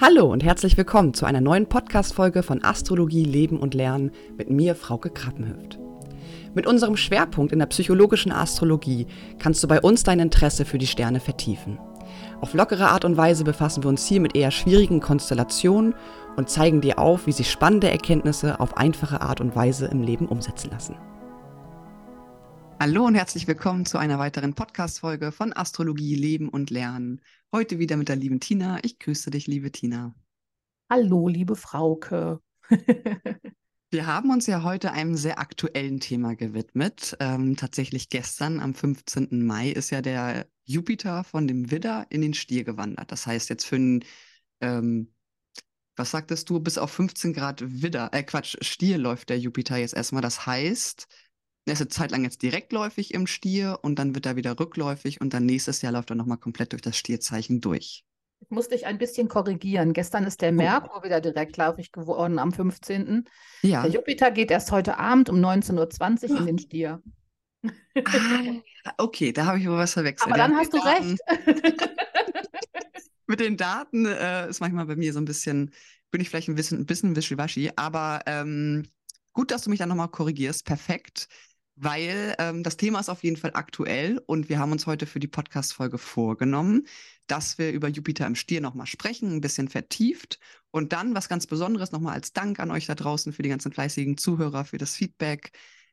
Hallo 0.00 0.26
und 0.26 0.42
herzlich 0.42 0.76
willkommen 0.76 1.14
zu 1.14 1.24
einer 1.24 1.40
neuen 1.40 1.68
Podcast-Folge 1.68 2.42
von 2.42 2.64
Astrologie, 2.64 3.22
Leben 3.22 3.60
und 3.60 3.74
Lernen 3.74 4.10
mit 4.36 4.50
mir, 4.50 4.74
Frauke 4.74 5.08
Krappenhöft. 5.08 5.78
Mit 6.52 6.66
unserem 6.66 6.96
Schwerpunkt 6.96 7.52
in 7.52 7.60
der 7.60 7.66
psychologischen 7.66 8.32
Astrologie 8.32 9.06
kannst 9.38 9.62
du 9.62 9.68
bei 9.68 9.80
uns 9.80 10.02
dein 10.02 10.18
Interesse 10.18 10.64
für 10.64 10.78
die 10.78 10.88
Sterne 10.88 11.20
vertiefen. 11.20 11.78
Auf 12.40 12.54
lockere 12.54 12.88
Art 12.88 13.04
und 13.04 13.16
Weise 13.16 13.44
befassen 13.44 13.84
wir 13.84 13.88
uns 13.88 14.04
hier 14.04 14.20
mit 14.20 14.34
eher 14.34 14.50
schwierigen 14.50 14.98
Konstellationen 14.98 15.94
und 16.36 16.50
zeigen 16.50 16.80
dir 16.80 16.98
auf, 16.98 17.28
wie 17.28 17.32
sich 17.32 17.48
spannende 17.48 17.88
Erkenntnisse 17.88 18.58
auf 18.58 18.76
einfache 18.76 19.20
Art 19.20 19.40
und 19.40 19.54
Weise 19.54 19.86
im 19.86 20.02
Leben 20.02 20.26
umsetzen 20.26 20.72
lassen. 20.72 20.96
Hallo 22.80 23.06
und 23.06 23.14
herzlich 23.14 23.46
willkommen 23.46 23.86
zu 23.86 23.98
einer 23.98 24.18
weiteren 24.18 24.54
Podcast-Folge 24.54 25.32
von 25.32 25.52
Astrologie, 25.52 26.16
Leben 26.16 26.48
und 26.48 26.70
Lernen. 26.70 27.20
Heute 27.52 27.78
wieder 27.78 27.96
mit 27.96 28.08
der 28.08 28.16
lieben 28.16 28.40
Tina. 28.40 28.78
Ich 28.82 28.98
grüße 28.98 29.30
dich, 29.30 29.46
liebe 29.46 29.70
Tina. 29.70 30.14
Hallo, 30.90 31.28
liebe 31.28 31.56
Frauke. 31.56 32.40
Wir 33.90 34.06
haben 34.06 34.30
uns 34.30 34.48
ja 34.48 34.64
heute 34.64 34.90
einem 34.90 35.14
sehr 35.14 35.38
aktuellen 35.38 36.00
Thema 36.00 36.34
gewidmet. 36.34 37.16
Ähm, 37.20 37.56
tatsächlich 37.56 38.08
gestern, 38.08 38.58
am 38.58 38.74
15. 38.74 39.46
Mai, 39.46 39.70
ist 39.70 39.90
ja 39.90 40.02
der 40.02 40.48
Jupiter 40.64 41.22
von 41.22 41.46
dem 41.46 41.70
Widder 41.70 42.06
in 42.10 42.20
den 42.20 42.34
Stier 42.34 42.64
gewandert. 42.64 43.12
Das 43.12 43.26
heißt, 43.26 43.50
jetzt 43.50 43.66
für 43.66 43.76
ein, 43.76 44.04
ähm, 44.60 45.14
was 45.94 46.10
sagtest 46.10 46.50
du, 46.50 46.58
bis 46.58 46.76
auf 46.76 46.90
15 46.90 47.32
Grad 47.32 47.62
Widder, 47.82 48.10
äh 48.12 48.24
Quatsch, 48.24 48.56
Stier 48.62 48.98
läuft 48.98 49.28
der 49.28 49.38
Jupiter 49.38 49.76
jetzt 49.76 49.94
erstmal. 49.94 50.22
Das 50.22 50.44
heißt, 50.44 51.06
er 51.66 51.72
ist 51.72 51.80
eine 51.80 51.88
Zeit 51.88 52.10
lang 52.10 52.24
jetzt 52.24 52.42
direktläufig 52.42 53.14
im 53.14 53.26
Stier 53.26 53.78
und 53.82 53.98
dann 53.98 54.14
wird 54.14 54.26
er 54.26 54.36
wieder 54.36 54.58
rückläufig 54.58 55.20
und 55.20 55.32
dann 55.32 55.46
nächstes 55.46 55.80
Jahr 55.82 55.92
läuft 55.92 56.10
er 56.10 56.16
nochmal 56.16 56.38
komplett 56.38 56.72
durch 56.72 56.82
das 56.82 56.96
Stierzeichen 56.96 57.60
durch. 57.60 58.04
Ich 58.40 58.50
muss 58.50 58.68
dich 58.68 58.84
ein 58.84 58.98
bisschen 58.98 59.28
korrigieren. 59.28 59.94
Gestern 59.94 60.24
ist 60.24 60.42
der 60.42 60.50
oh. 60.50 60.56
Merkur 60.56 61.02
wieder 61.02 61.22
direktläufig 61.22 61.92
geworden 61.92 62.38
am 62.38 62.52
15. 62.52 63.24
Ja. 63.62 63.82
Der 63.82 63.90
Jupiter 63.90 64.30
geht 64.30 64.50
erst 64.50 64.70
heute 64.70 64.98
Abend 64.98 65.30
um 65.30 65.36
19.20 65.36 66.30
Uhr 66.30 66.38
in 66.40 66.46
den 66.46 66.58
Stier. 66.58 67.02
Ah, 68.86 68.92
okay, 68.98 69.32
da 69.32 69.46
habe 69.46 69.58
ich 69.58 69.66
wohl 69.66 69.78
was 69.78 69.94
verwechselt. 69.94 70.30
Aber 70.30 70.36
dann 70.36 70.54
hast 70.54 70.74
du 70.74 70.78
Daten. 70.78 71.16
recht. 71.46 71.90
Mit 73.26 73.40
den 73.40 73.56
Daten 73.56 74.04
äh, 74.04 74.50
ist 74.50 74.60
manchmal 74.60 74.84
bei 74.84 74.96
mir 74.96 75.14
so 75.14 75.18
ein 75.18 75.24
bisschen, 75.24 75.72
bin 76.10 76.20
ich 76.20 76.28
vielleicht 76.28 76.48
ein 76.48 76.54
bisschen, 76.54 76.80
ein 76.80 76.86
bisschen 76.86 77.16
wischiwaschi, 77.16 77.70
aber 77.76 78.20
ähm, 78.26 78.86
gut, 79.32 79.50
dass 79.50 79.62
du 79.62 79.70
mich 79.70 79.78
dann 79.78 79.88
nochmal 79.88 80.08
korrigierst. 80.08 80.66
Perfekt 80.66 81.28
weil 81.76 82.34
ähm, 82.38 82.62
das 82.62 82.76
Thema 82.76 83.00
ist 83.00 83.08
auf 83.08 83.24
jeden 83.24 83.36
Fall 83.36 83.52
aktuell 83.54 84.22
und 84.26 84.48
wir 84.48 84.58
haben 84.58 84.72
uns 84.72 84.86
heute 84.86 85.06
für 85.06 85.20
die 85.20 85.28
Podcast-Folge 85.28 85.98
vorgenommen, 85.98 86.86
dass 87.26 87.58
wir 87.58 87.72
über 87.72 87.88
Jupiter 87.88 88.26
im 88.26 88.34
Stier 88.36 88.60
nochmal 88.60 88.86
sprechen, 88.86 89.32
ein 89.32 89.40
bisschen 89.40 89.68
vertieft 89.68 90.38
und 90.70 90.92
dann 90.92 91.14
was 91.14 91.28
ganz 91.28 91.46
Besonderes 91.46 91.92
nochmal 91.92 92.14
als 92.14 92.32
Dank 92.32 92.60
an 92.60 92.70
euch 92.70 92.86
da 92.86 92.94
draußen 92.94 93.32
für 93.32 93.42
die 93.42 93.48
ganzen 93.48 93.72
fleißigen 93.72 94.16
Zuhörer, 94.18 94.64
für 94.64 94.78
das 94.78 94.94
Feedback, 94.94 95.52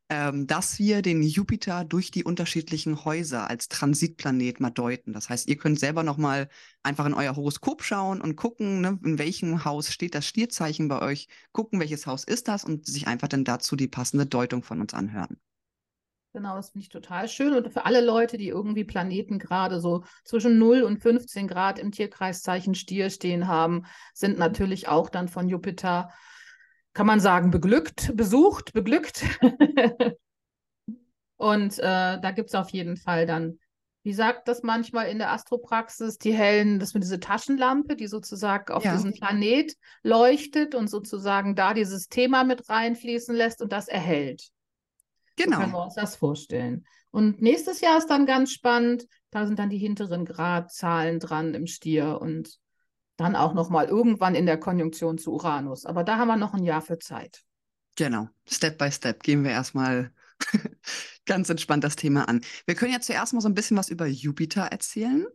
ähm, 0.10 0.46
dass 0.46 0.78
wir 0.78 1.02
den 1.02 1.24
Jupiter 1.24 1.86
durch 1.86 2.12
die 2.12 2.26
unterschiedlichen 2.26 3.06
Häuser 3.06 3.50
als 3.50 3.70
Transitplanet 3.70 4.60
mal 4.60 4.70
deuten. 4.70 5.14
Das 5.14 5.30
heißt, 5.30 5.48
ihr 5.48 5.58
könnt 5.58 5.80
selber 5.80 6.04
nochmal 6.04 6.50
einfach 6.84 7.06
in 7.06 7.14
euer 7.14 7.36
Horoskop 7.36 7.84
schauen 7.84 8.22
und 8.22 8.36
gucken, 8.36 8.82
ne, 8.82 9.00
in 9.06 9.18
welchem 9.18 9.64
Haus 9.64 9.92
steht 9.92 10.14
das 10.14 10.28
Stierzeichen 10.28 10.90
bei 10.90 11.02
euch, 11.02 11.28
gucken, 11.54 11.80
welches 11.80 12.08
Haus 12.08 12.24
ist 12.26 12.50
das 12.50 12.66
und 12.66 12.86
sich 12.86 13.08
einfach 13.08 13.30
dann 13.30 13.46
dazu 13.46 13.76
die 13.78 13.88
passende 13.88 14.26
Deutung 14.26 14.64
von 14.64 14.82
uns 14.82 14.94
anhören. 14.94 15.38
Genau, 16.34 16.56
das 16.56 16.70
finde 16.70 16.84
ich 16.84 16.90
total 16.90 17.28
schön. 17.28 17.54
Und 17.54 17.74
für 17.74 17.86
alle 17.86 18.00
Leute, 18.00 18.38
die 18.38 18.48
irgendwie 18.48 18.86
Planeten 18.86 19.38
gerade 19.38 19.82
so 19.82 20.06
zwischen 20.24 20.58
0 20.58 20.84
und 20.84 21.00
15 21.00 21.48
Grad 21.48 21.78
im 21.78 21.92
Tierkreiszeichen 21.92 22.74
Stier 22.74 23.10
stehen 23.10 23.48
haben, 23.48 23.84
sind 24.14 24.40
natürlich 24.40 24.88
auch 24.88 25.10
dann 25.10 25.28
von 25.28 25.50
Jupiter, 25.50 26.10
kann 26.94 27.06
man 27.06 27.20
sagen, 27.20 27.52
beglückt, 27.52 28.16
besucht, 28.16 28.72
beglückt. 28.72 29.26
und 31.36 31.80
äh, 31.80 32.20
da 32.22 32.32
gibt 32.32 32.48
es 32.48 32.56
auf 32.56 32.70
jeden 32.70 32.96
Fall 32.96 33.26
dann, 33.26 33.60
wie 34.04 34.14
sagt 34.14 34.48
das 34.48 34.64
manchmal 34.64 35.10
in 35.10 35.18
der 35.18 35.34
Astropraxis, 35.34 36.18
die 36.18 36.34
hellen, 36.34 36.80
das 36.80 36.94
mit 36.94 37.04
dieser 37.04 37.20
Taschenlampe, 37.20 37.98
die 37.98 38.08
sozusagen 38.08 38.72
auf 38.74 38.86
ja. 38.86 38.94
diesen 38.94 39.12
Planet 39.12 39.76
leuchtet 40.02 40.76
und 40.76 40.90
sozusagen 40.90 41.56
da 41.56 41.74
dieses 41.74 42.08
Thema 42.08 42.46
mit 42.46 42.70
reinfließen 42.70 43.36
lässt 43.36 43.62
und 43.62 43.74
das 43.74 43.90
erhält. 43.90 44.50
Genau. 45.36 45.58
So 45.58 45.62
können 45.62 45.74
wir 45.74 45.84
uns 45.84 45.96
das 45.96 46.16
vorstellen. 46.16 46.86
Und 47.12 47.42
nächstes 47.42 47.82
Jahr 47.82 47.98
ist 47.98 48.08
dann 48.08 48.26
ganz 48.26 48.52
spannend. 48.52 49.08
Da 49.32 49.46
sind 49.46 49.60
dann 49.60 49.70
die 49.70 49.78
hinteren 49.78 50.26
Gradzahlen 50.26 51.20
dran 51.20 51.54
im 51.54 51.68
Stier 51.68 52.20
und 52.22 52.60
dann 53.18 53.36
auch 53.36 53.54
nochmal 53.54 53.88
irgendwann 53.88 54.36
in 54.36 54.46
der 54.46 54.58
Konjunktion 54.58 55.18
zu 55.18 55.34
Uranus. 55.34 55.86
Aber 55.86 56.04
da 56.04 56.18
haben 56.18 56.28
wir 56.28 56.38
noch 56.38 56.54
ein 56.54 56.64
Jahr 56.64 56.82
für 56.82 57.00
Zeit. 57.00 57.44
Genau. 57.96 58.30
Step 58.48 58.78
by 58.78 58.92
Step 58.92 59.22
gehen 59.22 59.44
wir 59.44 59.52
erstmal 59.52 60.12
ganz 61.26 61.50
entspannt 61.50 61.84
das 61.84 61.96
Thema 61.96 62.28
an. 62.28 62.42
Wir 62.66 62.76
können 62.76 62.94
ja 62.94 63.02
zuerst 63.02 63.34
mal 63.34 63.42
so 63.42 63.50
ein 63.50 63.54
bisschen 63.54 63.78
was 63.78 63.90
über 63.90 64.08
Jupiter 64.08 64.64
erzählen. 64.64 65.26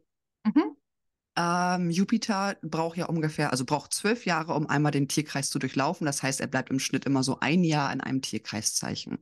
Mhm. 0.45 0.77
Ähm, 1.37 1.91
Jupiter 1.91 2.57
braucht 2.63 2.97
ja 2.97 3.07
ungefähr, 3.07 3.51
also 3.51 3.67
braucht 3.67 3.93
zwölf 3.93 4.25
Jahre, 4.25 4.55
um 4.55 4.67
einmal 4.69 4.91
den 4.91 5.07
Tierkreis 5.07 5.51
zu 5.51 5.59
durchlaufen. 5.59 6.07
Das 6.07 6.23
heißt, 6.23 6.41
er 6.41 6.47
bleibt 6.47 6.71
im 6.71 6.79
Schnitt 6.79 7.05
immer 7.05 7.23
so 7.23 7.39
ein 7.41 7.63
Jahr 7.63 7.93
in 7.93 8.01
einem 8.01 8.23
Tierkreiszeichen 8.23 9.19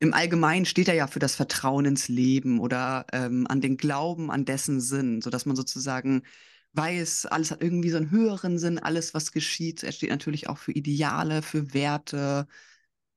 im 0.00 0.12
Allgemeinen 0.12 0.66
steht 0.66 0.88
er 0.88 0.94
ja 0.94 1.06
für 1.06 1.18
das 1.18 1.34
Vertrauen 1.34 1.84
ins 1.84 2.08
Leben 2.08 2.58
oder 2.58 3.06
ähm, 3.12 3.46
an 3.48 3.60
den 3.60 3.76
Glauben, 3.76 4.30
an 4.30 4.44
dessen 4.44 4.80
Sinn, 4.80 5.22
sodass 5.22 5.46
man 5.46 5.56
sozusagen 5.56 6.22
weiß, 6.72 7.26
alles 7.26 7.50
hat 7.50 7.62
irgendwie 7.62 7.90
so 7.90 7.96
einen 7.96 8.10
höheren 8.10 8.58
Sinn, 8.58 8.78
alles, 8.78 9.14
was 9.14 9.32
geschieht. 9.32 9.82
Er 9.82 9.92
steht 9.92 10.10
natürlich 10.10 10.48
auch 10.48 10.58
für 10.58 10.72
Ideale, 10.72 11.42
für 11.42 11.72
Werte 11.72 12.48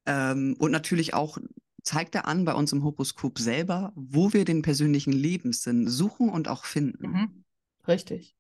ähm, 0.06 0.56
und 0.60 0.72
natürlich 0.72 1.14
auch 1.14 1.38
zeigt 1.84 2.16
er 2.16 2.28
an 2.28 2.46
bei 2.46 2.54
uns 2.54 2.72
im 2.74 2.84
Horoskop 2.84 3.40
selber, 3.40 3.94
wo 3.96 4.34
wir 4.34 4.46
den 4.46 4.62
persönlichen 4.62 5.14
Lebenssinn 5.14 5.88
suchen 5.88 6.30
und 6.30 6.48
auch 6.48 6.66
finden. 6.66 7.12
Mhm. 7.12 7.44
Richtig. 7.88 8.37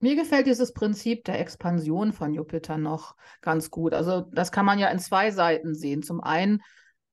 Mir 0.00 0.14
gefällt 0.14 0.46
dieses 0.46 0.72
Prinzip 0.72 1.24
der 1.24 1.40
Expansion 1.40 2.12
von 2.12 2.32
Jupiter 2.32 2.78
noch 2.78 3.16
ganz 3.40 3.70
gut. 3.70 3.94
Also 3.94 4.20
das 4.32 4.52
kann 4.52 4.64
man 4.64 4.78
ja 4.78 4.88
in 4.88 5.00
zwei 5.00 5.30
Seiten 5.32 5.74
sehen. 5.74 6.02
Zum 6.02 6.20
einen, 6.20 6.62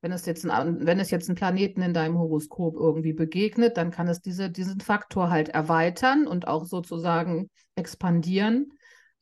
wenn 0.01 0.11
es 0.11 0.25
jetzt, 0.27 0.45
ein, 0.45 0.85
wenn 0.85 0.99
es 0.99 1.09
jetzt 1.09 1.27
einen 1.27 1.35
Planeten 1.35 1.81
in 1.81 1.95
deinem 1.95 2.19
Horoskop 2.19 2.75
irgendwie 2.75 3.13
begegnet, 3.13 3.77
dann 3.77 3.89
kann 3.89 4.07
es 4.07 4.21
diese, 4.21 4.51
diesen 4.51 4.81
Faktor 4.81 5.31
halt 5.31 5.49
erweitern 5.49 6.27
und 6.27 6.47
auch 6.47 6.65
sozusagen 6.65 7.49
expandieren. 7.75 8.71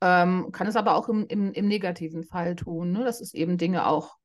Ähm, 0.02 0.52
kann 0.52 0.68
es 0.68 0.76
aber 0.76 0.96
auch 0.96 1.08
im, 1.08 1.26
im, 1.28 1.54
im 1.54 1.68
negativen 1.70 2.24
Fall 2.24 2.58
tun, 2.58 2.92
ne? 2.92 3.06
dass 3.06 3.22
es 3.22 3.34
eben 3.34 3.58
Dinge 3.58 3.88
auch 3.88 4.18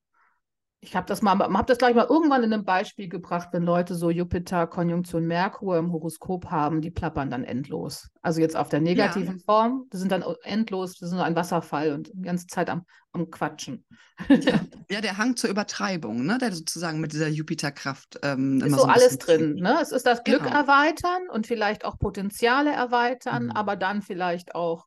ich 0.81 0.95
habe 0.95 1.07
das 1.07 1.23
mal, 1.23 1.37
habe 1.39 1.67
das 1.67 1.79
gleich 1.79 1.95
mal 1.95 2.07
irgendwann 2.09 2.45
in 2.45 2.53
einem 2.53 2.65
Beispiel 2.65 3.09
gebracht, 3.09 3.49
wenn 3.53 3.65
Leute 3.65 3.97
so 3.97 4.11
Jupiter, 4.11 4.69
Konjunktion 4.69 5.27
Merkur 5.27 5.77
im 5.77 5.93
Horoskop 5.93 6.47
haben, 6.51 6.81
die 6.81 6.93
plappern 6.93 7.31
dann 7.31 7.43
endlos. 7.43 8.09
Also 8.23 8.41
jetzt 8.41 8.57
auf 8.57 8.69
der 8.69 8.81
negativen 8.81 9.39
ja. 9.39 9.45
Form, 9.45 9.89
die 9.93 9.97
sind 9.97 10.13
dann 10.13 10.25
endlos, 10.43 10.99
das 10.99 11.09
ist 11.09 11.15
nur 11.15 11.25
ein 11.25 11.35
Wasserfall 11.35 11.93
und 11.93 12.13
die 12.15 12.23
ganze 12.23 12.47
Zeit 12.47 12.71
am, 12.71 12.85
am 13.11 13.29
Quatschen. 13.31 13.85
Ja. 14.29 14.61
ja, 14.91 15.01
der 15.01 15.19
Hang 15.19 15.35
zur 15.35 15.51
Übertreibung, 15.51 16.25
ne? 16.25 16.39
der 16.39 16.53
sozusagen 16.53 17.01
mit 17.01 17.13
dieser 17.13 17.29
Jupiterkraft 17.29 18.21
ähm, 18.23 18.61
ist 18.61 18.71
so, 18.71 18.79
so 18.79 18.85
alles 18.85 19.19
drin. 19.19 19.57
Ne? 19.57 19.79
Es 19.83 19.91
ist 19.91 20.07
das 20.07 20.23
Glück 20.23 20.45
genau. 20.45 20.55
erweitern 20.55 21.29
und 21.33 21.49
vielleicht 21.49 21.85
auch 21.85 21.99
Potenziale 21.99 22.71
erweitern, 22.71 23.47
mhm. 23.47 23.51
aber 23.53 23.75
dann 23.75 24.01
vielleicht 24.01 24.55
auch 24.55 24.87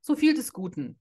so 0.00 0.16
viel 0.16 0.34
des 0.34 0.52
Guten. 0.52 0.98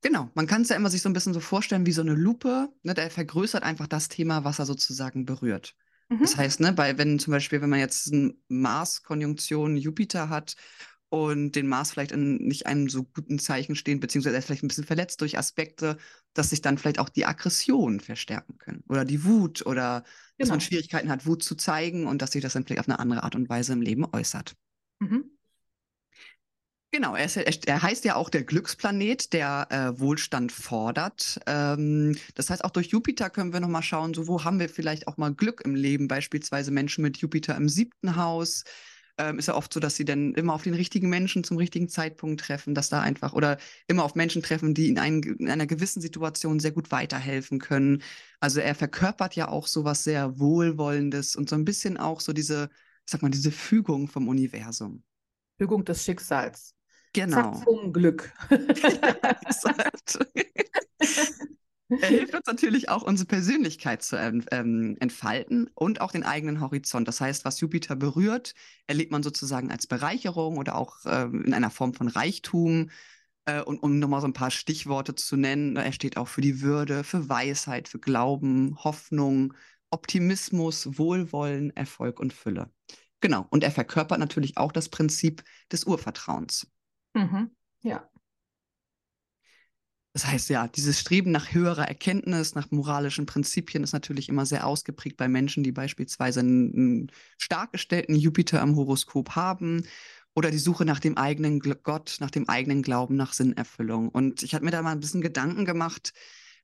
Genau, 0.00 0.30
man 0.34 0.46
kann 0.46 0.62
es 0.62 0.68
ja 0.68 0.76
immer 0.76 0.90
sich 0.90 1.02
so 1.02 1.08
ein 1.08 1.12
bisschen 1.12 1.34
so 1.34 1.40
vorstellen 1.40 1.84
wie 1.86 1.92
so 1.92 2.02
eine 2.02 2.14
Lupe, 2.14 2.68
ne, 2.82 2.94
der 2.94 3.10
vergrößert 3.10 3.64
einfach 3.64 3.88
das 3.88 4.08
Thema, 4.08 4.44
was 4.44 4.58
er 4.58 4.66
sozusagen 4.66 5.24
berührt. 5.24 5.74
Mhm. 6.08 6.20
Das 6.20 6.36
heißt, 6.36 6.60
ne, 6.60 6.72
bei, 6.72 6.96
wenn 6.98 7.18
zum 7.18 7.32
Beispiel, 7.32 7.60
wenn 7.60 7.70
man 7.70 7.80
jetzt 7.80 8.12
eine 8.12 8.34
Mars-Konjunktion 8.48 9.76
Jupiter 9.76 10.28
hat 10.28 10.54
und 11.08 11.52
den 11.52 11.66
Mars 11.66 11.90
vielleicht 11.90 12.12
in 12.12 12.36
nicht 12.36 12.66
einem 12.66 12.88
so 12.88 13.02
guten 13.04 13.38
Zeichen 13.40 13.74
stehen, 13.74 13.98
beziehungsweise 13.98 14.36
er 14.36 14.38
ist 14.38 14.44
vielleicht 14.46 14.62
ein 14.62 14.68
bisschen 14.68 14.84
verletzt 14.84 15.20
durch 15.20 15.36
Aspekte, 15.36 15.96
dass 16.32 16.50
sich 16.50 16.60
dann 16.60 16.78
vielleicht 16.78 17.00
auch 17.00 17.08
die 17.08 17.26
Aggressionen 17.26 17.98
verstärken 17.98 18.58
können 18.58 18.84
oder 18.88 19.04
die 19.04 19.24
Wut 19.24 19.66
oder 19.66 20.02
genau. 20.02 20.04
dass 20.38 20.48
man 20.50 20.58
genau. 20.58 20.68
Schwierigkeiten 20.68 21.10
hat, 21.10 21.26
Wut 21.26 21.42
zu 21.42 21.56
zeigen 21.56 22.06
und 22.06 22.22
dass 22.22 22.32
sich 22.32 22.42
das 22.42 22.52
dann 22.52 22.64
vielleicht 22.64 22.80
auf 22.80 22.88
eine 22.88 23.00
andere 23.00 23.24
Art 23.24 23.34
und 23.34 23.48
Weise 23.48 23.72
im 23.72 23.80
Leben 23.80 24.06
äußert. 24.12 24.54
Mhm. 25.00 25.37
Genau, 26.90 27.14
er, 27.14 27.26
ist, 27.26 27.66
er, 27.66 27.82
heißt 27.82 28.06
ja 28.06 28.16
auch 28.16 28.30
der 28.30 28.44
Glücksplanet, 28.44 29.34
der 29.34 29.66
äh, 29.70 30.00
Wohlstand 30.00 30.52
fordert. 30.52 31.38
Ähm, 31.46 32.16
das 32.34 32.48
heißt, 32.48 32.64
auch 32.64 32.70
durch 32.70 32.86
Jupiter 32.88 33.28
können 33.28 33.52
wir 33.52 33.60
nochmal 33.60 33.82
schauen, 33.82 34.14
so 34.14 34.26
wo 34.26 34.42
haben 34.44 34.58
wir 34.58 34.70
vielleicht 34.70 35.06
auch 35.06 35.18
mal 35.18 35.34
Glück 35.34 35.60
im 35.66 35.74
Leben, 35.74 36.08
beispielsweise 36.08 36.70
Menschen 36.70 37.02
mit 37.02 37.18
Jupiter 37.18 37.56
im 37.56 37.68
siebten 37.68 38.16
Haus. 38.16 38.64
Ähm, 39.18 39.38
ist 39.38 39.48
ja 39.48 39.54
oft 39.54 39.70
so, 39.70 39.80
dass 39.80 39.96
sie 39.96 40.06
dann 40.06 40.32
immer 40.32 40.54
auf 40.54 40.62
den 40.62 40.72
richtigen 40.72 41.10
Menschen 41.10 41.44
zum 41.44 41.58
richtigen 41.58 41.90
Zeitpunkt 41.90 42.40
treffen, 42.40 42.74
dass 42.74 42.88
da 42.88 43.02
einfach 43.02 43.34
oder 43.34 43.58
immer 43.86 44.04
auf 44.04 44.14
Menschen 44.14 44.42
treffen, 44.42 44.72
die 44.72 44.88
in, 44.88 44.98
ein, 44.98 45.22
in 45.22 45.50
einer 45.50 45.66
gewissen 45.66 46.00
Situation 46.00 46.58
sehr 46.58 46.72
gut 46.72 46.90
weiterhelfen 46.90 47.58
können. 47.58 48.02
Also 48.40 48.60
er 48.60 48.74
verkörpert 48.74 49.36
ja 49.36 49.48
auch 49.48 49.66
so 49.66 49.84
was 49.84 50.04
sehr 50.04 50.38
Wohlwollendes 50.38 51.36
und 51.36 51.50
so 51.50 51.56
ein 51.56 51.66
bisschen 51.66 51.98
auch 51.98 52.20
so 52.20 52.32
diese, 52.32 52.70
sag 53.04 53.20
mal, 53.20 53.30
diese 53.30 53.50
Fügung 53.50 54.08
vom 54.08 54.26
Universum. 54.28 55.02
Fügung 55.58 55.84
des 55.84 56.02
Schicksals. 56.04 56.77
Genau. 57.12 57.52
Zack, 57.52 57.64
zum 57.64 57.92
Glück. 57.92 58.32
Er 61.90 62.08
hilft 62.08 62.34
uns 62.34 62.46
natürlich 62.46 62.90
auch, 62.90 63.02
unsere 63.02 63.26
Persönlichkeit 63.26 64.02
zu 64.02 64.16
ähm, 64.16 64.96
entfalten 65.00 65.70
und 65.74 66.02
auch 66.02 66.12
den 66.12 66.22
eigenen 66.22 66.60
Horizont. 66.60 67.08
Das 67.08 67.20
heißt, 67.20 67.46
was 67.46 67.60
Jupiter 67.60 67.96
berührt, 67.96 68.54
erlebt 68.86 69.10
man 69.10 69.22
sozusagen 69.22 69.70
als 69.70 69.86
Bereicherung 69.86 70.58
oder 70.58 70.76
auch 70.76 70.98
ähm, 71.06 71.44
in 71.44 71.54
einer 71.54 71.70
Form 71.70 71.94
von 71.94 72.08
Reichtum. 72.08 72.90
Äh, 73.46 73.62
und 73.62 73.82
um 73.82 73.98
nochmal 73.98 74.20
so 74.20 74.26
ein 74.26 74.34
paar 74.34 74.50
Stichworte 74.50 75.14
zu 75.14 75.36
nennen, 75.36 75.76
er 75.76 75.92
steht 75.92 76.18
auch 76.18 76.28
für 76.28 76.42
die 76.42 76.60
Würde, 76.60 77.04
für 77.04 77.28
Weisheit, 77.30 77.88
für 77.88 77.98
Glauben, 77.98 78.76
Hoffnung, 78.84 79.54
Optimismus, 79.90 80.98
Wohlwollen, 80.98 81.74
Erfolg 81.74 82.20
und 82.20 82.34
Fülle. 82.34 82.70
Genau. 83.20 83.46
Und 83.50 83.64
er 83.64 83.70
verkörpert 83.70 84.18
natürlich 84.18 84.58
auch 84.58 84.72
das 84.72 84.90
Prinzip 84.90 85.42
des 85.72 85.84
Urvertrauens. 85.84 86.70
Mhm. 87.14 87.50
Ja. 87.82 88.08
Das 90.14 90.26
heißt 90.26 90.48
ja, 90.48 90.66
dieses 90.66 90.98
Streben 90.98 91.30
nach 91.30 91.52
höherer 91.52 91.86
Erkenntnis, 91.86 92.54
nach 92.54 92.70
moralischen 92.70 93.26
Prinzipien 93.26 93.84
ist 93.84 93.92
natürlich 93.92 94.28
immer 94.28 94.46
sehr 94.46 94.66
ausgeprägt 94.66 95.16
bei 95.16 95.28
Menschen, 95.28 95.62
die 95.62 95.70
beispielsweise 95.70 96.40
einen, 96.40 96.74
einen 96.74 97.12
stark 97.36 97.72
gestellten 97.72 98.16
Jupiter 98.16 98.60
im 98.62 98.74
Horoskop 98.74 99.36
haben 99.36 99.86
oder 100.34 100.50
die 100.50 100.58
Suche 100.58 100.84
nach 100.84 100.98
dem 100.98 101.16
eigenen 101.16 101.60
Gott, 101.60 102.16
nach 102.20 102.30
dem 102.30 102.48
eigenen 102.48 102.82
Glauben, 102.82 103.14
nach 103.16 103.32
Sinnerfüllung. 103.32 104.08
Und 104.08 104.42
ich 104.42 104.54
habe 104.54 104.64
mir 104.64 104.72
da 104.72 104.82
mal 104.82 104.92
ein 104.92 105.00
bisschen 105.00 105.20
Gedanken 105.20 105.64
gemacht, 105.64 106.12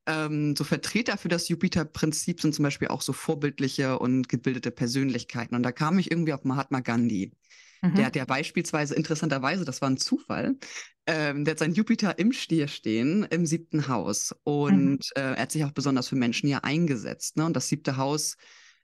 ähm, 0.05 0.55
so 0.55 0.63
Vertreter 0.63 1.17
für 1.17 1.29
das 1.29 1.47
Jupiter-Prinzip 1.47 2.41
sind 2.41 2.53
zum 2.55 2.63
Beispiel 2.63 2.89
auch 2.89 3.01
so 3.01 3.13
vorbildliche 3.13 3.99
und 3.99 4.27
gebildete 4.27 4.71
Persönlichkeiten. 4.71 5.55
Und 5.55 5.63
da 5.63 5.71
kam 5.71 5.97
ich 5.97 6.11
irgendwie 6.11 6.33
auf 6.33 6.43
Mahatma 6.43 6.81
Gandhi. 6.81 7.31
Mhm. 7.81 7.95
Der 7.95 8.05
hat 8.05 8.15
ja 8.15 8.25
beispielsweise 8.25 8.95
interessanterweise, 8.95 9.65
das 9.65 9.81
war 9.81 9.89
ein 9.89 9.97
Zufall, 9.97 10.57
ähm, 11.07 11.45
der 11.45 11.51
hat 11.51 11.59
seinen 11.59 11.73
Jupiter 11.73 12.17
im 12.17 12.31
Stier 12.31 12.67
stehen, 12.67 13.23
im 13.29 13.45
siebten 13.45 13.87
Haus. 13.87 14.35
Und 14.43 14.81
mhm. 14.81 14.99
äh, 15.15 15.33
er 15.33 15.41
hat 15.41 15.51
sich 15.51 15.63
auch 15.63 15.71
besonders 15.71 16.07
für 16.07 16.15
Menschen 16.15 16.49
ja 16.49 16.59
eingesetzt. 16.59 17.37
Ne? 17.37 17.45
Und 17.45 17.55
das 17.55 17.67
siebte 17.67 17.97
Haus, 17.97 18.37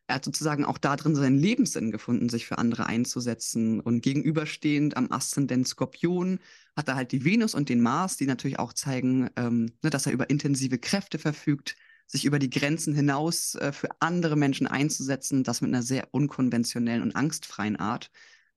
er 0.08 0.16
hat 0.16 0.26
sozusagen 0.26 0.66
auch 0.66 0.78
da 0.78 0.96
drin 0.96 1.16
seinen 1.16 1.38
Lebenssinn 1.38 1.92
gefunden, 1.92 2.30
sich 2.30 2.46
für 2.46 2.58
andere 2.58 2.86
einzusetzen. 2.86 3.80
Und 3.80 4.02
gegenüberstehend 4.02 4.98
am 4.98 5.12
Aszendent 5.12 5.68
Skorpion 5.68 6.40
hat 6.76 6.88
er 6.88 6.96
halt 6.96 7.12
die 7.12 7.26
Venus 7.26 7.56
und 7.56 7.70
den 7.70 7.82
Mars, 7.82 8.18
die 8.18 8.26
natürlich 8.26 8.60
auch 8.60 8.74
zeigen, 8.74 9.30
ähm, 9.36 9.72
ne, 9.82 9.90
dass 9.90 10.06
er 10.06 10.14
über 10.14 10.30
intensive 10.30 10.78
Kräfte 10.78 11.18
verfügt, 11.18 11.76
sich 12.08 12.26
über 12.26 12.40
die 12.40 12.50
Grenzen 12.50 12.94
hinaus 12.94 13.56
äh, 13.56 13.72
für 13.72 13.90
andere 14.00 14.36
Menschen 14.36 14.68
einzusetzen, 14.68 15.44
das 15.44 15.62
mit 15.62 15.70
einer 15.70 15.82
sehr 15.82 16.10
unkonventionellen 16.12 17.04
und 17.04 17.16
angstfreien 17.16 17.78
Art 17.78 18.12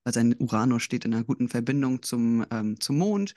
weil 0.05 0.15
sein 0.15 0.35
Uranus 0.39 0.83
steht 0.83 1.05
in 1.05 1.15
einer 1.15 1.25
guten 1.25 1.49
Verbindung 1.49 2.03
zum, 2.03 2.47
ähm, 2.51 2.79
zum 2.81 2.99
Mond 2.99 3.35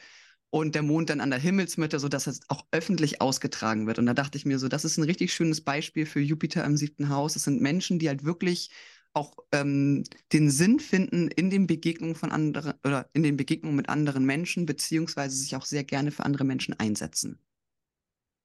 und 0.50 0.76
der 0.76 0.84
Mond 0.84 1.10
dann 1.10 1.22
an 1.22 1.30
der 1.30 1.40
Himmelsmitte, 1.40 2.00
sodass 2.00 2.28
es 2.28 2.42
auch 2.50 2.66
öffentlich 2.72 3.22
ausgetragen 3.22 3.88
wird. 3.88 4.00
Und 4.00 4.06
da 4.06 4.14
dachte 4.14 4.38
ich 4.38 4.46
mir 4.46 4.60
so, 4.60 4.68
das 4.68 4.86
ist 4.86 4.98
ein 4.98 5.04
richtig 5.04 5.34
schönes 5.34 5.62
Beispiel 5.62 6.06
für 6.06 6.20
Jupiter 6.20 6.64
im 6.64 6.78
siebten 6.78 7.10
Haus. 7.10 7.36
Es 7.36 7.44
sind 7.44 7.62
Menschen, 7.62 8.00
die 8.00 8.08
halt 8.08 8.24
wirklich 8.24 8.70
auch 9.14 9.36
ähm, 9.52 10.04
den 10.32 10.50
Sinn 10.50 10.80
finden 10.80 11.28
in 11.30 11.50
den 11.50 11.68
Begegnungen 11.68 12.16
von 12.16 12.32
anderen 12.32 12.74
oder 12.84 13.10
in 13.14 13.24
den 13.24 13.36
Begegnungen 13.36 13.76
mit 13.76 13.90
anderen 13.90 14.26
Menschen, 14.26 14.66
beziehungsweise 14.66 15.36
sich 15.36 15.56
auch 15.56 15.66
sehr 15.66 15.84
gerne 15.84 16.12
für 16.12 16.24
andere 16.24 16.44
Menschen 16.44 16.80
einsetzen. 16.80 17.40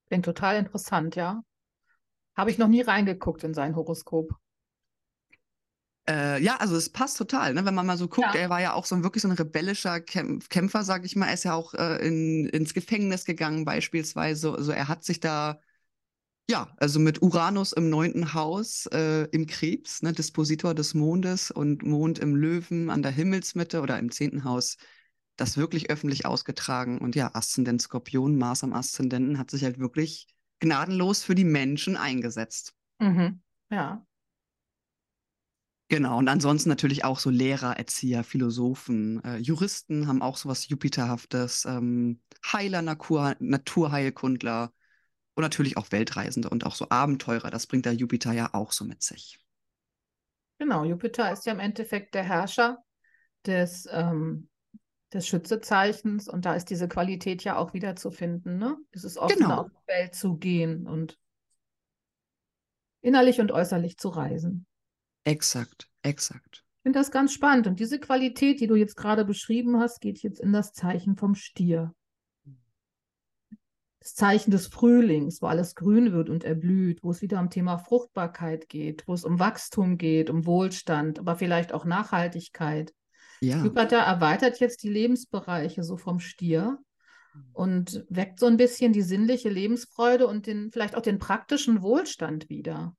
Klingt 0.06 0.24
total 0.24 0.56
interessant, 0.56 1.14
ja. 1.14 1.42
Habe 2.34 2.50
ich 2.50 2.58
noch 2.58 2.68
nie 2.68 2.80
reingeguckt 2.80 3.44
in 3.44 3.54
sein 3.54 3.76
Horoskop. 3.76 4.34
Äh, 6.08 6.42
ja, 6.42 6.56
also 6.56 6.76
es 6.76 6.90
passt 6.90 7.16
total, 7.16 7.54
ne? 7.54 7.64
wenn 7.64 7.74
man 7.74 7.86
mal 7.86 7.96
so 7.96 8.08
guckt. 8.08 8.34
Ja. 8.34 8.40
Er 8.40 8.50
war 8.50 8.60
ja 8.60 8.72
auch 8.72 8.86
so 8.86 8.94
ein, 8.96 9.04
wirklich 9.04 9.22
so 9.22 9.28
ein 9.28 9.34
rebellischer 9.34 10.00
Kämp 10.00 10.48
Kämpfer, 10.50 10.82
sag 10.82 11.04
ich 11.04 11.14
mal. 11.14 11.26
Er 11.26 11.34
ist 11.34 11.44
ja 11.44 11.54
auch 11.54 11.74
äh, 11.74 12.06
in, 12.06 12.48
ins 12.48 12.74
Gefängnis 12.74 13.24
gegangen 13.24 13.64
beispielsweise. 13.64 14.52
Also 14.52 14.72
er 14.72 14.88
hat 14.88 15.04
sich 15.04 15.20
da, 15.20 15.60
ja, 16.50 16.74
also 16.78 16.98
mit 16.98 17.22
Uranus 17.22 17.72
im 17.72 17.88
neunten 17.88 18.34
Haus 18.34 18.86
äh, 18.86 19.28
im 19.30 19.46
Krebs, 19.46 20.02
ne? 20.02 20.12
Dispositor 20.12 20.74
des 20.74 20.94
Mondes 20.94 21.52
und 21.52 21.84
Mond 21.84 22.18
im 22.18 22.34
Löwen 22.34 22.90
an 22.90 23.02
der 23.02 23.12
Himmelsmitte 23.12 23.80
oder 23.80 23.98
im 24.00 24.10
zehnten 24.10 24.42
Haus, 24.42 24.78
das 25.36 25.56
wirklich 25.56 25.88
öffentlich 25.88 26.26
ausgetragen. 26.26 26.98
Und 26.98 27.14
ja, 27.14 27.30
Aszendent 27.32 27.80
Skorpion, 27.80 28.36
Mars 28.36 28.64
am 28.64 28.72
Aszendenten, 28.72 29.38
hat 29.38 29.52
sich 29.52 29.62
halt 29.62 29.78
wirklich 29.78 30.26
gnadenlos 30.58 31.22
für 31.22 31.36
die 31.36 31.44
Menschen 31.44 31.96
eingesetzt. 31.96 32.74
Mhm. 32.98 33.40
Ja. 33.70 34.04
Genau, 35.92 36.16
und 36.16 36.28
ansonsten 36.28 36.70
natürlich 36.70 37.04
auch 37.04 37.18
so 37.18 37.28
Lehrer, 37.28 37.76
Erzieher, 37.76 38.24
Philosophen, 38.24 39.22
äh, 39.24 39.36
Juristen 39.36 40.06
haben 40.06 40.22
auch 40.22 40.38
sowas 40.38 40.66
Jupiterhaftes, 40.66 41.66
ähm, 41.66 42.18
Heiler, 42.50 42.80
Natur, 42.80 43.36
Naturheilkundler 43.40 44.72
und 45.34 45.42
natürlich 45.42 45.76
auch 45.76 45.92
Weltreisende 45.92 46.48
und 46.48 46.64
auch 46.64 46.76
so 46.76 46.86
Abenteurer. 46.88 47.50
Das 47.50 47.66
bringt 47.66 47.84
der 47.84 47.92
Jupiter 47.92 48.32
ja 48.32 48.54
auch 48.54 48.72
so 48.72 48.86
mit 48.86 49.02
sich. 49.02 49.38
Genau, 50.56 50.82
Jupiter 50.84 51.30
ist 51.30 51.44
ja 51.44 51.52
im 51.52 51.60
Endeffekt 51.60 52.14
der 52.14 52.22
Herrscher 52.22 52.78
des, 53.44 53.86
ähm, 53.92 54.48
des 55.12 55.28
Schützezeichens 55.28 56.26
und 56.26 56.46
da 56.46 56.54
ist 56.54 56.70
diese 56.70 56.88
Qualität 56.88 57.44
ja 57.44 57.58
auch 57.58 57.74
wieder 57.74 57.96
zu 57.96 58.10
finden, 58.10 58.56
ne? 58.56 58.78
Dieses 58.94 59.18
offene 59.18 59.40
genau. 59.40 59.60
auf 59.60 59.68
die 59.68 59.92
Welt 59.92 60.14
zu 60.14 60.38
gehen 60.38 60.86
und 60.86 61.18
innerlich 63.02 63.42
und 63.42 63.52
äußerlich 63.52 63.98
zu 63.98 64.08
reisen. 64.08 64.64
Exakt, 65.24 65.88
exakt. 66.02 66.64
Ich 66.78 66.82
finde 66.82 66.98
das 66.98 67.10
ganz 67.12 67.32
spannend. 67.32 67.66
Und 67.66 67.78
diese 67.78 68.00
Qualität, 68.00 68.60
die 68.60 68.66
du 68.66 68.74
jetzt 68.74 68.96
gerade 68.96 69.24
beschrieben 69.24 69.78
hast, 69.78 70.00
geht 70.00 70.18
jetzt 70.22 70.40
in 70.40 70.52
das 70.52 70.72
Zeichen 70.72 71.16
vom 71.16 71.34
Stier. 71.34 71.94
Das 74.00 74.14
Zeichen 74.14 74.50
des 74.50 74.66
Frühlings, 74.66 75.40
wo 75.40 75.46
alles 75.46 75.76
grün 75.76 76.12
wird 76.12 76.28
und 76.28 76.42
erblüht, 76.42 77.04
wo 77.04 77.12
es 77.12 77.22
wieder 77.22 77.38
um 77.38 77.50
Thema 77.50 77.78
Fruchtbarkeit 77.78 78.68
geht, 78.68 79.06
wo 79.06 79.14
es 79.14 79.24
um 79.24 79.38
Wachstum 79.38 79.96
geht, 79.96 80.28
um 80.28 80.44
Wohlstand, 80.44 81.20
aber 81.20 81.36
vielleicht 81.36 81.72
auch 81.72 81.84
Nachhaltigkeit. 81.84 82.92
Ja. 83.40 83.62
Jupiter 83.62 83.98
erweitert 83.98 84.58
jetzt 84.58 84.82
die 84.82 84.88
Lebensbereiche 84.88 85.84
so 85.84 85.96
vom 85.96 86.18
Stier 86.18 86.78
und 87.52 88.04
weckt 88.08 88.40
so 88.40 88.46
ein 88.46 88.56
bisschen 88.56 88.92
die 88.92 89.02
sinnliche 89.02 89.48
Lebensfreude 89.48 90.26
und 90.26 90.48
den, 90.48 90.70
vielleicht 90.72 90.96
auch 90.96 91.02
den 91.02 91.18
praktischen 91.18 91.82
Wohlstand 91.82 92.48
wieder. 92.48 92.96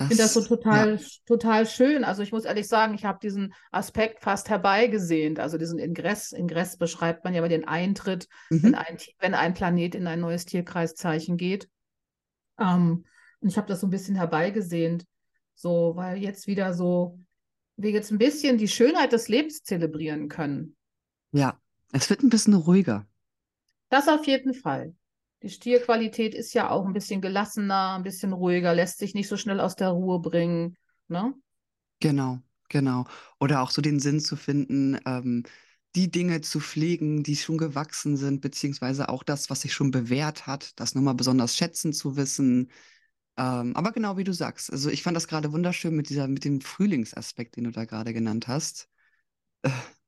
Ich 0.00 0.06
finde 0.06 0.22
das 0.22 0.34
so 0.34 0.44
total, 0.44 0.94
ja. 0.94 1.06
total 1.26 1.66
schön. 1.66 2.04
Also 2.04 2.22
ich 2.22 2.30
muss 2.30 2.44
ehrlich 2.44 2.68
sagen, 2.68 2.94
ich 2.94 3.04
habe 3.04 3.18
diesen 3.20 3.52
Aspekt 3.72 4.20
fast 4.20 4.48
herbeigesehnt. 4.48 5.40
Also 5.40 5.58
diesen 5.58 5.80
Ingress. 5.80 6.30
Ingress 6.30 6.76
beschreibt 6.76 7.24
man 7.24 7.34
ja 7.34 7.40
bei 7.40 7.48
den 7.48 7.66
Eintritt, 7.66 8.28
mhm. 8.48 8.62
wenn, 8.62 8.74
ein, 8.76 8.98
wenn 9.18 9.34
ein 9.34 9.54
Planet 9.54 9.96
in 9.96 10.06
ein 10.06 10.20
neues 10.20 10.44
Tierkreiszeichen 10.44 11.36
geht. 11.36 11.68
Ähm, 12.60 13.04
und 13.40 13.48
ich 13.48 13.56
habe 13.56 13.66
das 13.66 13.80
so 13.80 13.88
ein 13.88 13.90
bisschen 13.90 14.14
herbeigesehnt. 14.14 15.04
So, 15.54 15.96
weil 15.96 16.18
jetzt 16.18 16.46
wieder 16.46 16.74
so, 16.74 17.18
wir 17.76 17.90
jetzt 17.90 18.12
ein 18.12 18.18
bisschen 18.18 18.56
die 18.56 18.68
Schönheit 18.68 19.12
des 19.12 19.26
Lebens 19.26 19.64
zelebrieren 19.64 20.28
können. 20.28 20.76
Ja, 21.32 21.60
es 21.90 22.08
wird 22.08 22.22
ein 22.22 22.30
bisschen 22.30 22.54
ruhiger. 22.54 23.04
Das 23.88 24.06
auf 24.06 24.26
jeden 24.28 24.54
Fall. 24.54 24.94
Die 25.42 25.50
Stierqualität 25.50 26.34
ist 26.34 26.52
ja 26.54 26.70
auch 26.70 26.84
ein 26.84 26.92
bisschen 26.92 27.20
gelassener, 27.20 27.94
ein 27.96 28.02
bisschen 28.02 28.32
ruhiger, 28.32 28.74
lässt 28.74 28.98
sich 28.98 29.14
nicht 29.14 29.28
so 29.28 29.36
schnell 29.36 29.60
aus 29.60 29.76
der 29.76 29.90
Ruhe 29.90 30.20
bringen. 30.20 30.76
Ne? 31.06 31.34
Genau, 32.00 32.40
genau. 32.68 33.04
Oder 33.38 33.62
auch 33.62 33.70
so 33.70 33.80
den 33.80 34.00
Sinn 34.00 34.20
zu 34.20 34.36
finden, 34.36 34.98
ähm, 35.06 35.44
die 35.94 36.10
Dinge 36.10 36.40
zu 36.40 36.60
pflegen, 36.60 37.22
die 37.22 37.36
schon 37.36 37.56
gewachsen 37.56 38.16
sind, 38.16 38.40
beziehungsweise 38.40 39.08
auch 39.08 39.22
das, 39.22 39.48
was 39.48 39.62
sich 39.62 39.72
schon 39.72 39.90
bewährt 39.90 40.46
hat, 40.46 40.78
das 40.78 40.94
nochmal 40.94 41.14
besonders 41.14 41.56
schätzen 41.56 41.92
zu 41.92 42.16
wissen. 42.16 42.70
Ähm, 43.36 43.76
aber 43.76 43.92
genau 43.92 44.16
wie 44.16 44.24
du 44.24 44.32
sagst, 44.32 44.72
also 44.72 44.90
ich 44.90 45.02
fand 45.02 45.16
das 45.16 45.28
gerade 45.28 45.52
wunderschön 45.52 45.94
mit 45.94 46.08
dieser, 46.10 46.28
mit 46.28 46.44
dem 46.44 46.60
Frühlingsaspekt, 46.60 47.56
den 47.56 47.64
du 47.64 47.70
da 47.70 47.84
gerade 47.84 48.12
genannt 48.12 48.48
hast. 48.48 48.88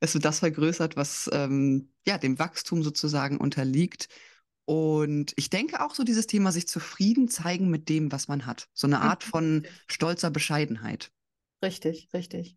Es 0.00 0.14
wird 0.14 0.24
das 0.24 0.40
vergrößert, 0.40 0.96
was 0.96 1.30
ähm, 1.32 1.92
ja 2.06 2.18
dem 2.18 2.38
Wachstum 2.38 2.82
sozusagen 2.82 3.38
unterliegt 3.38 4.08
und 4.66 5.32
ich 5.36 5.48
denke 5.48 5.80
auch 5.84 5.94
so 5.94 6.04
dieses 6.04 6.26
Thema, 6.26 6.52
sich 6.52 6.66
zufrieden 6.68 7.28
zeigen 7.28 7.70
mit 7.70 7.88
dem, 7.88 8.12
was 8.12 8.28
man 8.28 8.46
hat. 8.46 8.68
So 8.74 8.86
eine 8.86 9.00
Art 9.00 9.24
von 9.24 9.64
stolzer 9.88 10.30
Bescheidenheit. 10.30 11.12
Richtig, 11.62 12.08
richtig. 12.12 12.56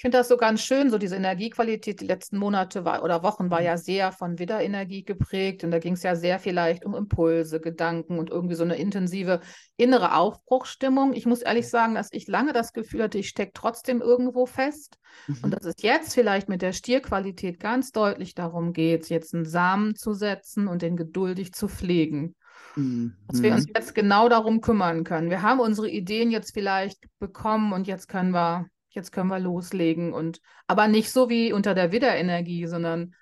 Ich 0.00 0.02
finde 0.02 0.16
das 0.16 0.28
so 0.28 0.38
ganz 0.38 0.62
schön, 0.62 0.88
so 0.88 0.96
diese 0.96 1.16
Energiequalität 1.16 2.00
die 2.00 2.06
letzten 2.06 2.38
Monate 2.38 2.86
war, 2.86 3.04
oder 3.04 3.22
Wochen 3.22 3.50
war 3.50 3.60
mhm. 3.60 3.66
ja 3.66 3.76
sehr 3.76 4.12
von 4.12 4.38
Widderenergie 4.38 5.04
geprägt 5.04 5.62
und 5.62 5.72
da 5.72 5.78
ging 5.78 5.92
es 5.92 6.02
ja 6.02 6.16
sehr 6.16 6.38
vielleicht 6.38 6.86
um 6.86 6.94
Impulse, 6.94 7.60
Gedanken 7.60 8.18
und 8.18 8.30
irgendwie 8.30 8.54
so 8.54 8.64
eine 8.64 8.76
intensive 8.76 9.40
innere 9.76 10.16
Aufbruchsstimmung. 10.16 11.12
Ich 11.12 11.26
muss 11.26 11.42
ehrlich 11.42 11.68
sagen, 11.68 11.94
dass 11.94 12.08
ich 12.12 12.28
lange 12.28 12.54
das 12.54 12.72
Gefühl 12.72 13.02
hatte, 13.02 13.18
ich 13.18 13.28
stecke 13.28 13.52
trotzdem 13.52 14.00
irgendwo 14.00 14.46
fest 14.46 14.96
mhm. 15.26 15.36
und 15.42 15.50
dass 15.50 15.66
es 15.66 15.74
jetzt 15.82 16.14
vielleicht 16.14 16.48
mit 16.48 16.62
der 16.62 16.72
Stierqualität 16.72 17.60
ganz 17.60 17.92
deutlich 17.92 18.34
darum 18.34 18.72
geht, 18.72 19.10
jetzt 19.10 19.34
einen 19.34 19.44
Samen 19.44 19.96
zu 19.96 20.14
setzen 20.14 20.66
und 20.66 20.80
den 20.80 20.96
geduldig 20.96 21.52
zu 21.52 21.68
pflegen. 21.68 22.34
Mhm. 22.74 23.16
Dass 23.28 23.42
wir 23.42 23.52
uns 23.52 23.66
jetzt 23.66 23.94
genau 23.94 24.30
darum 24.30 24.62
kümmern 24.62 25.04
können. 25.04 25.28
Wir 25.28 25.42
haben 25.42 25.60
unsere 25.60 25.90
Ideen 25.90 26.30
jetzt 26.30 26.54
vielleicht 26.54 27.04
bekommen 27.18 27.74
und 27.74 27.86
jetzt 27.86 28.08
können 28.08 28.32
wir 28.32 28.64
jetzt 28.94 29.12
können 29.12 29.28
wir 29.28 29.38
loslegen 29.38 30.12
und 30.12 30.40
aber 30.66 30.88
nicht 30.88 31.10
so 31.10 31.28
wie 31.28 31.52
unter 31.52 31.74
der 31.74 31.92
Widderenergie, 31.92 32.66
sondern 32.66 33.14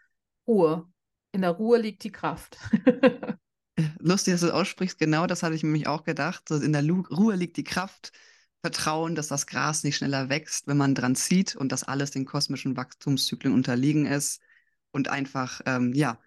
Ruhe. 0.46 0.88
In 1.32 1.42
der 1.42 1.50
Ruhe 1.50 1.78
liegt 1.78 2.04
die 2.04 2.12
Kraft. 2.12 2.56
Lustig, 3.98 4.34
dass 4.34 4.40
du 4.40 4.46
das 4.46 4.54
aussprichst. 4.54 4.98
Genau 4.98 5.26
das 5.26 5.42
hatte 5.42 5.54
ich 5.54 5.62
mir 5.62 5.90
auch 5.90 6.04
gedacht. 6.04 6.50
In 6.50 6.72
der 6.72 6.88
Ruhe 6.88 7.36
liegt 7.36 7.56
die 7.56 7.64
Kraft. 7.64 8.12
Vertrauen, 8.60 9.14
dass 9.14 9.28
das 9.28 9.46
Gras 9.46 9.84
nicht 9.84 9.96
schneller 9.96 10.28
wächst, 10.28 10.66
wenn 10.66 10.76
man 10.76 10.94
dran 10.94 11.14
zieht 11.14 11.54
und 11.54 11.70
dass 11.70 11.84
alles 11.84 12.10
den 12.10 12.24
kosmischen 12.24 12.76
Wachstumszyklen 12.76 13.54
unterliegen 13.54 14.04
ist. 14.06 14.40
Und 14.90 15.08
einfach, 15.08 15.60
ähm, 15.66 15.92
ja, 15.94 16.18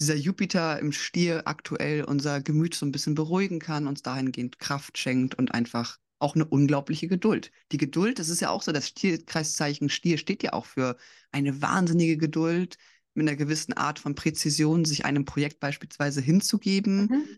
dieser 0.00 0.16
Jupiter 0.16 0.78
im 0.80 0.92
Stier 0.92 1.42
aktuell 1.46 2.04
unser 2.04 2.40
Gemüt 2.40 2.74
so 2.74 2.86
ein 2.86 2.92
bisschen 2.92 3.14
beruhigen 3.14 3.58
kann, 3.60 3.86
uns 3.86 4.02
dahingehend 4.02 4.58
Kraft 4.58 4.98
schenkt 4.98 5.36
und 5.36 5.52
einfach 5.52 5.98
auch 6.18 6.34
eine 6.34 6.44
unglaubliche 6.44 7.08
Geduld. 7.08 7.50
Die 7.72 7.76
Geduld, 7.76 8.18
das 8.18 8.28
ist 8.28 8.40
ja 8.40 8.50
auch 8.50 8.62
so, 8.62 8.72
das 8.72 8.88
Stierkreiszeichen 8.88 9.88
Stier 9.88 10.18
steht 10.18 10.42
ja 10.42 10.52
auch 10.52 10.66
für 10.66 10.96
eine 11.30 11.62
wahnsinnige 11.62 12.16
Geduld, 12.16 12.76
mit 13.14 13.28
einer 13.28 13.36
gewissen 13.36 13.72
Art 13.72 13.98
von 13.98 14.14
Präzision 14.14 14.84
sich 14.84 15.04
einem 15.04 15.24
Projekt 15.24 15.60
beispielsweise 15.60 16.20
hinzugeben. 16.20 17.00
Mhm. 17.00 17.28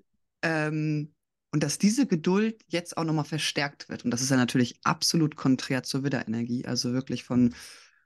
Ähm, 0.42 1.14
und 1.52 1.62
dass 1.62 1.78
diese 1.78 2.06
Geduld 2.06 2.62
jetzt 2.68 2.96
auch 2.96 3.04
nochmal 3.04 3.24
verstärkt 3.24 3.88
wird. 3.88 4.04
Und 4.04 4.12
das 4.12 4.22
ist 4.22 4.30
ja 4.30 4.36
natürlich 4.36 4.78
absolut 4.84 5.36
konträr 5.36 5.82
zur 5.82 6.04
Widderenergie. 6.04 6.64
Also 6.64 6.92
wirklich 6.92 7.24
von 7.24 7.54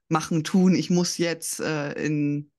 machen, 0.09 0.45
tun, 0.45 0.75
ich 0.75 0.89
muss 0.89 1.19
jetzt 1.19 1.61
äh, 1.61 1.93
in, 1.93 2.51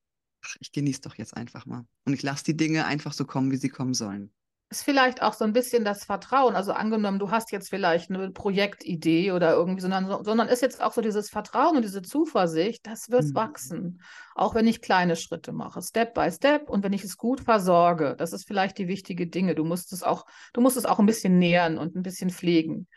ach, 0.44 0.56
ich 0.60 0.70
genieße 0.70 1.00
doch 1.00 1.16
jetzt 1.16 1.36
einfach 1.36 1.66
mal. 1.66 1.86
Und 2.04 2.12
ich 2.12 2.22
lasse 2.22 2.44
die 2.44 2.56
Dinge 2.56 2.86
einfach 2.86 3.12
so 3.12 3.24
kommen, 3.24 3.50
wie 3.50 3.56
sie 3.56 3.68
kommen 3.68 3.94
sollen 3.94 4.32
ist 4.68 4.82
vielleicht 4.82 5.22
auch 5.22 5.32
so 5.32 5.44
ein 5.44 5.52
bisschen 5.52 5.84
das 5.84 6.04
Vertrauen. 6.04 6.56
Also 6.56 6.72
angenommen, 6.72 7.20
du 7.20 7.30
hast 7.30 7.52
jetzt 7.52 7.70
vielleicht 7.70 8.10
eine 8.10 8.30
Projektidee 8.30 9.30
oder 9.30 9.52
irgendwie, 9.52 9.80
sondern, 9.80 10.24
sondern 10.24 10.48
ist 10.48 10.60
jetzt 10.60 10.82
auch 10.82 10.92
so 10.92 11.00
dieses 11.00 11.30
Vertrauen 11.30 11.76
und 11.76 11.82
diese 11.82 12.02
Zuversicht, 12.02 12.84
das 12.84 13.08
wird 13.10 13.24
mhm. 13.24 13.34
wachsen. 13.34 14.02
Auch 14.34 14.56
wenn 14.56 14.66
ich 14.66 14.82
kleine 14.82 15.14
Schritte 15.14 15.52
mache, 15.52 15.82
Step 15.82 16.14
by 16.14 16.32
Step 16.32 16.68
und 16.68 16.82
wenn 16.82 16.92
ich 16.92 17.04
es 17.04 17.16
gut 17.16 17.40
versorge. 17.40 18.16
Das 18.18 18.32
ist 18.32 18.46
vielleicht 18.46 18.78
die 18.78 18.88
wichtige 18.88 19.28
Dinge. 19.28 19.54
Du 19.54 19.64
musst 19.64 19.92
es 19.92 20.02
auch, 20.02 20.26
du 20.52 20.60
musst 20.60 20.76
es 20.76 20.84
auch 20.84 20.98
ein 20.98 21.06
bisschen 21.06 21.38
nähern 21.38 21.78
und 21.78 21.94
ein 21.94 22.02
bisschen 22.02 22.30
pflegen. 22.30 22.88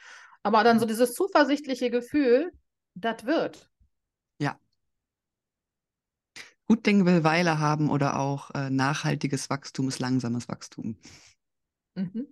Aber 0.42 0.64
dann 0.64 0.80
so 0.80 0.88
dieses 0.88 1.14
zuversichtliche 1.14 1.92
Gefühl, 1.92 2.52
das 2.96 3.26
wird. 3.26 3.70
Ja. 4.40 4.58
Gut 6.66 6.84
Ding 6.88 7.06
will 7.06 7.24
Weile 7.24 7.60
haben 7.60 7.92
oder 7.92 8.20
auch 8.20 8.50
äh, 8.56 8.72
nachhaltiges 8.72 9.52
Wachstum 9.52 9.88
ist 9.88 10.00
langsames 10.00 10.50
Wachstum. 10.50 10.98
Mhm. 12.00 12.28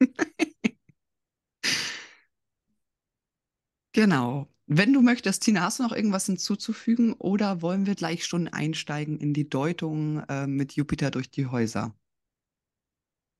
genau. 3.92 4.48
Wenn 4.66 4.92
du 4.92 5.00
möchtest, 5.02 5.42
Tina, 5.42 5.62
hast 5.62 5.78
du 5.78 5.82
noch 5.82 5.92
irgendwas 5.92 6.26
hinzuzufügen 6.26 7.14
oder 7.14 7.62
wollen 7.62 7.86
wir 7.86 7.94
gleich 7.94 8.24
schon 8.26 8.48
einsteigen 8.48 9.18
in 9.18 9.34
die 9.34 9.48
Deutung 9.48 10.20
äh, 10.28 10.46
mit 10.46 10.74
Jupiter 10.74 11.10
durch 11.10 11.30
die 11.30 11.46
Häuser? 11.46 11.94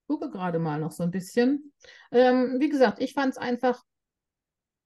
Ich 0.02 0.08
gucke 0.08 0.30
gerade 0.30 0.58
mal 0.58 0.78
noch 0.80 0.92
so 0.92 1.02
ein 1.02 1.10
bisschen. 1.10 1.72
Ähm, 2.10 2.56
wie 2.60 2.68
gesagt, 2.68 3.00
ich 3.00 3.14
fand 3.14 3.32
es 3.32 3.38
einfach 3.38 3.82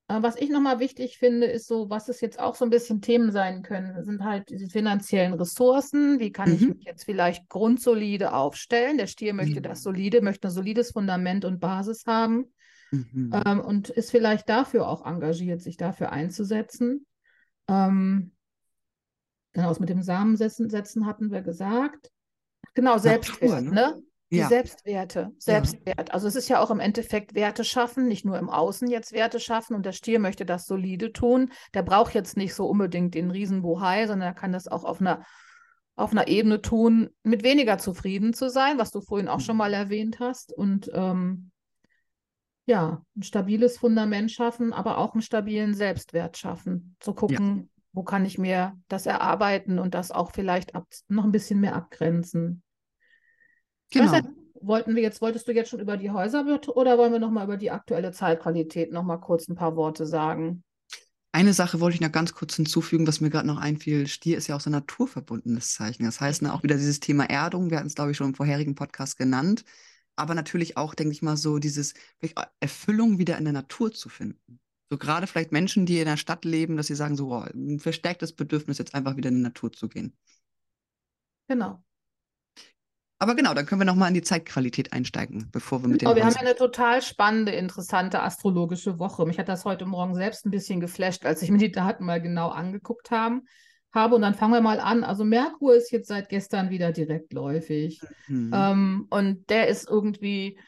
was 0.08 0.36
ich 0.36 0.50
nochmal 0.50 0.78
wichtig 0.78 1.18
finde, 1.18 1.46
ist 1.46 1.66
so, 1.66 1.90
was 1.90 2.08
es 2.08 2.20
jetzt 2.20 2.38
auch 2.38 2.54
so 2.54 2.64
ein 2.64 2.70
bisschen 2.70 3.00
Themen 3.00 3.32
sein 3.32 3.62
können, 3.62 4.04
sind 4.04 4.24
halt 4.24 4.50
diese 4.50 4.68
finanziellen 4.68 5.34
Ressourcen. 5.34 6.20
Wie 6.20 6.30
kann 6.30 6.50
mhm. 6.50 6.54
ich 6.54 6.68
mich 6.68 6.84
jetzt 6.84 7.04
vielleicht 7.04 7.48
grundsolide 7.48 8.32
aufstellen? 8.32 8.98
Der 8.98 9.08
Stier 9.08 9.34
möchte 9.34 9.58
mhm. 9.58 9.64
das 9.64 9.82
solide, 9.82 10.22
möchte 10.22 10.48
ein 10.48 10.52
solides 10.52 10.92
Fundament 10.92 11.44
und 11.44 11.58
Basis 11.58 12.04
haben 12.06 12.52
mhm. 12.92 13.32
ähm, 13.44 13.60
und 13.60 13.88
ist 13.90 14.12
vielleicht 14.12 14.48
dafür 14.48 14.88
auch 14.88 15.04
engagiert, 15.04 15.60
sich 15.60 15.76
dafür 15.76 16.12
einzusetzen. 16.12 17.04
Ähm, 17.68 18.32
genau, 19.52 19.68
das 19.68 19.80
mit 19.80 19.88
dem 19.88 20.02
Samensetzen 20.02 21.06
hatten 21.06 21.32
wir 21.32 21.42
gesagt. 21.42 22.12
Genau, 22.74 22.98
Selbstwert, 22.98 23.64
ne? 23.64 23.70
ne? 23.72 24.02
Die 24.32 24.38
ja. 24.38 24.48
Selbstwerte, 24.48 25.30
Selbstwert. 25.38 26.08
Ja. 26.08 26.14
Also 26.14 26.26
es 26.26 26.34
ist 26.34 26.48
ja 26.48 26.60
auch 26.60 26.72
im 26.72 26.80
Endeffekt 26.80 27.34
Werte 27.34 27.62
schaffen, 27.62 28.08
nicht 28.08 28.24
nur 28.24 28.38
im 28.38 28.50
Außen 28.50 28.88
jetzt 28.88 29.12
Werte 29.12 29.38
schaffen. 29.38 29.76
Und 29.76 29.86
der 29.86 29.92
Stier 29.92 30.18
möchte 30.18 30.44
das 30.44 30.66
solide 30.66 31.12
tun. 31.12 31.52
Der 31.74 31.82
braucht 31.82 32.14
jetzt 32.14 32.36
nicht 32.36 32.54
so 32.54 32.66
unbedingt 32.66 33.14
den 33.14 33.30
Riesenbohai, 33.30 34.08
sondern 34.08 34.28
er 34.28 34.34
kann 34.34 34.52
das 34.52 34.66
auch 34.66 34.82
auf 34.82 35.00
einer, 35.00 35.24
auf 35.94 36.10
einer 36.10 36.26
Ebene 36.26 36.60
tun, 36.60 37.10
mit 37.22 37.44
weniger 37.44 37.78
zufrieden 37.78 38.32
zu 38.34 38.50
sein, 38.50 38.78
was 38.78 38.90
du 38.90 39.00
vorhin 39.00 39.28
auch 39.28 39.40
schon 39.40 39.56
mal 39.56 39.68
mhm. 39.68 39.74
erwähnt 39.74 40.18
hast. 40.18 40.52
Und 40.52 40.90
ähm, 40.92 41.52
ja, 42.66 43.04
ein 43.16 43.22
stabiles 43.22 43.78
Fundament 43.78 44.32
schaffen, 44.32 44.72
aber 44.72 44.98
auch 44.98 45.12
einen 45.12 45.22
stabilen 45.22 45.72
Selbstwert 45.72 46.36
schaffen. 46.36 46.96
Zu 46.98 47.14
gucken, 47.14 47.58
ja. 47.58 47.64
wo 47.92 48.02
kann 48.02 48.24
ich 48.24 48.38
mir 48.38 48.76
das 48.88 49.06
erarbeiten 49.06 49.78
und 49.78 49.94
das 49.94 50.10
auch 50.10 50.32
vielleicht 50.32 50.74
ab, 50.74 50.88
noch 51.06 51.24
ein 51.24 51.32
bisschen 51.32 51.60
mehr 51.60 51.76
abgrenzen. 51.76 52.64
Genau. 53.90 54.12
Nicht, 54.12 54.24
wollten 54.60 54.94
wir 54.94 55.02
jetzt, 55.02 55.20
wolltest 55.20 55.46
du 55.48 55.52
jetzt 55.52 55.70
schon 55.70 55.80
über 55.80 55.96
die 55.96 56.10
Häuser 56.10 56.44
oder 56.74 56.98
wollen 56.98 57.12
wir 57.12 57.18
nochmal 57.18 57.44
über 57.44 57.56
die 57.56 57.70
aktuelle 57.70 58.12
Zeitqualität 58.12 58.92
nochmal 58.92 59.20
kurz 59.20 59.48
ein 59.48 59.54
paar 59.54 59.76
Worte 59.76 60.06
sagen? 60.06 60.62
Eine 61.32 61.52
Sache 61.52 61.80
wollte 61.80 61.96
ich 61.96 62.00
noch 62.00 62.12
ganz 62.12 62.32
kurz 62.32 62.56
hinzufügen, 62.56 63.06
was 63.06 63.20
mir 63.20 63.28
gerade 63.28 63.46
noch 63.46 63.58
einfiel. 63.58 64.06
Stier 64.06 64.38
ist 64.38 64.46
ja 64.46 64.56
auch 64.56 64.60
so 64.60 64.70
ein 64.70 64.72
naturverbundenes 64.72 65.74
Zeichen. 65.74 66.04
Das 66.04 66.20
heißt 66.20 66.42
ne, 66.42 66.52
auch 66.52 66.62
wieder 66.62 66.76
dieses 66.76 66.98
Thema 66.98 67.24
Erdung. 67.24 67.70
Wir 67.70 67.76
hatten 67.76 67.88
es, 67.88 67.94
glaube 67.94 68.10
ich, 68.10 68.16
schon 68.16 68.28
im 68.28 68.34
vorherigen 68.34 68.74
Podcast 68.74 69.18
genannt. 69.18 69.64
Aber 70.16 70.34
natürlich 70.34 70.78
auch, 70.78 70.94
denke 70.94 71.12
ich 71.12 71.20
mal, 71.20 71.36
so 71.36 71.58
dieses 71.58 71.92
Erfüllung 72.58 73.18
wieder 73.18 73.36
in 73.36 73.44
der 73.44 73.52
Natur 73.52 73.92
zu 73.92 74.08
finden. 74.08 74.60
So 74.88 74.96
gerade 74.96 75.26
vielleicht 75.26 75.52
Menschen, 75.52 75.84
die 75.84 75.98
in 75.98 76.06
der 76.06 76.16
Stadt 76.16 76.46
leben, 76.46 76.78
dass 76.78 76.86
sie 76.86 76.94
sagen, 76.94 77.16
so 77.16 77.34
oh, 77.34 77.44
ein 77.52 77.80
verstärktes 77.80 78.32
Bedürfnis, 78.32 78.78
jetzt 78.78 78.94
einfach 78.94 79.16
wieder 79.16 79.28
in 79.28 79.36
die 79.36 79.42
Natur 79.42 79.72
zu 79.72 79.88
gehen. 79.88 80.16
Genau. 81.48 81.82
Aber 83.18 83.34
genau, 83.34 83.54
dann 83.54 83.64
können 83.64 83.80
wir 83.80 83.86
nochmal 83.86 84.08
in 84.08 84.14
die 84.14 84.22
Zeitqualität 84.22 84.92
einsteigen, 84.92 85.48
bevor 85.50 85.82
wir 85.82 85.88
mit 85.88 86.02
dem. 86.02 86.08
Oh, 86.08 86.14
wir 86.14 86.24
haben 86.24 86.34
ja 86.34 86.40
eine 86.40 86.54
total 86.54 87.00
spannende, 87.00 87.52
interessante 87.52 88.22
astrologische 88.22 88.98
Woche. 88.98 89.24
Mich 89.24 89.38
hat 89.38 89.48
das 89.48 89.64
heute 89.64 89.86
Morgen 89.86 90.14
selbst 90.14 90.44
ein 90.44 90.50
bisschen 90.50 90.80
geflasht, 90.80 91.24
als 91.24 91.40
ich 91.40 91.50
mir 91.50 91.58
die 91.58 91.72
Daten 91.72 92.04
mal 92.04 92.20
genau 92.20 92.48
angeguckt 92.48 93.10
haben, 93.10 93.46
habe. 93.94 94.16
Und 94.16 94.22
dann 94.22 94.34
fangen 94.34 94.52
wir 94.52 94.60
mal 94.60 94.80
an. 94.80 95.02
Also 95.02 95.24
Merkur 95.24 95.74
ist 95.74 95.90
jetzt 95.92 96.08
seit 96.08 96.28
gestern 96.28 96.68
wieder 96.68 96.92
direktläufig. 96.92 98.00
Mhm. 98.28 98.52
Ähm, 98.54 99.06
und 99.08 99.48
der 99.48 99.68
ist 99.68 99.88
irgendwie, 99.88 100.58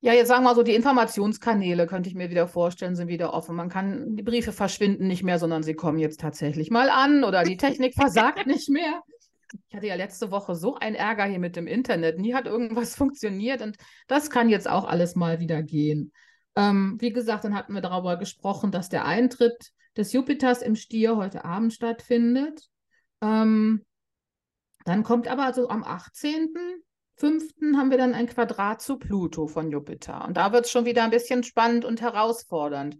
ja, 0.00 0.12
jetzt 0.12 0.28
sagen 0.28 0.42
wir 0.42 0.50
mal 0.50 0.56
so, 0.56 0.62
die 0.62 0.74
Informationskanäle, 0.74 1.86
könnte 1.86 2.10
ich 2.10 2.14
mir 2.14 2.28
wieder 2.28 2.48
vorstellen, 2.48 2.96
sind 2.96 3.08
wieder 3.08 3.32
offen. 3.32 3.56
Man 3.56 3.70
kann, 3.70 4.14
die 4.14 4.22
Briefe 4.22 4.52
verschwinden 4.52 5.06
nicht 5.06 5.22
mehr, 5.22 5.38
sondern 5.38 5.62
sie 5.62 5.74
kommen 5.74 5.98
jetzt 5.98 6.20
tatsächlich 6.20 6.70
mal 6.70 6.90
an 6.90 7.24
oder 7.24 7.44
die 7.44 7.56
Technik 7.56 7.94
versagt 7.94 8.46
nicht 8.46 8.68
mehr. 8.68 9.00
Ich 9.68 9.76
hatte 9.76 9.86
ja 9.86 9.94
letzte 9.94 10.30
Woche 10.30 10.54
so 10.54 10.76
einen 10.76 10.96
Ärger 10.96 11.24
hier 11.24 11.38
mit 11.38 11.56
dem 11.56 11.66
Internet. 11.66 12.18
Nie 12.18 12.34
hat 12.34 12.46
irgendwas 12.46 12.94
funktioniert 12.96 13.62
und 13.62 13.76
das 14.06 14.30
kann 14.30 14.48
jetzt 14.48 14.68
auch 14.68 14.84
alles 14.84 15.14
mal 15.14 15.40
wieder 15.40 15.62
gehen. 15.62 16.12
Ähm, 16.56 16.96
wie 17.00 17.12
gesagt, 17.12 17.44
dann 17.44 17.54
hatten 17.54 17.74
wir 17.74 17.80
darüber 17.80 18.16
gesprochen, 18.16 18.70
dass 18.70 18.88
der 18.88 19.04
Eintritt 19.04 19.72
des 19.96 20.12
Jupiters 20.12 20.62
im 20.62 20.76
Stier 20.76 21.16
heute 21.16 21.44
Abend 21.44 21.72
stattfindet. 21.72 22.68
Ähm, 23.20 23.84
dann 24.84 25.02
kommt 25.02 25.28
aber 25.28 25.52
so 25.54 25.68
am 25.68 25.82
18.05. 25.82 27.76
haben 27.76 27.90
wir 27.90 27.98
dann 27.98 28.14
ein 28.14 28.26
Quadrat 28.26 28.82
zu 28.82 28.98
Pluto 28.98 29.46
von 29.46 29.70
Jupiter. 29.70 30.24
Und 30.26 30.36
da 30.36 30.52
wird 30.52 30.66
es 30.66 30.70
schon 30.70 30.84
wieder 30.84 31.04
ein 31.04 31.10
bisschen 31.10 31.42
spannend 31.42 31.84
und 31.84 32.00
herausfordernd. 32.00 32.96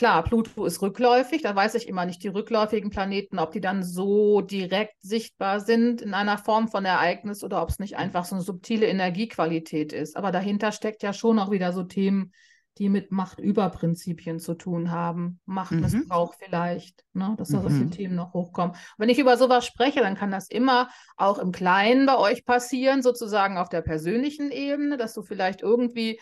Klar, 0.00 0.24
Pluto 0.24 0.64
ist 0.64 0.80
rückläufig, 0.80 1.42
da 1.42 1.54
weiß 1.54 1.74
ich 1.74 1.86
immer 1.86 2.06
nicht, 2.06 2.22
die 2.22 2.28
rückläufigen 2.28 2.88
Planeten, 2.88 3.38
ob 3.38 3.52
die 3.52 3.60
dann 3.60 3.82
so 3.82 4.40
direkt 4.40 4.94
sichtbar 5.02 5.60
sind 5.60 6.00
in 6.00 6.14
einer 6.14 6.38
Form 6.38 6.68
von 6.68 6.86
Ereignis 6.86 7.44
oder 7.44 7.60
ob 7.60 7.68
es 7.68 7.78
nicht 7.78 7.98
einfach 7.98 8.24
so 8.24 8.34
eine 8.34 8.42
subtile 8.42 8.86
Energiequalität 8.86 9.92
ist. 9.92 10.16
Aber 10.16 10.32
dahinter 10.32 10.72
steckt 10.72 11.02
ja 11.02 11.12
schon 11.12 11.38
auch 11.38 11.50
wieder 11.50 11.74
so 11.74 11.82
Themen, 11.82 12.32
die 12.78 12.88
mit 12.88 13.12
Machtüberprinzipien 13.12 14.38
zu 14.38 14.54
tun 14.54 14.90
haben. 14.90 15.38
Machtmissbrauch 15.44 16.32
mhm. 16.32 16.44
vielleicht, 16.46 17.04
ne? 17.12 17.34
dass 17.36 17.50
da 17.50 17.60
solche 17.60 17.84
mhm. 17.84 17.90
Themen 17.90 18.14
noch 18.14 18.32
hochkommen. 18.32 18.76
wenn 18.96 19.10
ich 19.10 19.18
über 19.18 19.36
sowas 19.36 19.66
spreche, 19.66 20.00
dann 20.00 20.16
kann 20.16 20.30
das 20.30 20.48
immer 20.48 20.88
auch 21.18 21.38
im 21.38 21.52
Kleinen 21.52 22.06
bei 22.06 22.16
euch 22.16 22.46
passieren, 22.46 23.02
sozusagen 23.02 23.58
auf 23.58 23.68
der 23.68 23.82
persönlichen 23.82 24.50
Ebene, 24.50 24.96
dass 24.96 25.12
du 25.12 25.20
vielleicht 25.20 25.60
irgendwie 25.60 26.18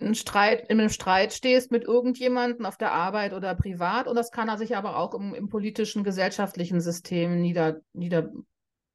einen 0.00 0.14
Streit, 0.14 0.68
in 0.68 0.78
einem 0.78 0.90
Streit 0.90 1.32
stehst 1.32 1.70
mit 1.70 1.84
irgendjemandem 1.84 2.66
auf 2.66 2.76
der 2.76 2.92
Arbeit 2.92 3.32
oder 3.32 3.54
privat. 3.54 4.06
Und 4.06 4.16
das 4.16 4.30
kann 4.30 4.48
er 4.48 4.58
sich 4.58 4.76
aber 4.76 4.96
auch 4.96 5.14
im, 5.14 5.34
im 5.34 5.48
politischen, 5.48 6.04
gesellschaftlichen 6.04 6.80
System 6.80 7.40
nieder, 7.40 7.80
nieder, 7.92 8.30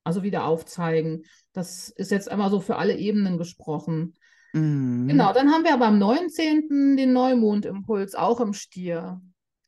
also 0.03 0.23
wieder 0.23 0.45
aufzeigen. 0.45 1.23
Das 1.51 1.89
ist 1.89 2.11
jetzt 2.11 2.29
einmal 2.29 2.49
so 2.49 2.59
für 2.59 2.77
alle 2.77 2.95
Ebenen 2.95 3.37
gesprochen. 3.37 4.15
Mhm. 4.53 5.07
Genau, 5.07 5.33
dann 5.33 5.51
haben 5.51 5.63
wir 5.63 5.73
aber 5.73 5.87
am 5.87 5.99
19. 5.99 6.95
den 6.95 7.11
Neumondimpuls 7.11 8.15
auch 8.15 8.39
im 8.39 8.53
Stier. 8.53 9.21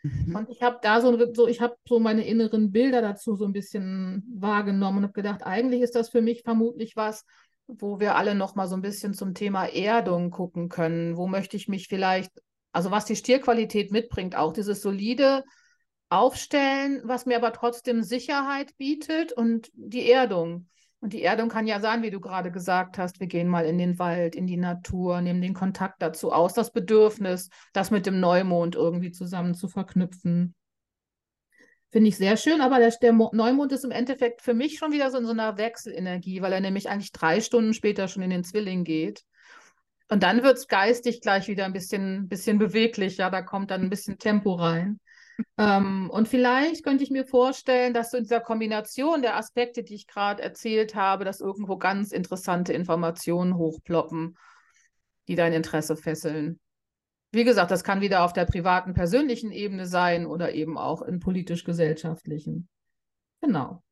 Mhm. 0.04 0.36
Und 0.36 0.50
ich 0.50 0.62
habe 0.62 0.78
da 0.82 1.02
so, 1.02 1.34
so 1.34 1.48
ich 1.48 1.62
habe 1.62 1.76
so 1.88 2.00
meine 2.00 2.26
inneren 2.26 2.72
Bilder 2.72 3.02
dazu 3.02 3.36
so 3.36 3.46
ein 3.46 3.54
bisschen 3.54 4.24
wahrgenommen 4.38 5.00
und 5.00 5.04
habe 5.06 5.14
gedacht, 5.14 5.44
eigentlich 5.44 5.82
ist 5.82 5.96
das 5.96 6.10
für 6.10 6.22
mich 6.22 6.44
vermutlich 6.44 6.96
was, 6.96 7.26
wo 7.68 8.00
wir 8.00 8.16
alle 8.16 8.36
noch 8.36 8.56
mal 8.56 8.68
so 8.68 8.76
ein 8.76 8.82
bisschen 8.82 9.14
zum 9.14 9.34
Thema 9.34 9.66
Erdung 9.66 10.32
gucken 10.32 10.70
können. 10.70 11.18
Wo 11.18 11.28
möchte 11.28 11.58
ich 11.58 11.68
mich 11.68 11.88
vielleicht, 11.88 12.32
also 12.72 12.92
was 12.92 13.06
die 13.06 13.16
Stierqualität 13.16 13.92
mitbringt, 13.92 14.36
auch 14.36 14.54
dieses 14.54 14.82
solide, 14.82 15.44
aufstellen, 16.10 17.02
was 17.04 17.26
mir 17.26 17.38
aber 17.38 17.52
trotzdem 17.52 18.04
Sicherheit 18.04 18.78
bietet 18.78 19.32
und 19.32 19.70
die 19.74 20.10
Erdung. 20.10 20.68
Und 21.00 21.14
die 21.14 21.24
Erdung 21.24 21.50
kann 21.50 21.68
ja 21.68 21.80
sein, 21.80 22.02
wie 22.04 22.10
du 22.10 22.20
gerade 22.20 22.52
gesagt 22.52 22.98
hast, 22.98 23.20
wir 23.20 23.28
gehen 23.28 23.48
mal 23.48 23.66
in 23.66 23.78
den 23.78 24.00
Wald, 24.00 24.36
in 24.36 24.48
die 24.48 24.58
Natur, 24.58 25.22
nehmen 25.22 25.42
den 25.42 25.54
Kontakt 25.54 26.02
dazu 26.02 26.32
aus, 26.32 26.54
das 26.54 26.72
Bedürfnis, 26.72 27.50
das 27.74 27.92
mit 27.92 28.06
dem 28.06 28.20
Neumond 28.20 28.76
irgendwie 28.76 29.12
zusammen 29.12 29.54
zu 29.54 29.68
verknüpfen. 29.68 30.56
Finde 31.96 32.10
ich 32.10 32.18
sehr 32.18 32.36
schön, 32.36 32.60
aber 32.60 32.80
der, 32.80 32.92
der, 33.02 33.14
Neumond 33.14 33.72
ist 33.72 33.86
im 33.86 33.92
Endeffekt 33.92 34.42
für 34.42 34.54
mich 34.54 34.78
schon 34.78 34.92
wieder 34.92 35.10
so 35.12 35.18
in 35.18 35.26
so 35.26 35.32
einer 35.32 35.58
Wechselenergie, 35.58 36.42
weil 36.42 36.52
er 36.52 36.60
nämlich 36.60 36.90
eigentlich 36.90 37.14
drei 37.14 37.40
Stunden 37.40 37.74
später 37.74 38.10
schon 38.10 38.22
in 38.22 38.32
den 38.32 38.44
Zwilling 38.44 38.84
geht. 38.84 39.24
Und 40.10 40.22
dann 40.22 40.44
wird 40.44 40.58
es 40.58 40.68
geistig 40.68 41.22
gleich 41.22 41.48
wieder 41.48 41.64
ein 41.64 41.72
bisschen, 41.72 42.28
bisschen 42.28 42.58
beweglicher, 42.60 43.32
da 43.32 43.42
kommt 43.42 43.72
dann 43.72 43.84
ein 43.84 43.90
bisschen 43.90 44.18
Tempo 44.18 44.56
rein. 44.56 45.00
ähm, 45.58 46.10
und 46.10 46.28
vielleicht 46.28 46.84
könnte 46.84 47.06
ich 47.06 47.12
mir 47.12 47.26
vorstellen, 47.26 47.94
dass 47.94 48.12
so 48.12 48.18
in 48.18 48.24
dieser 48.24 48.42
Kombination 48.42 49.22
der 49.22 49.38
Aspekte, 49.38 49.82
die 49.82 49.96
ich 49.96 50.06
gerade 50.06 50.44
erzählt 50.44 50.96
habe, 50.96 51.24
dass 51.24 51.40
irgendwo 51.40 51.78
ganz 51.78 52.12
interessante 52.12 52.74
Informationen 52.74 53.56
hochploppen, 53.56 54.38
die 55.30 55.36
dein 55.36 55.54
Interesse 55.54 55.96
fesseln. 55.96 56.60
Wie 57.36 57.44
gesagt, 57.44 57.70
das 57.70 57.84
kann 57.84 58.00
wieder 58.00 58.24
auf 58.24 58.32
der 58.32 58.46
privaten, 58.46 58.94
persönlichen 58.94 59.52
Ebene 59.52 59.86
sein 59.86 60.26
oder 60.26 60.54
eben 60.54 60.78
auch 60.78 61.02
in 61.02 61.20
politisch-gesellschaftlichen. 61.20 62.70
Genau. 63.42 63.84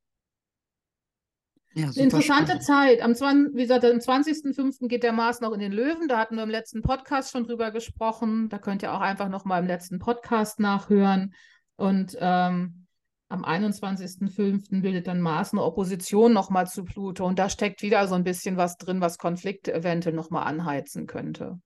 Ja, 1.73 1.89
interessante 1.93 2.61
spannend. 2.61 2.63
Zeit. 2.63 3.01
Am, 3.01 3.49
wie 3.53 3.63
gesagt, 3.63 3.83
am 3.83 3.97
20.05. 3.97 4.87
geht 4.87 5.03
der 5.03 5.11
Mars 5.11 5.41
noch 5.41 5.51
in 5.51 5.59
den 5.59 5.73
Löwen. 5.73 6.07
Da 6.07 6.19
hatten 6.19 6.37
wir 6.37 6.43
im 6.43 6.49
letzten 6.49 6.83
Podcast 6.83 7.31
schon 7.31 7.43
drüber 7.43 7.71
gesprochen. 7.71 8.47
Da 8.47 8.59
könnt 8.59 8.81
ihr 8.81 8.93
auch 8.93 9.01
einfach 9.01 9.27
noch 9.27 9.43
mal 9.43 9.59
im 9.59 9.67
letzten 9.67 9.99
Podcast 9.99 10.61
nachhören. 10.61 11.33
Und 11.75 12.15
ähm, 12.21 12.87
am 13.27 13.43
21.05. 13.43 14.81
bildet 14.81 15.07
dann 15.07 15.19
Mars 15.19 15.51
eine 15.51 15.63
Opposition 15.63 16.31
noch 16.31 16.49
mal 16.49 16.67
zu 16.67 16.85
Pluto. 16.85 17.25
Und 17.25 17.39
da 17.39 17.49
steckt 17.49 17.81
wieder 17.81 18.07
so 18.07 18.15
ein 18.15 18.23
bisschen 18.23 18.55
was 18.55 18.77
drin, 18.77 19.01
was 19.01 19.17
Konflikte 19.17 19.73
eventuell 19.73 20.15
noch 20.15 20.29
mal 20.29 20.43
anheizen 20.43 21.07
könnte. 21.07 21.59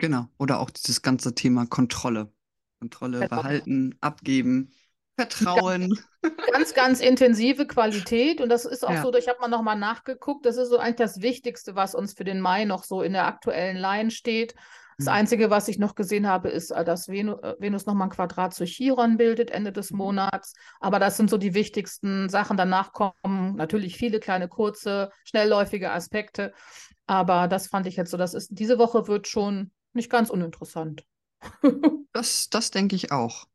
Genau. 0.00 0.26
Oder 0.38 0.60
auch 0.60 0.70
dieses 0.70 1.02
ganze 1.02 1.34
Thema 1.34 1.66
Kontrolle. 1.66 2.32
Kontrolle, 2.80 3.28
Verhalten, 3.28 3.94
Abgeben. 4.00 4.72
Vertrauen. 5.16 5.98
Ganz, 6.52 6.72
ganz 6.72 7.00
intensive 7.00 7.66
Qualität. 7.66 8.40
Und 8.40 8.48
das 8.48 8.64
ist 8.64 8.86
auch 8.86 8.92
ja. 8.92 9.02
so, 9.02 9.14
ich 9.14 9.28
habe 9.28 9.40
mal 9.40 9.48
nochmal 9.48 9.78
nachgeguckt, 9.78 10.46
das 10.46 10.56
ist 10.56 10.70
so 10.70 10.78
eigentlich 10.78 10.96
das 10.96 11.20
Wichtigste, 11.20 11.76
was 11.76 11.94
uns 11.94 12.14
für 12.14 12.24
den 12.24 12.40
Mai 12.40 12.64
noch 12.64 12.84
so 12.84 13.02
in 13.02 13.12
der 13.12 13.26
aktuellen 13.26 13.76
Line 13.76 14.10
steht. 14.10 14.54
Das. 14.96 15.08
Einzige, 15.08 15.48
was 15.48 15.68
ich 15.68 15.78
noch 15.78 15.94
gesehen 15.94 16.26
habe, 16.26 16.50
ist, 16.50 16.70
äh, 16.70 16.84
dass 16.84 17.08
Venus, 17.08 17.42
äh, 17.42 17.54
Venus 17.58 17.86
nochmal 17.86 18.08
ein 18.08 18.10
Quadrat 18.10 18.52
zu 18.52 18.64
Chiron 18.64 19.16
bildet 19.16 19.50
Ende 19.50 19.72
des 19.72 19.90
mhm. 19.90 19.98
Monats. 19.98 20.52
Aber 20.78 20.98
das 20.98 21.16
sind 21.16 21.30
so 21.30 21.38
die 21.38 21.54
wichtigsten 21.54 22.28
Sachen. 22.28 22.58
Danach 22.58 22.92
kommen 22.92 23.56
natürlich 23.56 23.96
viele 23.96 24.20
kleine, 24.20 24.48
kurze, 24.48 25.10
schnellläufige 25.24 25.90
Aspekte. 25.90 26.52
Aber 27.06 27.48
das 27.48 27.68
fand 27.68 27.86
ich 27.86 27.96
jetzt 27.96 28.10
so, 28.10 28.18
das 28.18 28.34
ist, 28.34 28.50
diese 28.52 28.78
Woche 28.78 29.08
wird 29.08 29.26
schon 29.26 29.70
nicht 29.92 30.10
ganz 30.10 30.30
uninteressant. 30.30 31.04
das, 32.12 32.50
das 32.50 32.70
denke 32.70 32.96
ich 32.96 33.12
auch. 33.12 33.46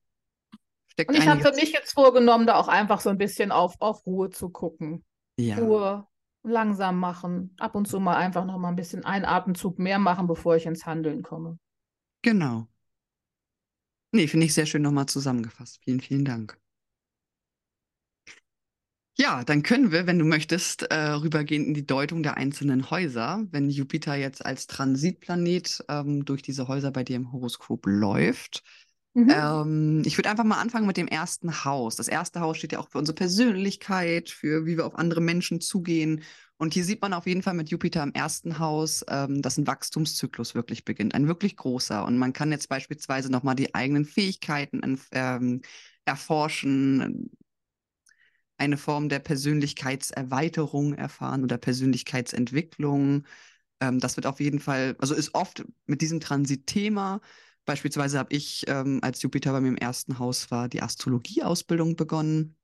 Steckt 0.87 1.09
und 1.09 1.17
ich 1.17 1.27
habe 1.27 1.41
für 1.41 1.53
mich 1.53 1.71
jetzt 1.71 1.93
vorgenommen, 1.93 2.47
da 2.47 2.55
auch 2.55 2.67
einfach 2.67 3.01
so 3.01 3.09
ein 3.09 3.17
bisschen 3.17 3.51
auf, 3.51 3.75
auf 3.79 4.05
Ruhe 4.05 4.29
zu 4.29 4.49
gucken. 4.49 5.03
Ja. 5.37 5.57
Ruhe, 5.57 6.07
langsam 6.43 6.99
machen, 6.99 7.53
ab 7.59 7.75
und 7.75 7.87
zu 7.87 7.99
mal 7.99 8.15
einfach 8.15 8.45
noch 8.45 8.57
mal 8.57 8.69
ein 8.69 8.75
bisschen 8.75 9.03
einen 9.03 9.25
Atemzug 9.25 9.79
mehr 9.79 9.99
machen, 9.99 10.27
bevor 10.27 10.55
ich 10.55 10.65
ins 10.65 10.85
Handeln 10.85 11.23
komme. 11.23 11.59
Genau. 12.21 12.67
Nee, 14.11 14.27
finde 14.27 14.45
ich 14.45 14.53
sehr 14.53 14.65
schön 14.65 14.81
nochmal 14.81 15.07
zusammengefasst. 15.07 15.79
Vielen, 15.83 15.99
vielen 15.99 16.23
Dank. 16.23 16.57
Ja, 19.17 19.43
dann 19.45 19.63
können 19.63 19.91
wir, 19.93 20.07
wenn 20.07 20.19
du 20.19 20.25
möchtest, 20.25 20.83
äh, 20.83 20.95
rübergehen 20.95 21.65
in 21.65 21.73
die 21.73 21.85
Deutung 21.85 22.21
der 22.21 22.35
einzelnen 22.35 22.89
Häuser. 22.89 23.45
Wenn 23.51 23.69
Jupiter 23.69 24.15
jetzt 24.15 24.45
als 24.45 24.67
Transitplanet 24.67 25.83
ähm, 25.87 26.25
durch 26.25 26.41
diese 26.41 26.67
Häuser 26.67 26.91
bei 26.91 27.03
dir 27.03 27.15
im 27.15 27.31
Horoskop 27.31 27.85
läuft, 27.85 28.63
Mhm. 29.17 29.31
Ähm, 29.31 30.03
ich 30.05 30.17
würde 30.17 30.29
einfach 30.29 30.43
mal 30.43 30.61
anfangen 30.61 30.87
mit 30.87 30.97
dem 30.97 31.07
ersten 31.07 31.65
Haus. 31.65 31.95
Das 31.97 32.07
erste 32.09 32.41
Haus 32.41 32.57
steht 32.57 32.73
ja 32.73 32.79
auch 32.79 32.89
für 32.89 32.97
unsere 32.99 33.15
Persönlichkeit, 33.15 34.29
für 34.29 34.65
wie 34.65 34.77
wir 34.77 34.85
auf 34.87 34.95
andere 34.95 35.21
Menschen 35.21 35.61
zugehen. 35.61 36.23
Und 36.57 36.73
hier 36.73 36.83
sieht 36.85 37.01
man 37.01 37.13
auf 37.13 37.27
jeden 37.27 37.41
Fall 37.43 37.53
mit 37.55 37.69
Jupiter 37.69 38.03
im 38.03 38.13
ersten 38.13 38.59
Haus, 38.59 39.05
ähm, 39.09 39.41
dass 39.41 39.57
ein 39.57 39.67
Wachstumszyklus 39.67 40.55
wirklich 40.55 40.85
beginnt, 40.85 41.15
ein 41.15 41.27
wirklich 41.27 41.57
großer. 41.57 42.05
Und 42.05 42.17
man 42.17 42.33
kann 42.33 42.51
jetzt 42.51 42.69
beispielsweise 42.69 43.31
nochmal 43.31 43.55
die 43.55 43.75
eigenen 43.75 44.05
Fähigkeiten 44.05 44.99
ähm, 45.11 45.61
erforschen, 46.05 47.31
eine 48.57 48.77
Form 48.77 49.09
der 49.09 49.19
Persönlichkeitserweiterung 49.19 50.93
erfahren 50.93 51.43
oder 51.43 51.57
Persönlichkeitsentwicklung. 51.57 53.25
Ähm, 53.79 53.99
das 53.99 54.17
wird 54.17 54.25
auf 54.27 54.39
jeden 54.39 54.59
Fall, 54.59 54.95
also 54.99 55.15
ist 55.15 55.35
oft 55.35 55.65
mit 55.85 56.01
diesem 56.01 56.19
Transit-Thema 56.19 57.21
Beispielsweise 57.65 58.19
habe 58.19 58.33
ich, 58.33 58.63
ähm, 58.67 58.99
als 59.01 59.21
Jupiter 59.21 59.51
bei 59.51 59.59
mir 59.59 59.69
im 59.69 59.77
ersten 59.77 60.19
Haus 60.19 60.51
war, 60.51 60.69
die 60.69 60.81
Astrologieausbildung 60.83 61.95
begonnen. 61.95 62.55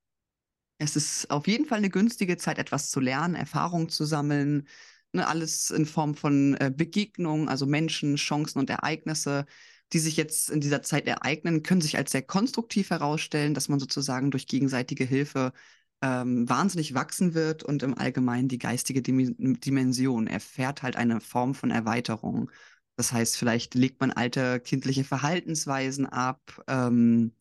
Es 0.77 0.95
ist 0.95 1.30
auf 1.32 1.47
jeden 1.47 1.65
Fall 1.65 1.80
eine 1.80 1.89
günstige 1.89 2.38
Zeit, 2.38 2.60
etwas 2.60 2.91
zu 2.91 2.99
lernen, 2.99 3.36
Erfahrungen 3.36 3.89
zu 3.89 4.06
sammeln. 4.06 4.67
Ne, 5.13 5.27
alles 5.27 5.71
in 5.71 5.86
Form 5.86 6.15
von 6.15 6.56
äh, 6.56 6.71
Begegnungen, 6.75 7.49
also 7.49 7.65
Menschen, 7.65 8.15
Chancen 8.15 8.60
und 8.60 8.69
Ereignisse, 8.69 9.45
die 9.93 9.99
sich 9.99 10.17
jetzt 10.17 10.49
in 10.49 10.62
dieser 10.62 10.84
Zeit 10.84 11.06
ereignen, 11.08 11.63
können 11.63 11.82
sich 11.82 11.97
als 11.97 12.12
sehr 12.12 12.21
konstruktiv 12.21 12.91
herausstellen, 12.91 13.54
dass 13.54 13.67
man 13.69 13.80
sozusagen 13.80 14.32
durch 14.32 14.47
gegenseitige 14.47 15.04
Hilfe 15.04 15.51
ähm, 16.01 16.49
wahnsinnig 16.49 16.93
wachsen 16.93 17.33
wird 17.33 17.63
und 17.63 17.83
im 17.83 17.97
Allgemeinen 17.97 18.47
die 18.47 18.57
geistige 18.57 19.01
Dimension 19.01 20.27
erfährt 20.27 20.83
halt 20.83 20.95
eine 20.95 21.21
Form 21.21 21.53
von 21.53 21.71
Erweiterung. 21.71 22.49
Das 22.95 23.13
heißt, 23.13 23.37
vielleicht 23.37 23.75
legt 23.75 23.99
man 24.01 24.11
alte 24.11 24.59
kindliche 24.59 25.03
Verhaltensweisen 25.03 26.05
ab 26.07 26.41
ähm, 26.67 27.33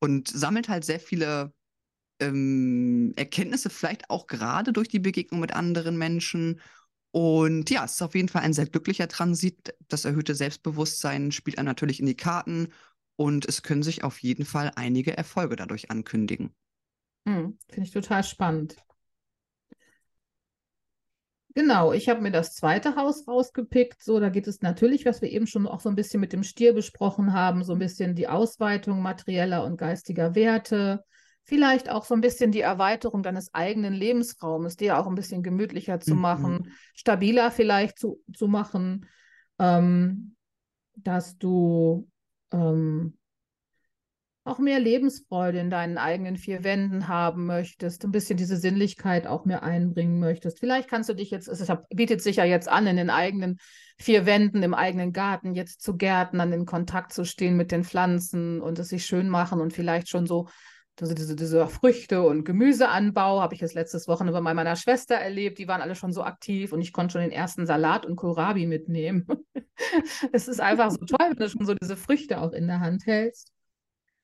und 0.00 0.28
sammelt 0.28 0.68
halt 0.68 0.84
sehr 0.84 1.00
viele 1.00 1.52
ähm, 2.20 3.12
Erkenntnisse, 3.16 3.70
vielleicht 3.70 4.10
auch 4.10 4.26
gerade 4.26 4.72
durch 4.72 4.88
die 4.88 4.98
Begegnung 5.00 5.40
mit 5.40 5.54
anderen 5.54 5.98
Menschen. 5.98 6.60
Und 7.12 7.70
ja, 7.70 7.84
es 7.84 7.94
ist 7.94 8.02
auf 8.02 8.14
jeden 8.14 8.28
Fall 8.28 8.42
ein 8.42 8.52
sehr 8.52 8.66
glücklicher 8.66 9.08
Transit. 9.08 9.74
Das 9.88 10.04
erhöhte 10.04 10.34
Selbstbewusstsein 10.34 11.32
spielt 11.32 11.58
einem 11.58 11.66
natürlich 11.66 12.00
in 12.00 12.06
die 12.06 12.16
Karten 12.16 12.68
und 13.16 13.46
es 13.48 13.62
können 13.62 13.82
sich 13.82 14.04
auf 14.04 14.18
jeden 14.20 14.44
Fall 14.44 14.72
einige 14.76 15.16
Erfolge 15.16 15.56
dadurch 15.56 15.90
ankündigen. 15.90 16.54
Hm, 17.26 17.58
Finde 17.68 17.86
ich 17.86 17.92
total 17.92 18.24
spannend. 18.24 18.76
Genau, 21.54 21.92
ich 21.92 22.08
habe 22.08 22.20
mir 22.20 22.30
das 22.30 22.54
zweite 22.54 22.94
Haus 22.94 23.26
rausgepickt. 23.26 24.02
So, 24.02 24.20
da 24.20 24.28
geht 24.28 24.46
es 24.46 24.62
natürlich, 24.62 25.04
was 25.04 25.20
wir 25.20 25.30
eben 25.30 25.48
schon 25.48 25.66
auch 25.66 25.80
so 25.80 25.88
ein 25.88 25.96
bisschen 25.96 26.20
mit 26.20 26.32
dem 26.32 26.44
Stier 26.44 26.74
besprochen 26.74 27.32
haben, 27.32 27.64
so 27.64 27.72
ein 27.72 27.78
bisschen 27.80 28.14
die 28.14 28.28
Ausweitung 28.28 29.02
materieller 29.02 29.64
und 29.64 29.76
geistiger 29.76 30.36
Werte, 30.36 31.04
vielleicht 31.44 31.90
auch 31.90 32.04
so 32.04 32.14
ein 32.14 32.20
bisschen 32.20 32.52
die 32.52 32.60
Erweiterung 32.60 33.24
deines 33.24 33.52
eigenen 33.52 33.94
Lebensraumes, 33.94 34.76
dir 34.76 34.98
auch 34.98 35.08
ein 35.08 35.16
bisschen 35.16 35.42
gemütlicher 35.42 35.98
zu 35.98 36.14
mhm. 36.14 36.20
machen, 36.20 36.72
stabiler 36.94 37.50
vielleicht 37.50 37.98
zu, 37.98 38.22
zu 38.32 38.46
machen, 38.46 39.06
ähm, 39.58 40.36
dass 40.94 41.36
du 41.36 42.08
ähm, 42.52 43.18
auch 44.44 44.58
mehr 44.58 44.80
Lebensfreude 44.80 45.58
in 45.58 45.70
deinen 45.70 45.98
eigenen 45.98 46.36
vier 46.36 46.64
Wänden 46.64 47.08
haben 47.08 47.46
möchtest, 47.46 48.04
ein 48.04 48.10
bisschen 48.10 48.38
diese 48.38 48.56
Sinnlichkeit 48.56 49.26
auch 49.26 49.44
mehr 49.44 49.62
einbringen 49.62 50.18
möchtest. 50.18 50.60
Vielleicht 50.60 50.88
kannst 50.88 51.08
du 51.08 51.14
dich 51.14 51.30
jetzt, 51.30 51.46
es 51.46 51.70
bietet 51.90 52.22
sich 52.22 52.36
ja 52.36 52.44
jetzt 52.44 52.68
an, 52.68 52.86
in 52.86 52.96
den 52.96 53.10
eigenen 53.10 53.58
vier 53.98 54.24
Wänden, 54.24 54.62
im 54.62 54.72
eigenen 54.72 55.12
Garten 55.12 55.54
jetzt 55.54 55.82
zu 55.82 55.96
Gärtnern, 55.96 56.52
in 56.52 56.64
Kontakt 56.64 57.12
zu 57.12 57.24
stehen 57.24 57.56
mit 57.56 57.70
den 57.70 57.84
Pflanzen 57.84 58.62
und 58.62 58.78
es 58.78 58.88
sich 58.88 59.04
schön 59.04 59.28
machen 59.28 59.60
und 59.60 59.72
vielleicht 59.74 60.08
schon 60.08 60.26
so 60.26 60.48
also 61.00 61.14
diese, 61.14 61.34
diese 61.34 61.66
Früchte- 61.66 62.22
und 62.22 62.44
Gemüseanbau 62.44 63.40
habe 63.40 63.54
ich 63.54 63.60
jetzt 63.62 63.74
letztes 63.74 64.06
Wochenende 64.06 64.38
bei 64.38 64.54
meiner 64.54 64.76
Schwester 64.76 65.14
erlebt. 65.14 65.58
Die 65.58 65.66
waren 65.66 65.80
alle 65.80 65.94
schon 65.94 66.12
so 66.12 66.22
aktiv 66.22 66.72
und 66.72 66.82
ich 66.82 66.92
konnte 66.92 67.12
schon 67.12 67.22
den 67.22 67.30
ersten 67.30 67.66
Salat 67.66 68.04
und 68.04 68.16
Kohlrabi 68.16 68.66
mitnehmen. 68.66 69.26
es 70.32 70.46
ist 70.46 70.60
einfach 70.60 70.90
so 70.90 70.98
toll, 70.98 71.30
wenn 71.30 71.36
du 71.36 71.48
schon 71.48 71.64
so 71.64 71.74
diese 71.74 71.96
Früchte 71.96 72.40
auch 72.40 72.52
in 72.52 72.66
der 72.66 72.80
Hand 72.80 73.06
hältst. 73.06 73.50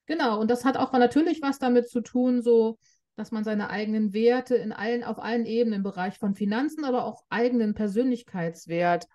Genau, 0.06 0.40
und 0.40 0.50
das 0.50 0.64
hat 0.64 0.76
auch 0.76 0.92
natürlich 0.92 1.42
was 1.42 1.58
damit 1.58 1.88
zu 1.88 2.00
tun, 2.00 2.42
so 2.42 2.78
dass 3.16 3.30
man 3.30 3.44
seine 3.44 3.70
eigenen 3.70 4.12
Werte 4.12 4.56
in 4.56 4.72
allen, 4.72 5.02
auf 5.02 5.18
allen 5.18 5.46
Ebenen 5.46 5.78
im 5.78 5.82
Bereich 5.82 6.18
von 6.18 6.34
Finanzen, 6.34 6.84
aber 6.84 7.04
auch 7.04 7.24
eigenen 7.30 7.74
Persönlichkeitswert 7.74 9.08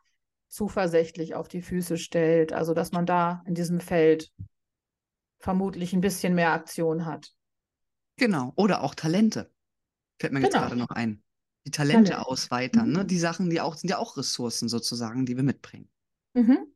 zuversichtlich 0.48 1.36
auf 1.36 1.48
die 1.48 1.62
Füße 1.62 1.98
stellt. 1.98 2.52
Also 2.52 2.74
dass 2.74 2.92
man 2.92 3.06
da 3.06 3.44
in 3.46 3.54
diesem 3.54 3.80
Feld 3.80 4.32
vermutlich 5.40 5.94
ein 5.94 6.02
bisschen 6.02 6.34
mehr 6.34 6.52
Aktion 6.52 7.06
hat. 7.06 7.32
Genau, 8.18 8.54
oder 8.56 8.84
auch 8.84 8.96
Talente. 8.96 9.52
Fällt 10.20 10.34
mir 10.34 10.40
genau. 10.40 10.52
jetzt 10.52 10.62
gerade 10.62 10.76
noch 10.76 10.90
ein. 10.90 11.24
Die 11.66 11.72
Talente 11.72 12.12
Talent. 12.12 12.28
ausweitern, 12.28 12.86
ne? 12.86 12.92
mhm. 12.92 12.98
ne? 12.98 13.06
Die 13.06 13.20
Sachen, 13.20 13.50
die 13.50 13.62
auch, 13.62 13.78
sind 13.78 13.90
ja 13.90 14.00
auch 14.00 14.18
Ressourcen 14.18 14.68
sozusagen, 14.68 15.26
die 15.26 15.36
wir 15.36 15.44
mitbringen. 15.44 15.90
Mhm. 16.34 16.68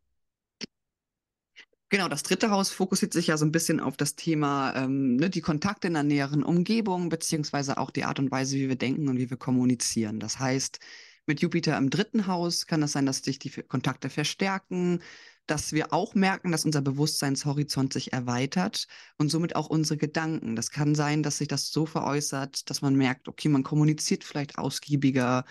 Genau, 1.95 2.09
das 2.09 2.23
dritte 2.23 2.49
Haus 2.49 2.71
fokussiert 2.71 3.13
sich 3.13 3.27
ja 3.27 3.37
so 3.37 3.45
ein 3.45 3.53
bisschen 3.53 3.79
auf 3.79 3.95
das 3.95 4.17
Thema 4.17 4.75
ähm, 4.75 5.15
ne, 5.15 5.29
die 5.29 5.39
Kontakte 5.39 5.87
in 5.87 5.93
der 5.93 6.03
näheren 6.03 6.43
Umgebung, 6.43 7.07
beziehungsweise 7.07 7.77
auch 7.77 7.89
die 7.89 8.03
Art 8.03 8.19
und 8.19 8.29
Weise, 8.31 8.57
wie 8.57 8.67
wir 8.67 8.75
denken 8.75 9.07
und 9.07 9.17
wie 9.17 9.29
wir 9.29 9.37
kommunizieren. 9.37 10.19
Das 10.19 10.37
heißt, 10.37 10.79
mit 11.25 11.39
Jupiter 11.39 11.77
im 11.77 11.89
dritten 11.89 12.27
Haus 12.27 12.67
kann 12.67 12.83
es 12.83 12.91
sein, 12.91 13.05
dass 13.05 13.19
sich 13.19 13.39
die 13.39 13.49
Kontakte 13.49 14.09
verstärken, 14.09 14.99
dass 15.47 15.71
wir 15.71 15.93
auch 15.93 16.15
merken, 16.15 16.51
dass 16.51 16.65
unser 16.65 16.81
Bewusstseinshorizont 16.81 17.93
sich 17.93 18.11
erweitert 18.11 18.87
und 19.17 19.29
somit 19.29 19.55
auch 19.55 19.67
unsere 19.69 19.95
Gedanken. 19.95 20.57
Das 20.57 20.71
kann 20.71 20.95
sein, 20.95 21.23
dass 21.23 21.37
sich 21.37 21.47
das 21.47 21.71
so 21.71 21.85
veräußert, 21.85 22.69
dass 22.69 22.81
man 22.81 22.95
merkt, 22.95 23.29
okay, 23.29 23.47
man 23.47 23.63
kommuniziert 23.63 24.25
vielleicht 24.25 24.57
ausgiebiger, 24.57 25.45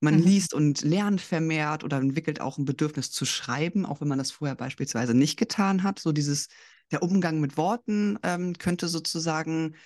man 0.00 0.16
mhm. 0.16 0.22
liest 0.22 0.54
und 0.54 0.82
lernt 0.82 1.20
vermehrt 1.20 1.84
oder 1.84 1.98
entwickelt 1.98 2.40
auch 2.40 2.58
ein 2.58 2.64
Bedürfnis 2.64 3.10
zu 3.10 3.24
schreiben, 3.24 3.86
auch 3.86 4.00
wenn 4.00 4.08
man 4.08 4.18
das 4.18 4.30
vorher 4.30 4.56
beispielsweise 4.56 5.14
nicht 5.14 5.38
getan 5.38 5.82
hat. 5.82 5.98
So 5.98 6.12
dieses, 6.12 6.48
der 6.90 7.02
Umgang 7.02 7.40
mit 7.40 7.56
Worten 7.56 8.18
ähm, 8.22 8.54
könnte 8.58 8.88
sozusagen 8.88 9.76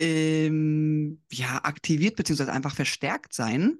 ähm, 0.00 1.22
ja, 1.30 1.60
aktiviert 1.64 2.16
beziehungsweise 2.16 2.52
einfach 2.52 2.74
verstärkt 2.74 3.34
sein. 3.34 3.78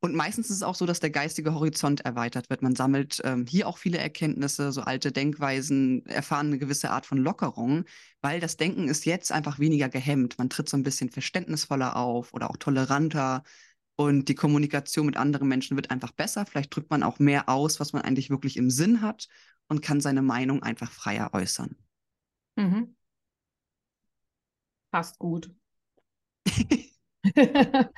Und 0.00 0.14
meistens 0.14 0.50
ist 0.50 0.56
es 0.56 0.62
auch 0.62 0.74
so, 0.74 0.84
dass 0.84 1.00
der 1.00 1.08
geistige 1.08 1.54
Horizont 1.54 2.02
erweitert 2.02 2.50
wird. 2.50 2.60
Man 2.60 2.76
sammelt 2.76 3.22
ähm, 3.24 3.46
hier 3.48 3.66
auch 3.66 3.78
viele 3.78 3.96
Erkenntnisse, 3.96 4.70
so 4.70 4.82
alte 4.82 5.12
Denkweisen, 5.12 6.04
erfahren 6.04 6.48
eine 6.48 6.58
gewisse 6.58 6.90
Art 6.90 7.06
von 7.06 7.16
Lockerung, 7.16 7.84
weil 8.20 8.38
das 8.38 8.58
Denken 8.58 8.88
ist 8.88 9.06
jetzt 9.06 9.32
einfach 9.32 9.58
weniger 9.58 9.88
gehemmt. 9.88 10.36
Man 10.36 10.50
tritt 10.50 10.68
so 10.68 10.76
ein 10.76 10.82
bisschen 10.82 11.08
verständnisvoller 11.08 11.96
auf 11.96 12.34
oder 12.34 12.50
auch 12.50 12.58
toleranter. 12.58 13.44
Und 13.96 14.28
die 14.28 14.34
Kommunikation 14.34 15.06
mit 15.06 15.16
anderen 15.16 15.48
Menschen 15.48 15.76
wird 15.76 15.90
einfach 15.90 16.10
besser. 16.10 16.46
Vielleicht 16.46 16.74
drückt 16.74 16.90
man 16.90 17.02
auch 17.02 17.18
mehr 17.18 17.48
aus, 17.48 17.78
was 17.78 17.92
man 17.92 18.02
eigentlich 18.02 18.30
wirklich 18.30 18.56
im 18.56 18.70
Sinn 18.70 19.00
hat 19.00 19.28
und 19.68 19.82
kann 19.82 20.00
seine 20.00 20.22
Meinung 20.22 20.62
einfach 20.62 20.90
freier 20.90 21.30
äußern. 21.32 21.76
Mhm. 22.56 22.96
Passt 24.90 25.18
gut. 25.18 25.50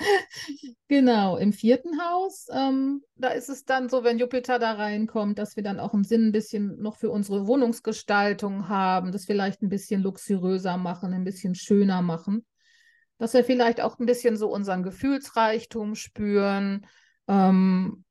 genau, 0.89 1.37
im 1.37 1.53
vierten 1.53 2.01
Haus, 2.01 2.47
ähm, 2.53 3.03
da 3.17 3.29
ist 3.29 3.49
es 3.49 3.65
dann 3.65 3.89
so, 3.89 4.05
wenn 4.05 4.19
Jupiter 4.19 4.59
da 4.59 4.73
reinkommt, 4.73 5.39
dass 5.39 5.57
wir 5.57 5.63
dann 5.63 5.81
auch 5.81 5.95
einen 5.95 6.05
Sinn 6.05 6.29
ein 6.29 6.33
bisschen 6.33 6.81
noch 6.81 6.97
für 6.97 7.11
unsere 7.11 7.47
Wohnungsgestaltung 7.47 8.69
haben, 8.69 9.13
das 9.13 9.25
vielleicht 9.25 9.63
ein 9.63 9.69
bisschen 9.69 10.03
luxuriöser 10.03 10.77
machen, 10.77 11.13
ein 11.13 11.25
bisschen 11.25 11.55
schöner 11.55 12.03
machen, 12.03 12.47
dass 13.19 13.35
wir 13.35 13.45
vielleicht 13.45 13.81
auch 13.81 13.99
ein 13.99 14.07
bisschen 14.07 14.37
so 14.37 14.49
unseren 14.49 14.83
Gefühlsreichtum 14.83 15.95
spüren. 15.95 16.87
Ähm, 17.29 18.05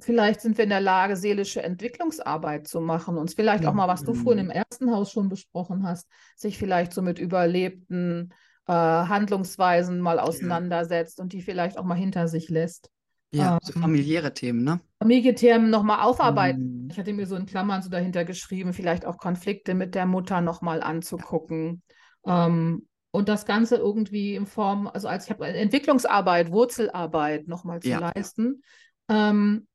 vielleicht 0.00 0.40
sind 0.40 0.58
wir 0.58 0.64
in 0.64 0.70
der 0.70 0.80
Lage, 0.80 1.16
seelische 1.16 1.62
Entwicklungsarbeit 1.62 2.68
zu 2.68 2.80
machen, 2.80 3.16
uns 3.16 3.34
vielleicht 3.34 3.66
auch 3.66 3.74
mal, 3.74 3.88
was 3.88 4.04
du 4.04 4.14
vorhin 4.14 4.46
im 4.46 4.50
ersten 4.50 4.90
Haus 4.92 5.10
schon 5.10 5.28
besprochen 5.28 5.86
hast, 5.86 6.08
sich 6.36 6.58
vielleicht 6.58 6.92
so 6.92 7.02
mit 7.02 7.18
überlebten 7.18 8.32
äh, 8.66 8.72
Handlungsweisen 8.72 10.00
mal 10.00 10.18
auseinandersetzt 10.18 11.18
ja. 11.18 11.22
und 11.22 11.32
die 11.32 11.42
vielleicht 11.42 11.78
auch 11.78 11.84
mal 11.84 11.94
hinter 11.94 12.28
sich 12.28 12.48
lässt. 12.48 12.90
Ja, 13.32 13.54
ähm, 13.54 13.58
so 13.62 13.72
familiäre 13.78 14.32
Themen, 14.34 14.64
ne? 14.64 14.80
Familienthemen 14.98 15.70
nochmal 15.70 16.00
aufarbeiten. 16.00 16.84
Mhm. 16.84 16.88
Ich 16.90 16.98
hatte 16.98 17.12
mir 17.12 17.26
so 17.26 17.36
in 17.36 17.46
Klammern 17.46 17.82
so 17.82 17.90
dahinter 17.90 18.24
geschrieben, 18.24 18.72
vielleicht 18.72 19.04
auch 19.04 19.18
Konflikte 19.18 19.74
mit 19.74 19.94
der 19.94 20.06
Mutter 20.06 20.40
nochmal 20.40 20.82
anzugucken. 20.82 21.82
Ähm, 22.26 22.86
und 23.16 23.30
das 23.30 23.46
Ganze 23.46 23.76
irgendwie 23.76 24.34
in 24.34 24.44
Form, 24.44 24.86
also 24.86 25.08
als 25.08 25.24
ich 25.24 25.30
habe 25.30 25.46
Entwicklungsarbeit, 25.46 26.52
Wurzelarbeit 26.52 27.48
nochmal 27.48 27.80
zu 27.80 27.88
ja. 27.88 27.98
leisten. 27.98 28.62
Ähm, 29.08 29.66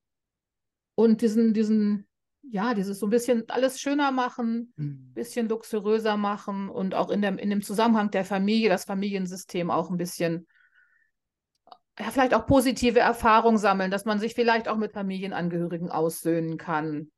und 0.93 1.21
diesen, 1.21 1.56
diesen 1.56 2.08
ja, 2.43 2.75
dieses 2.75 2.99
so 2.99 3.08
ein 3.08 3.12
bisschen 3.12 3.49
alles 3.49 3.80
schöner 3.80 4.12
machen, 4.12 4.73
ein 4.77 4.86
mhm. 4.86 5.13
bisschen 5.13 5.49
luxuriöser 5.49 6.17
machen 6.17 6.69
und 6.69 6.93
auch 6.93 7.10
in 7.10 7.23
dem, 7.23 7.39
in 7.39 7.49
dem 7.49 7.63
Zusammenhang 7.63 8.12
der 8.12 8.25
Familie, 8.25 8.69
das 8.69 8.86
Familiensystem 8.86 9.71
auch 9.71 9.89
ein 9.89 9.97
bisschen, 9.97 10.47
ja, 11.99 12.12
vielleicht 12.12 12.36
auch 12.36 12.45
positive 12.45 12.99
Erfahrungen 12.99 13.58
sammeln, 13.58 13.89
dass 13.89 14.06
man 14.06 14.19
sich 14.19 14.36
vielleicht 14.36 14.67
auch 14.67 14.77
mit 14.77 14.93
Familienangehörigen 14.93 15.89
aussöhnen 15.89 16.58
kann, 16.58 17.12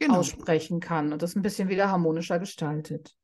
genau. 0.00 0.18
aussprechen 0.18 0.80
kann 0.80 1.12
und 1.12 1.22
das 1.22 1.36
ein 1.36 1.42
bisschen 1.42 1.68
wieder 1.68 1.88
harmonischer 1.88 2.40
gestaltet. 2.40 3.14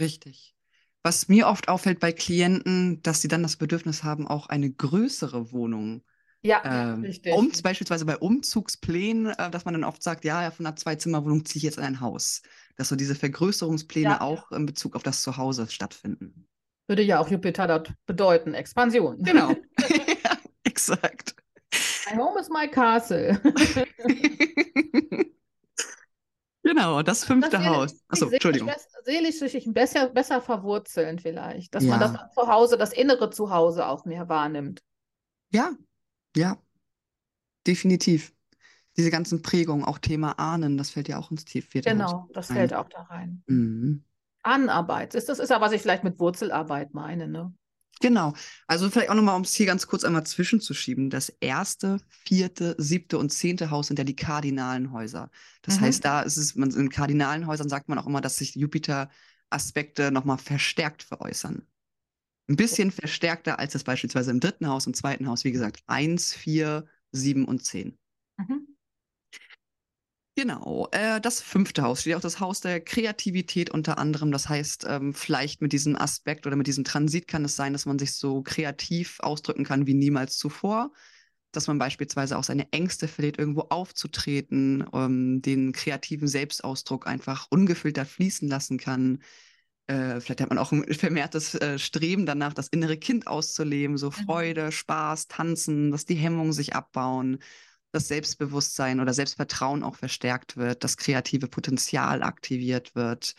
Richtig. 0.00 0.54
Was 1.02 1.28
mir 1.28 1.46
oft 1.46 1.68
auffällt 1.68 2.00
bei 2.00 2.12
Klienten, 2.12 3.02
dass 3.02 3.20
sie 3.20 3.28
dann 3.28 3.42
das 3.42 3.56
Bedürfnis 3.56 4.02
haben, 4.02 4.26
auch 4.26 4.48
eine 4.48 4.70
größere 4.70 5.52
Wohnung 5.52 6.02
ja, 6.40 6.62
ähm, 6.64 7.02
richtig. 7.02 7.32
Um, 7.32 7.50
beispielsweise 7.62 8.04
bei 8.04 8.16
Umzugsplänen, 8.16 9.26
äh, 9.26 9.50
dass 9.50 9.64
man 9.64 9.74
dann 9.74 9.84
oft 9.84 10.02
sagt, 10.02 10.24
ja, 10.24 10.50
von 10.50 10.66
einer 10.66 10.76
Zwei-Zimmer-Wohnung 10.76 11.44
ziehe 11.44 11.58
ich 11.58 11.64
jetzt 11.64 11.78
in 11.78 11.84
ein 11.84 12.00
Haus. 12.00 12.42
Dass 12.76 12.88
so 12.88 12.96
diese 12.96 13.16
Vergrößerungspläne 13.16 14.10
ja. 14.10 14.20
auch 14.20 14.52
in 14.52 14.64
Bezug 14.64 14.94
auf 14.94 15.02
das 15.02 15.22
Zuhause 15.22 15.68
stattfinden. 15.68 16.46
Würde 16.86 17.02
ja 17.02 17.18
auch 17.18 17.28
Jupiter 17.28 17.66
dort 17.66 17.92
bedeuten, 18.06 18.54
Expansion. 18.54 19.22
Genau. 19.22 19.50
ja, 19.80 20.38
exakt. 20.64 21.34
My 22.10 22.16
home 22.16 22.40
is 22.40 22.48
my 22.48 22.68
castle. 22.68 23.40
genau, 26.68 27.02
das 27.02 27.24
fünfte 27.24 27.52
das 27.52 27.64
Haus. 27.64 28.04
Achso, 28.08 28.28
Entschuldigung. 28.28 28.70
Seelisch 29.04 29.38
sich 29.38 29.66
besser, 29.72 30.08
besser 30.08 30.40
verwurzeln 30.40 31.18
vielleicht. 31.18 31.74
Dass 31.74 31.84
ja. 31.84 31.90
man 31.96 32.00
das 32.00 32.12
Zuhause, 32.34 32.76
das 32.76 32.92
innere 32.92 33.30
Zuhause 33.30 33.86
auch 33.86 34.04
mehr 34.04 34.28
wahrnimmt. 34.28 34.82
Ja, 35.50 35.72
ja, 36.36 36.58
definitiv. 37.66 38.32
Diese 38.96 39.10
ganzen 39.10 39.42
Prägungen, 39.42 39.84
auch 39.84 39.98
Thema 39.98 40.38
Ahnen, 40.38 40.76
das 40.76 40.90
fällt 40.90 41.08
ja 41.08 41.18
auch 41.18 41.30
ins 41.30 41.44
Tief. 41.44 41.70
Genau, 41.70 42.28
das 42.32 42.48
fällt 42.48 42.74
auch 42.74 42.88
da 42.88 43.02
rein. 43.02 43.42
Mhm. 43.46 44.04
Ahnenarbeit, 44.42 45.14
ist, 45.14 45.28
das 45.28 45.38
ist 45.38 45.50
ja, 45.50 45.60
was 45.60 45.72
ich 45.72 45.82
vielleicht 45.82 46.04
mit 46.04 46.18
Wurzelarbeit 46.18 46.94
meine, 46.94 47.28
ne? 47.28 47.54
Genau. 48.00 48.34
Also 48.66 48.88
vielleicht 48.90 49.10
auch 49.10 49.14
nochmal, 49.14 49.36
um 49.36 49.42
es 49.42 49.54
hier 49.54 49.66
ganz 49.66 49.86
kurz 49.86 50.04
einmal 50.04 50.24
zwischenzuschieben. 50.24 51.10
Das 51.10 51.30
erste, 51.40 52.00
vierte, 52.08 52.76
siebte 52.78 53.18
und 53.18 53.30
zehnte 53.30 53.70
Haus 53.70 53.88
sind 53.88 53.98
ja 53.98 54.04
die 54.04 54.16
kardinalen 54.16 54.92
Häuser. 54.92 55.30
Das 55.62 55.80
mhm. 55.80 55.86
heißt, 55.86 56.04
da 56.04 56.20
ist 56.22 56.36
es, 56.36 56.54
man, 56.54 56.70
in 56.70 56.90
kardinalen 56.90 57.46
Häusern 57.46 57.68
sagt 57.68 57.88
man 57.88 57.98
auch 57.98 58.06
immer, 58.06 58.20
dass 58.20 58.36
sich 58.36 58.54
Jupiter-Aspekte 58.54 60.12
nochmal 60.12 60.38
verstärkt 60.38 61.02
veräußern. 61.02 61.62
Ein 62.48 62.56
bisschen 62.56 62.90
verstärkter 62.90 63.58
als 63.58 63.72
das 63.72 63.84
beispielsweise 63.84 64.30
im 64.30 64.40
dritten 64.40 64.68
Haus, 64.68 64.86
im 64.86 64.94
zweiten 64.94 65.26
Haus, 65.26 65.44
wie 65.44 65.52
gesagt, 65.52 65.82
1, 65.86 66.32
4, 66.32 66.86
7 67.12 67.44
und 67.44 67.64
10. 67.64 67.98
Mhm. 68.38 68.67
Genau, 70.38 70.86
äh, 70.92 71.20
das 71.20 71.40
fünfte 71.40 71.82
Haus 71.82 72.02
steht 72.02 72.14
auch 72.14 72.20
das 72.20 72.38
Haus 72.38 72.60
der 72.60 72.78
Kreativität 72.80 73.70
unter 73.70 73.98
anderem. 73.98 74.30
Das 74.30 74.48
heißt, 74.48 74.86
ähm, 74.88 75.12
vielleicht 75.12 75.60
mit 75.60 75.72
diesem 75.72 75.96
Aspekt 75.96 76.46
oder 76.46 76.54
mit 76.54 76.68
diesem 76.68 76.84
Transit 76.84 77.26
kann 77.26 77.44
es 77.44 77.56
sein, 77.56 77.72
dass 77.72 77.86
man 77.86 77.98
sich 77.98 78.12
so 78.14 78.42
kreativ 78.42 79.18
ausdrücken 79.18 79.64
kann 79.64 79.88
wie 79.88 79.94
niemals 79.94 80.38
zuvor. 80.38 80.92
Dass 81.50 81.66
man 81.66 81.80
beispielsweise 81.80 82.38
auch 82.38 82.44
seine 82.44 82.72
Ängste 82.72 83.08
verliert, 83.08 83.36
irgendwo 83.36 83.62
aufzutreten, 83.62 84.86
ähm, 84.92 85.42
den 85.42 85.72
kreativen 85.72 86.28
Selbstausdruck 86.28 87.08
einfach 87.08 87.48
ungefiltert 87.50 88.06
fließen 88.06 88.48
lassen 88.48 88.78
kann 88.78 89.18
äh, 89.88 90.20
vielleicht 90.20 90.42
hat 90.42 90.50
man 90.50 90.58
auch 90.58 90.70
ein 90.70 90.84
vermehrtes 90.94 91.54
äh, 91.54 91.78
Streben 91.78 92.26
danach, 92.26 92.52
das 92.52 92.68
innere 92.68 92.98
Kind 92.98 93.26
auszuleben, 93.26 93.96
so 93.96 94.08
mhm. 94.08 94.12
Freude, 94.12 94.70
Spaß, 94.70 95.28
Tanzen, 95.28 95.90
dass 95.90 96.04
die 96.04 96.14
Hemmungen 96.14 96.52
sich 96.52 96.76
abbauen, 96.76 97.38
das 97.92 98.08
Selbstbewusstsein 98.08 99.00
oder 99.00 99.14
Selbstvertrauen 99.14 99.82
auch 99.82 99.96
verstärkt 99.96 100.56
wird, 100.56 100.84
das 100.84 100.96
kreative 100.96 101.48
Potenzial 101.48 102.22
aktiviert 102.22 102.94
wird. 102.94 103.34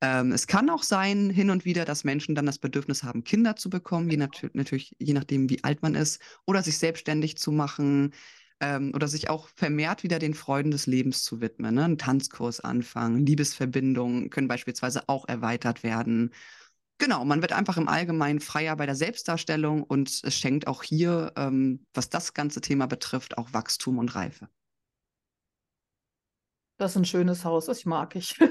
Ähm, 0.00 0.32
es 0.32 0.46
kann 0.46 0.70
auch 0.70 0.82
sein, 0.82 1.30
hin 1.30 1.50
und 1.50 1.64
wieder, 1.64 1.84
dass 1.84 2.04
Menschen 2.04 2.34
dann 2.34 2.46
das 2.46 2.58
Bedürfnis 2.58 3.02
haben, 3.02 3.24
Kinder 3.24 3.56
zu 3.56 3.68
bekommen, 3.68 4.08
je 4.10 4.16
nat 4.16 4.48
natürlich 4.54 4.96
je 4.98 5.12
nachdem, 5.12 5.50
wie 5.50 5.62
alt 5.64 5.82
man 5.82 5.94
ist, 5.94 6.22
oder 6.46 6.62
sich 6.62 6.78
selbstständig 6.78 7.36
zu 7.36 7.52
machen, 7.52 8.12
ähm, 8.60 8.92
oder 8.94 9.08
sich 9.08 9.28
auch 9.30 9.48
vermehrt 9.48 10.02
wieder 10.02 10.18
den 10.18 10.34
Freuden 10.34 10.70
des 10.70 10.86
Lebens 10.86 11.24
zu 11.24 11.40
widmen. 11.40 11.74
Ne? 11.74 11.84
Einen 11.84 11.98
Tanzkurs 11.98 12.60
anfangen, 12.60 13.26
Liebesverbindungen 13.26 14.30
können 14.30 14.48
beispielsweise 14.48 15.08
auch 15.08 15.26
erweitert 15.28 15.82
werden. 15.82 16.32
Genau, 17.00 17.24
man 17.24 17.40
wird 17.40 17.52
einfach 17.52 17.78
im 17.78 17.88
Allgemeinen 17.88 18.40
freier 18.40 18.76
bei 18.76 18.84
der 18.84 18.94
Selbstdarstellung 18.94 19.82
und 19.82 20.22
es 20.22 20.34
schenkt 20.34 20.66
auch 20.66 20.82
hier, 20.82 21.32
ähm, 21.34 21.86
was 21.94 22.10
das 22.10 22.34
ganze 22.34 22.60
Thema 22.60 22.86
betrifft, 22.86 23.38
auch 23.38 23.54
Wachstum 23.54 23.96
und 23.96 24.14
Reife. 24.14 24.50
Das 26.76 26.90
ist 26.92 26.96
ein 26.98 27.06
schönes 27.06 27.46
Haus, 27.46 27.64
das 27.64 27.86
mag 27.86 28.16
ich. 28.16 28.38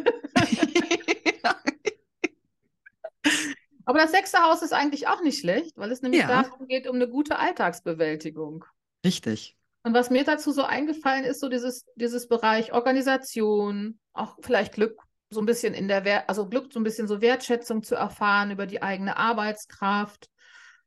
Aber 3.85 3.99
das 3.99 4.11
sechste 4.11 4.39
Haus 4.39 4.63
ist 4.63 4.73
eigentlich 4.73 5.07
auch 5.07 5.21
nicht 5.21 5.39
schlecht, 5.39 5.77
weil 5.77 5.91
es 5.91 6.01
nämlich 6.01 6.21
ja. 6.21 6.41
darum 6.41 6.67
geht, 6.67 6.87
um 6.87 6.95
eine 6.95 7.07
gute 7.07 7.37
Alltagsbewältigung. 7.37 8.65
Richtig. 9.05 9.57
Und 9.83 9.93
was 9.93 10.09
mir 10.09 10.23
dazu 10.23 10.51
so 10.51 10.63
eingefallen 10.63 11.23
ist, 11.23 11.39
so 11.39 11.49
dieses, 11.49 11.85
dieses 11.95 12.27
Bereich 12.27 12.73
Organisation, 12.73 13.99
auch 14.13 14.37
vielleicht 14.41 14.73
Glück 14.73 14.99
so 15.29 15.39
ein 15.41 15.45
bisschen 15.45 15.73
in 15.73 15.87
der 15.87 16.05
Wert, 16.05 16.27
also 16.27 16.47
Glück 16.47 16.73
so 16.73 16.79
ein 16.79 16.83
bisschen 16.83 17.07
so 17.07 17.21
Wertschätzung 17.21 17.83
zu 17.83 17.95
erfahren 17.95 18.51
über 18.51 18.65
die 18.65 18.81
eigene 18.81 19.17
Arbeitskraft. 19.17 20.29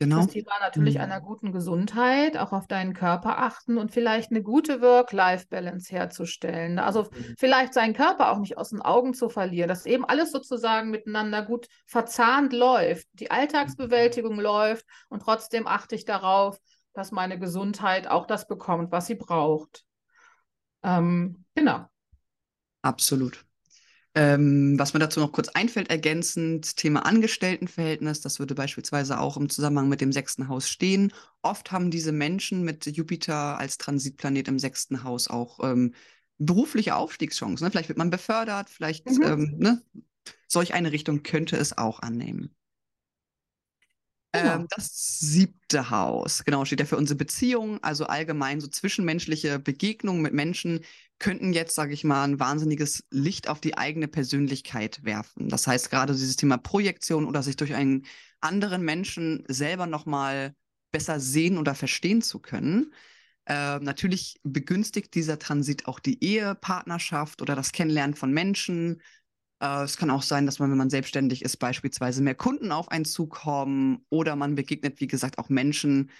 Genau. 0.02 0.16
Das 0.16 0.28
Thema 0.28 0.50
natürlich 0.60 0.96
mhm. 0.96 1.02
einer 1.02 1.20
guten 1.20 1.52
Gesundheit, 1.52 2.36
auch 2.36 2.52
auf 2.52 2.66
deinen 2.66 2.92
Körper 2.92 3.38
achten 3.38 3.78
und 3.78 3.92
vielleicht 3.92 4.32
eine 4.32 4.42
gute 4.42 4.80
Work-Life-Balance 4.80 5.94
herzustellen. 5.94 6.80
Also 6.80 7.04
mhm. 7.04 7.34
vielleicht 7.38 7.72
seinen 7.72 7.94
Körper 7.94 8.32
auch 8.32 8.38
nicht 8.38 8.58
aus 8.58 8.70
den 8.70 8.82
Augen 8.82 9.14
zu 9.14 9.28
verlieren, 9.28 9.68
dass 9.68 9.86
eben 9.86 10.04
alles 10.04 10.32
sozusagen 10.32 10.90
miteinander 10.90 11.42
gut 11.42 11.68
verzahnt 11.86 12.52
läuft. 12.52 13.06
Die 13.12 13.30
Alltagsbewältigung 13.30 14.40
läuft 14.40 14.86
und 15.08 15.22
trotzdem 15.22 15.68
achte 15.68 15.94
ich 15.94 16.04
darauf, 16.04 16.58
dass 16.94 17.12
meine 17.12 17.38
Gesundheit 17.38 18.08
auch 18.08 18.26
das 18.26 18.48
bekommt, 18.48 18.90
was 18.90 19.06
sie 19.06 19.14
braucht. 19.14 19.84
Ähm, 20.82 21.44
genau. 21.54 21.86
Absolut. 22.82 23.44
Ähm, 24.14 24.78
was 24.78 24.92
mir 24.92 25.00
dazu 25.00 25.20
noch 25.20 25.32
kurz 25.32 25.48
einfällt, 25.48 25.88
ergänzend, 25.88 26.76
Thema 26.76 27.06
Angestelltenverhältnis, 27.06 28.20
das 28.20 28.38
würde 28.38 28.54
beispielsweise 28.54 29.18
auch 29.18 29.38
im 29.38 29.48
Zusammenhang 29.48 29.88
mit 29.88 30.02
dem 30.02 30.12
sechsten 30.12 30.48
Haus 30.48 30.68
stehen. 30.68 31.14
Oft 31.40 31.72
haben 31.72 31.90
diese 31.90 32.12
Menschen 32.12 32.62
mit 32.62 32.84
Jupiter 32.84 33.58
als 33.58 33.78
Transitplanet 33.78 34.48
im 34.48 34.58
sechsten 34.58 35.02
Haus 35.02 35.28
auch 35.28 35.60
ähm, 35.62 35.94
berufliche 36.36 36.94
Aufstiegschancen. 36.94 37.64
Ne? 37.64 37.70
Vielleicht 37.70 37.88
wird 37.88 37.98
man 37.98 38.10
befördert, 38.10 38.68
vielleicht 38.68 39.06
mhm. 39.10 39.22
ähm, 39.22 39.54
ne? 39.58 39.82
solch 40.46 40.74
eine 40.74 40.92
Richtung 40.92 41.22
könnte 41.22 41.56
es 41.56 41.78
auch 41.78 42.00
annehmen. 42.00 42.54
Genau. 44.32 44.54
Ähm, 44.54 44.66
das 44.70 45.18
siebte 45.20 45.90
Haus, 45.90 46.44
genau, 46.44 46.64
steht 46.64 46.80
ja 46.80 46.86
für 46.86 46.96
unsere 46.96 47.18
Beziehungen, 47.18 47.78
also 47.82 48.06
allgemein 48.06 48.60
so 48.60 48.66
zwischenmenschliche 48.66 49.58
Begegnungen 49.58 50.22
mit 50.22 50.32
Menschen 50.32 50.80
könnten 51.22 51.52
jetzt, 51.52 51.74
sage 51.74 51.94
ich 51.94 52.04
mal, 52.04 52.24
ein 52.24 52.40
wahnsinniges 52.40 53.04
Licht 53.10 53.48
auf 53.48 53.60
die 53.60 53.78
eigene 53.78 54.08
Persönlichkeit 54.08 55.04
werfen. 55.04 55.48
Das 55.48 55.66
heißt, 55.66 55.88
gerade 55.88 56.12
dieses 56.12 56.36
Thema 56.36 56.58
Projektion 56.58 57.26
oder 57.26 57.42
sich 57.42 57.56
durch 57.56 57.74
einen 57.74 58.04
anderen 58.40 58.82
Menschen 58.82 59.44
selber 59.48 59.86
nochmal 59.86 60.54
besser 60.90 61.20
sehen 61.20 61.58
oder 61.58 61.74
verstehen 61.74 62.22
zu 62.22 62.40
können. 62.40 62.92
Äh, 63.46 63.78
natürlich 63.78 64.40
begünstigt 64.42 65.14
dieser 65.14 65.38
Transit 65.38 65.86
auch 65.86 66.00
die 66.00 66.22
Ehepartnerschaft 66.22 67.40
oder 67.40 67.54
das 67.54 67.72
Kennenlernen 67.72 68.16
von 68.16 68.32
Menschen, 68.32 69.00
äh, 69.62 69.84
es 69.84 69.96
kann 69.96 70.10
auch 70.10 70.22
sein, 70.22 70.44
dass 70.44 70.58
man, 70.58 70.70
wenn 70.70 70.78
man 70.78 70.90
selbstständig 70.90 71.42
ist, 71.42 71.56
beispielsweise 71.58 72.20
mehr 72.22 72.34
Kunden 72.34 72.72
auf 72.72 72.90
einen 72.90 73.04
zukommen 73.04 74.04
oder 74.10 74.36
man 74.36 74.56
begegnet, 74.56 75.00
wie 75.00 75.06
gesagt, 75.06 75.38
auch 75.38 75.48
Menschen 75.48 76.10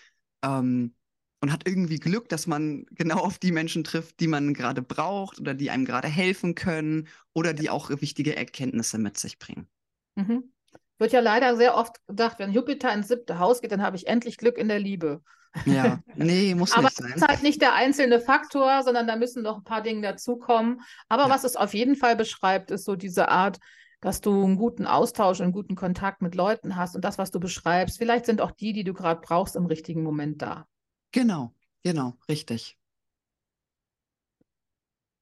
ähm, 0.45 0.95
und 1.43 1.53
hat 1.53 1.67
irgendwie 1.67 1.99
Glück, 1.99 2.29
dass 2.29 2.47
man 2.47 2.87
genau 2.93 3.19
auf 3.19 3.39
die 3.39 3.53
Menschen 3.53 3.85
trifft, 3.85 4.21
die 4.21 4.29
man 4.29 4.55
gerade 4.55 4.81
braucht 4.81 5.39
oder 5.39 5.53
die 5.53 5.71
einem 5.71 5.85
gerade 5.85 6.09
helfen 6.09 6.55
können 6.55 7.09
oder 7.35 7.53
die 7.53 7.69
auch 7.69 7.91
wichtige 7.91 8.37
Erkenntnisse 8.37 8.99
mit 8.99 9.19
sich 9.19 9.39
bringen. 9.39 9.69
Mhm. 10.15 10.53
Wird 10.99 11.13
ja 11.13 11.21
leider 11.21 11.57
sehr 11.57 11.77
oft 11.77 11.97
gedacht, 12.07 12.39
wenn 12.39 12.53
Jupiter 12.53 12.93
ins 12.95 13.09
siebte 13.09 13.39
Haus 13.39 13.61
geht, 13.61 13.73
dann 13.73 13.83
habe 13.83 13.97
ich 13.97 14.07
endlich 14.07 14.39
Glück 14.39 14.57
in 14.57 14.69
der 14.69 14.79
Liebe. 14.79 15.21
Ja, 15.67 15.99
nee, 16.15 16.55
muss 16.55 16.73
Aber 16.73 16.85
nicht 16.85 16.97
sein. 16.97 17.07
Aber 17.07 17.17
es 17.17 17.23
ist 17.23 17.29
halt 17.29 17.43
nicht 17.43 17.61
der 17.61 17.75
einzelne 17.75 18.21
Faktor, 18.21 18.83
sondern 18.85 19.07
da 19.07 19.17
müssen 19.17 19.43
noch 19.43 19.59
ein 19.59 19.65
paar 19.65 19.83
Dinge 19.83 20.03
dazukommen. 20.03 20.81
Aber 21.09 21.25
ja. 21.25 21.31
was 21.31 21.45
es 21.45 21.57
auf 21.57 21.75
jeden 21.75 21.97
Fall 21.97 22.15
beschreibt, 22.15 22.71
ist 22.71 22.85
so 22.85 22.95
diese 22.95 23.29
Art, 23.29 23.59
dass 24.01 24.21
du 24.21 24.45
einen 24.45 24.57
guten 24.57 24.87
Austausch, 24.87 25.41
einen 25.41 25.53
guten 25.53 25.75
Kontakt 25.75 26.23
mit 26.23 26.35
Leuten 26.35 26.77
hast 26.77 26.95
und 26.95 27.05
das, 27.05 27.19
was 27.19 27.31
du 27.31 27.41
beschreibst, 27.41 27.99
vielleicht 27.99 28.27
sind 28.27 28.41
auch 28.41 28.53
die, 28.53 28.73
die 28.73 28.85
du 28.85 28.95
gerade 28.95 29.21
brauchst, 29.21 29.57
im 29.57 29.67
richtigen 29.67 30.03
Moment 30.03 30.43
da. 30.43 30.67
Genau, 31.13 31.55
genau, 31.83 32.15
richtig. 32.29 32.79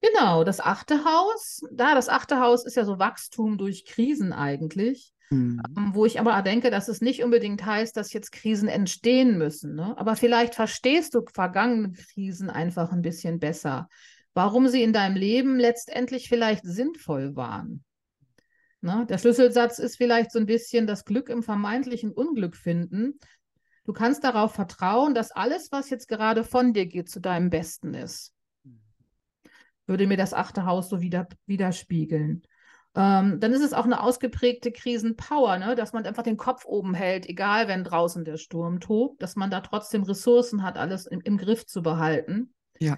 Genau, 0.00 0.44
das 0.44 0.61
achte 0.61 1.05
Haus. 1.05 1.62
Da, 1.72 1.94
das 1.94 2.09
achte 2.09 2.40
Haus 2.40 2.64
ist 2.64 2.76
ja 2.76 2.85
so 2.85 2.98
Wachstum 2.98 3.59
durch 3.59 3.85
Krisen 3.85 4.33
eigentlich. 4.33 5.12
Mhm. 5.31 5.62
Ähm, 5.76 5.90
wo 5.94 6.07
ich 6.07 6.18
aber 6.18 6.40
denke, 6.42 6.70
dass 6.70 6.88
es 6.88 7.00
nicht 7.00 7.22
unbedingt 7.22 7.64
heißt, 7.64 7.96
dass 7.96 8.12
jetzt 8.12 8.33
Krisen 8.33 8.68
entstehen 8.68 9.38
müssen. 9.38 9.74
Ne? 9.74 9.96
Aber 9.96 10.16
vielleicht 10.16 10.55
verstehst 10.55 11.14
du 11.14 11.24
vergangene 11.33 11.92
Krisen 11.92 12.50
einfach 12.50 12.92
ein 12.92 13.03
bisschen 13.03 13.38
besser, 13.38 13.88
warum 14.35 14.68
sie 14.68 14.83
in 14.83 14.92
deinem 14.92 15.16
Leben 15.16 15.59
letztendlich 15.59 16.29
vielleicht 16.29 16.64
sinnvoll 16.64 17.37
waren. 17.37 17.85
Ne? 18.81 19.07
Der 19.09 19.18
Schlüsselsatz 19.18 19.79
ist 19.79 19.96
vielleicht 19.96 20.33
so 20.33 20.38
ein 20.38 20.46
bisschen 20.46 20.87
das 20.87 21.05
Glück 21.05 21.29
im 21.29 21.42
vermeintlichen 21.42 22.11
Unglück 22.11 22.57
finden. 22.57 23.18
Du 23.90 23.94
kannst 23.94 24.22
darauf 24.22 24.55
vertrauen, 24.55 25.14
dass 25.16 25.33
alles, 25.33 25.72
was 25.72 25.90
jetzt 25.90 26.07
gerade 26.07 26.44
von 26.44 26.72
dir 26.72 26.87
geht, 26.87 27.11
zu 27.11 27.20
deinem 27.20 27.50
Besten 27.50 27.92
ist. 27.92 28.33
Würde 29.85 30.07
mir 30.07 30.16
das 30.16 30.33
achte 30.33 30.64
Haus 30.64 30.88
so 30.88 31.00
wieder, 31.00 31.26
widerspiegeln. 31.46 32.44
Ähm, 32.94 33.40
dann 33.40 33.53
ist 33.53 33.64
es 33.64 33.72
auch 33.72 33.87
eine 33.87 34.00
ausgeprägte 34.00 34.70
Krisenpower, 34.70 35.59
ne? 35.59 35.74
dass 35.74 35.92
man 35.92 36.07
einfach 36.07 36.22
den 36.22 36.37
Kopf 36.37 36.66
oben 36.66 36.94
hält, 36.94 37.29
egal 37.29 37.66
wenn 37.66 37.83
draußen 37.83 38.24
der 38.24 38.37
Sturm 38.37 38.79
tobt, 38.79 39.20
dass 39.24 39.35
man 39.35 39.50
da 39.50 39.61
trotzdem 39.61 40.05
Ressourcen 40.05 40.62
hat, 40.62 40.79
alles 40.79 41.07
im, 41.07 41.20
im 41.22 41.37
Griff 41.37 41.66
zu 41.66 41.83
behalten. 41.83 42.55
Ja. 42.79 42.96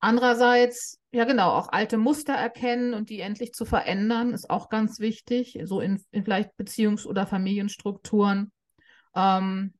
Andererseits, 0.00 0.98
ja 1.12 1.26
genau, 1.26 1.52
auch 1.52 1.68
alte 1.68 1.96
Muster 1.96 2.34
erkennen 2.34 2.92
und 2.92 3.08
die 3.08 3.20
endlich 3.20 3.52
zu 3.52 3.64
verändern, 3.64 4.34
ist 4.34 4.50
auch 4.50 4.68
ganz 4.68 4.98
wichtig, 4.98 5.60
so 5.62 5.80
in, 5.80 6.02
in 6.10 6.24
vielleicht 6.24 6.50
Beziehungs- 6.58 7.06
oder 7.06 7.24
Familienstrukturen. 7.24 8.50
Ähm, 9.14 9.74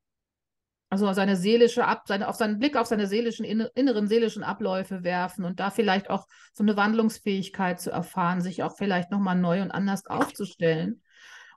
also 0.94 1.12
seine 1.12 1.36
seelische 1.36 1.86
Ab, 1.86 2.04
seine, 2.06 2.28
auf 2.28 2.36
seinen 2.36 2.58
Blick 2.58 2.76
auf 2.76 2.86
seine 2.86 3.06
seelischen, 3.06 3.44
inneren 3.44 4.06
seelischen 4.06 4.44
Abläufe 4.44 5.02
werfen 5.02 5.44
und 5.44 5.58
da 5.58 5.70
vielleicht 5.70 6.08
auch 6.08 6.26
so 6.52 6.62
eine 6.62 6.76
Wandlungsfähigkeit 6.76 7.80
zu 7.80 7.90
erfahren, 7.90 8.40
sich 8.40 8.62
auch 8.62 8.76
vielleicht 8.76 9.10
nochmal 9.10 9.36
neu 9.36 9.60
und 9.62 9.70
anders 9.70 10.06
aufzustellen. 10.06 11.02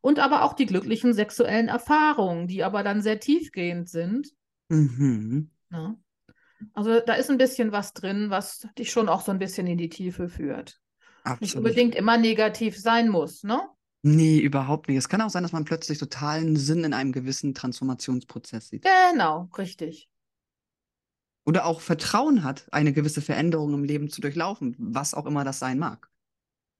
Und 0.02 0.19
aber 0.19 0.43
auch 0.43 0.54
die 0.54 0.65
glücklichen 0.65 1.13
sexuellen 1.13 1.67
Erfahrungen, 1.67 2.47
die 2.47 2.63
aber 2.63 2.84
dann 2.84 3.02
sehr 3.02 3.19
tiefgehend 3.19 3.89
sind. 3.89 4.30
Mhm. 4.69 5.52
Ja. 5.71 5.95
Also 6.73 7.00
da 7.00 7.13
ist 7.13 7.30
ein 7.30 7.38
bisschen 7.38 7.71
was 7.71 7.93
drin, 7.93 8.30
was 8.30 8.67
dich 8.78 8.91
schon 8.91 9.10
auch 9.10 9.21
so 9.21 9.32
ein 9.32 9.39
bisschen 9.39 9.67
in 9.67 9.78
die 9.78 9.89
Tiefe 9.89 10.30
führt. 10.30 10.80
Absolut. 11.23 11.41
Nicht 11.41 11.56
unbedingt 11.56 11.95
immer 11.95 12.17
negativ 12.17 12.78
sein 12.78 13.10
muss, 13.10 13.43
ne? 13.43 13.62
Nee, 14.07 14.39
überhaupt 14.39 14.87
nicht. 14.87 14.97
Es 14.97 15.09
kann 15.09 15.21
auch 15.21 15.29
sein, 15.29 15.43
dass 15.43 15.51
man 15.51 15.65
plötzlich 15.65 15.97
totalen 15.97 16.55
Sinn 16.55 16.85
in 16.85 16.93
einem 16.93 17.11
gewissen 17.11 17.53
Transformationsprozess 17.53 18.69
sieht. 18.69 18.85
Genau, 19.11 19.49
richtig. 19.57 20.07
Oder 21.45 21.65
auch 21.65 21.81
Vertrauen 21.81 22.43
hat, 22.43 22.67
eine 22.71 22.93
gewisse 22.93 23.21
Veränderung 23.21 23.73
im 23.73 23.83
Leben 23.83 24.09
zu 24.09 24.21
durchlaufen, 24.21 24.75
was 24.79 25.13
auch 25.13 25.25
immer 25.25 25.43
das 25.43 25.59
sein 25.59 25.77
mag. 25.77 26.09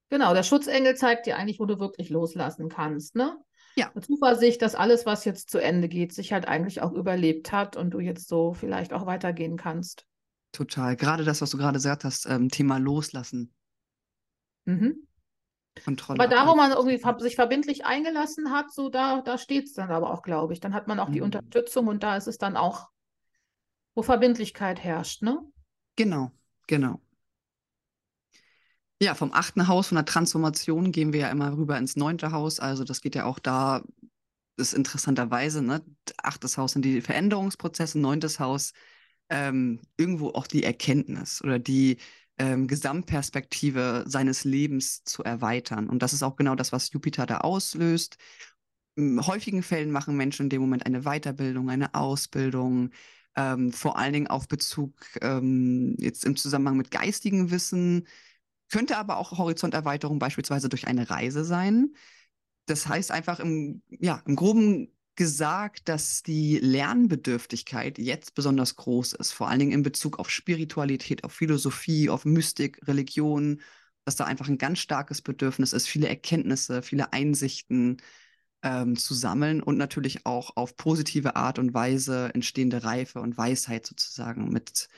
Genau, 0.09 0.33
der 0.33 0.43
Schutzengel 0.43 0.95
zeigt 0.95 1.25
dir 1.25 1.35
eigentlich, 1.37 1.59
wo 1.59 1.65
du 1.65 1.79
wirklich 1.79 2.09
loslassen 2.09 2.69
kannst, 2.69 3.15
ne? 3.15 3.37
Ja. 3.75 3.91
Mit 3.93 4.05
Zuversicht, 4.05 4.61
dass 4.61 4.73
alles, 4.73 5.05
was 5.05 5.25
jetzt 5.25 5.49
zu 5.49 5.61
Ende 5.61 5.89
geht, 5.89 6.13
sich 6.13 6.31
halt 6.31 6.47
eigentlich 6.47 6.81
auch 6.81 6.93
überlebt 6.93 7.51
hat 7.51 7.75
und 7.75 7.91
du 7.91 7.99
jetzt 7.99 8.29
so 8.29 8.53
vielleicht 8.53 8.93
auch 8.93 9.05
weitergehen 9.05 9.57
kannst. 9.57 10.05
Total. 10.53 10.95
Gerade 10.95 11.25
das, 11.25 11.41
was 11.41 11.49
du 11.49 11.57
gerade 11.57 11.75
gesagt 11.75 12.05
hast, 12.05 12.25
ähm, 12.25 12.47
Thema 12.49 12.77
Loslassen. 12.77 13.53
Mhm. 14.65 15.07
Kontrolle. 15.83 16.19
Aber 16.19 16.27
da, 16.27 16.47
wo 16.47 16.55
man 16.55 16.71
irgendwie 16.71 17.01
sich 17.21 17.35
verbindlich 17.35 17.85
eingelassen 17.85 18.51
hat, 18.51 18.71
so 18.71 18.89
da, 18.89 19.21
da 19.21 19.37
steht 19.37 19.65
es 19.65 19.73
dann 19.73 19.91
aber 19.91 20.11
auch, 20.11 20.21
glaube 20.21 20.53
ich. 20.53 20.59
Dann 20.59 20.73
hat 20.73 20.87
man 20.87 20.99
auch 20.99 21.09
mhm. 21.09 21.13
die 21.13 21.21
Unterstützung 21.21 21.87
und 21.87 22.03
da 22.03 22.17
ist 22.17 22.27
es 22.27 22.37
dann 22.37 22.57
auch, 22.57 22.89
wo 23.95 24.03
Verbindlichkeit 24.03 24.83
herrscht, 24.83 25.23
ne? 25.23 25.39
Genau, 25.95 26.31
genau. 26.67 27.01
Ja, 29.01 29.13
vom 29.13 29.31
achten 29.31 29.67
Haus, 29.67 29.89
von 29.89 29.95
der 29.95 30.05
Transformation 30.05 30.91
gehen 30.91 31.13
wir 31.13 31.21
ja 31.21 31.29
immer 31.29 31.55
rüber 31.55 31.77
ins 31.77 31.95
neunte 31.95 32.31
Haus. 32.31 32.59
Also 32.59 32.83
das 32.83 33.01
geht 33.01 33.15
ja 33.15 33.25
auch 33.25 33.39
da, 33.39 33.83
ist 34.57 34.73
interessanterweise, 34.73 35.61
ne? 35.61 35.83
Achtes 36.21 36.57
Haus 36.57 36.73
sind 36.73 36.83
die 36.83 37.01
Veränderungsprozesse, 37.01 37.99
neuntes 37.99 38.39
Haus 38.39 38.73
ähm, 39.29 39.81
irgendwo 39.97 40.29
auch 40.29 40.47
die 40.47 40.63
Erkenntnis 40.63 41.43
oder 41.43 41.59
die 41.59 41.97
ähm, 42.38 42.67
Gesamtperspektive 42.67 44.06
seines 44.08 44.43
Lebens 44.43 45.04
zu 45.04 45.23
erweitern. 45.23 45.89
Und 45.89 46.04
das 46.04 46.13
ist 46.13 46.23
auch 46.23 46.36
genau 46.36 46.56
das, 46.56 46.71
was 46.71 46.91
Jupiter 46.91 47.26
da 47.26 47.39
auslöst. 47.39 48.17
In 48.95 49.26
häufigen 49.26 49.63
Fällen 49.63 49.91
machen 49.91 50.17
Menschen 50.17 50.43
in 50.43 50.50
dem 50.50 50.62
Moment 50.62 50.86
eine 50.86 51.02
Weiterbildung, 51.04 51.69
eine 51.69 51.93
Ausbildung, 51.93 52.91
ähm, 53.36 53.71
vor 53.71 53.97
allen 53.97 54.13
Dingen 54.13 54.28
auf 54.28 54.47
Bezug 54.47 54.93
ähm, 55.21 55.95
jetzt 56.00 56.26
im 56.26 56.36
Zusammenhang 56.36 56.78
mit 56.78 56.91
geistigem 56.91 57.52
Wissen, 57.52 58.08
könnte 58.69 58.97
aber 58.97 59.17
auch 59.17 59.38
Horizonterweiterung 59.38 60.19
beispielsweise 60.19 60.69
durch 60.69 60.88
eine 60.88 61.10
Reise 61.10 61.45
sein. 61.45 61.93
Das 62.65 62.88
heißt 62.88 63.12
einfach 63.12 63.39
im, 63.39 63.82
ja, 63.89 64.21
im 64.26 64.36
groben 64.36 64.89
gesagt, 65.17 65.89
dass 65.89 66.23
die 66.23 66.60
Lernbedürftigkeit 66.60 67.97
jetzt 67.99 68.36
besonders 68.36 68.75
groß 68.77 69.13
ist, 69.13 69.32
vor 69.34 69.49
allen 69.49 69.60
Dingen 69.60 69.71
in 69.73 69.84
Bezug 69.84 70.19
auf 70.19 70.30
Spiritualität, 70.30 71.23
auf 71.23 71.34
Philosophie, 71.34 72.10
auf 72.10 72.25
Mystik, 72.25 72.80
Religion, 72.88 73.62
dass 74.06 74.15
da 74.15 74.25
einfach 74.25 74.47
ein 74.47 74.58
ganz 74.58 74.80
starkes 74.80 75.21
Bedürfnis 75.21 75.73
ist, 75.73 75.88
viele 75.88 76.08
Erkenntnisse, 76.08 76.82
viele 76.82 77.12
Einsichten 77.13 77.97
ähm, 78.63 78.95
zu 78.97 79.13
sammeln 79.13 79.62
und 79.62 79.77
natürlich 79.77 80.25
auch 80.25 80.56
auf 80.56 80.77
positive 80.77 81.36
Art 81.36 81.60
und 81.60 81.73
Weise 81.73 82.32
entstehende 82.34 82.84
Reife 82.84 83.19
und 83.21 83.38
Weisheit 83.38 83.86
sozusagen 83.86 84.49
mit 84.49 84.89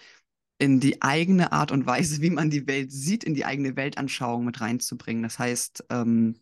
in 0.60 0.80
die 0.80 1.02
eigene 1.02 1.52
Art 1.54 1.72
und 1.72 1.86
Weise, 1.86 2.22
wie 2.22 2.30
man 2.30 2.50
die 2.50 2.68
Welt 2.68 2.92
sieht, 2.92 3.24
in 3.24 3.34
die 3.34 3.46
eigene 3.46 3.76
Weltanschauung 3.76 4.46
mit 4.46 4.62
reinzubringen. 4.62 5.24
Das 5.24 5.40
heißt, 5.40 5.86
ähm, 5.90 6.36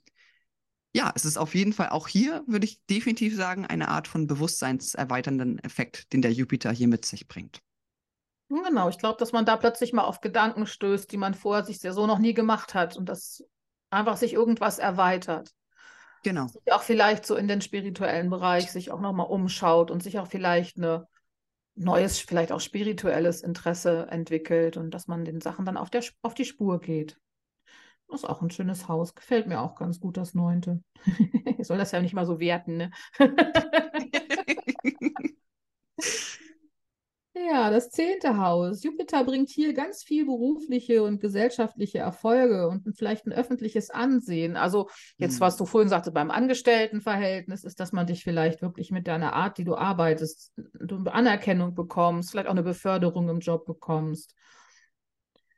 ja, 0.93 1.11
es 1.15 1.25
ist 1.25 1.37
auf 1.37 1.53
jeden 1.53 1.73
Fall 1.73 1.89
auch 1.89 2.07
hier, 2.07 2.43
würde 2.47 2.65
ich 2.65 2.83
definitiv 2.89 3.35
sagen, 3.35 3.65
eine 3.65 3.89
Art 3.89 4.07
von 4.07 4.27
bewusstseinserweiternden 4.27 5.59
Effekt, 5.59 6.11
den 6.13 6.21
der 6.21 6.33
Jupiter 6.33 6.71
hier 6.71 6.87
mit 6.87 7.05
sich 7.05 7.27
bringt. 7.27 7.61
Genau, 8.49 8.87
ich 8.87 8.97
glaube, 8.97 9.17
dass 9.19 9.33
man 9.33 9.45
da 9.45 9.57
plötzlich 9.57 9.91
mal 9.91 10.05
auf 10.05 10.21
Gedanken 10.21 10.65
stößt, 10.65 11.11
die 11.11 11.17
man 11.17 11.33
vorher 11.33 11.65
sich 11.65 11.79
so 11.79 12.07
noch 12.07 12.19
nie 12.19 12.33
gemacht 12.33 12.73
hat 12.73 12.95
und 12.95 13.09
dass 13.09 13.43
einfach 13.89 14.17
sich 14.17 14.33
irgendwas 14.33 14.79
erweitert. 14.79 15.53
Genau. 16.23 16.47
Sich 16.47 16.71
auch 16.71 16.81
vielleicht 16.81 17.25
so 17.25 17.35
in 17.35 17.47
den 17.47 17.61
spirituellen 17.61 18.29
Bereich 18.29 18.71
sich 18.71 18.91
auch 18.91 19.01
nochmal 19.01 19.27
umschaut 19.27 19.91
und 19.91 20.01
sich 20.01 20.17
auch 20.19 20.27
vielleicht 20.27 20.77
eine 20.77 21.07
neues, 21.75 22.19
vielleicht 22.19 22.51
auch 22.51 22.59
spirituelles 22.59 23.41
Interesse 23.41 24.07
entwickelt 24.09 24.77
und 24.77 24.91
dass 24.91 25.07
man 25.07 25.25
den 25.25 25.41
Sachen 25.41 25.65
dann 25.65 25.77
auf, 25.77 25.89
der, 25.89 26.03
auf 26.21 26.33
die 26.33 26.45
Spur 26.45 26.79
geht. 26.79 27.17
Das 28.09 28.23
ist 28.23 28.29
auch 28.29 28.41
ein 28.41 28.49
schönes 28.49 28.87
Haus. 28.87 29.15
Gefällt 29.15 29.47
mir 29.47 29.61
auch 29.61 29.75
ganz 29.75 29.99
gut, 29.99 30.17
das 30.17 30.33
neunte. 30.33 30.81
ich 31.57 31.67
soll 31.67 31.77
das 31.77 31.91
ja 31.91 32.01
nicht 32.01 32.13
mal 32.13 32.25
so 32.25 32.39
werten, 32.39 32.77
ne? 32.77 32.91
Ja, 37.49 37.69
das 37.69 37.91
zehnte 37.91 38.37
Haus. 38.37 38.83
Jupiter 38.83 39.23
bringt 39.23 39.49
hier 39.49 39.73
ganz 39.73 40.03
viel 40.03 40.25
berufliche 40.25 41.03
und 41.03 41.21
gesellschaftliche 41.21 41.99
Erfolge 41.99 42.67
und 42.67 42.97
vielleicht 42.97 43.25
ein 43.25 43.31
öffentliches 43.31 43.89
Ansehen. 43.89 44.57
Also 44.57 44.89
jetzt, 45.17 45.39
was 45.39 45.55
du 45.55 45.65
vorhin 45.65 45.89
sagte, 45.89 46.11
beim 46.11 46.31
Angestelltenverhältnis 46.31 47.63
ist, 47.63 47.79
dass 47.79 47.91
man 47.91 48.07
dich 48.07 48.23
vielleicht 48.23 48.61
wirklich 48.61 48.91
mit 48.91 49.07
deiner 49.07 49.33
Art, 49.33 49.57
die 49.59 49.63
du 49.65 49.75
arbeitest, 49.75 50.51
du 50.55 50.97
Anerkennung 51.09 51.75
bekommst, 51.75 52.31
vielleicht 52.31 52.47
auch 52.47 52.51
eine 52.51 52.63
Beförderung 52.63 53.29
im 53.29 53.39
Job 53.39 53.65
bekommst. 53.65 54.33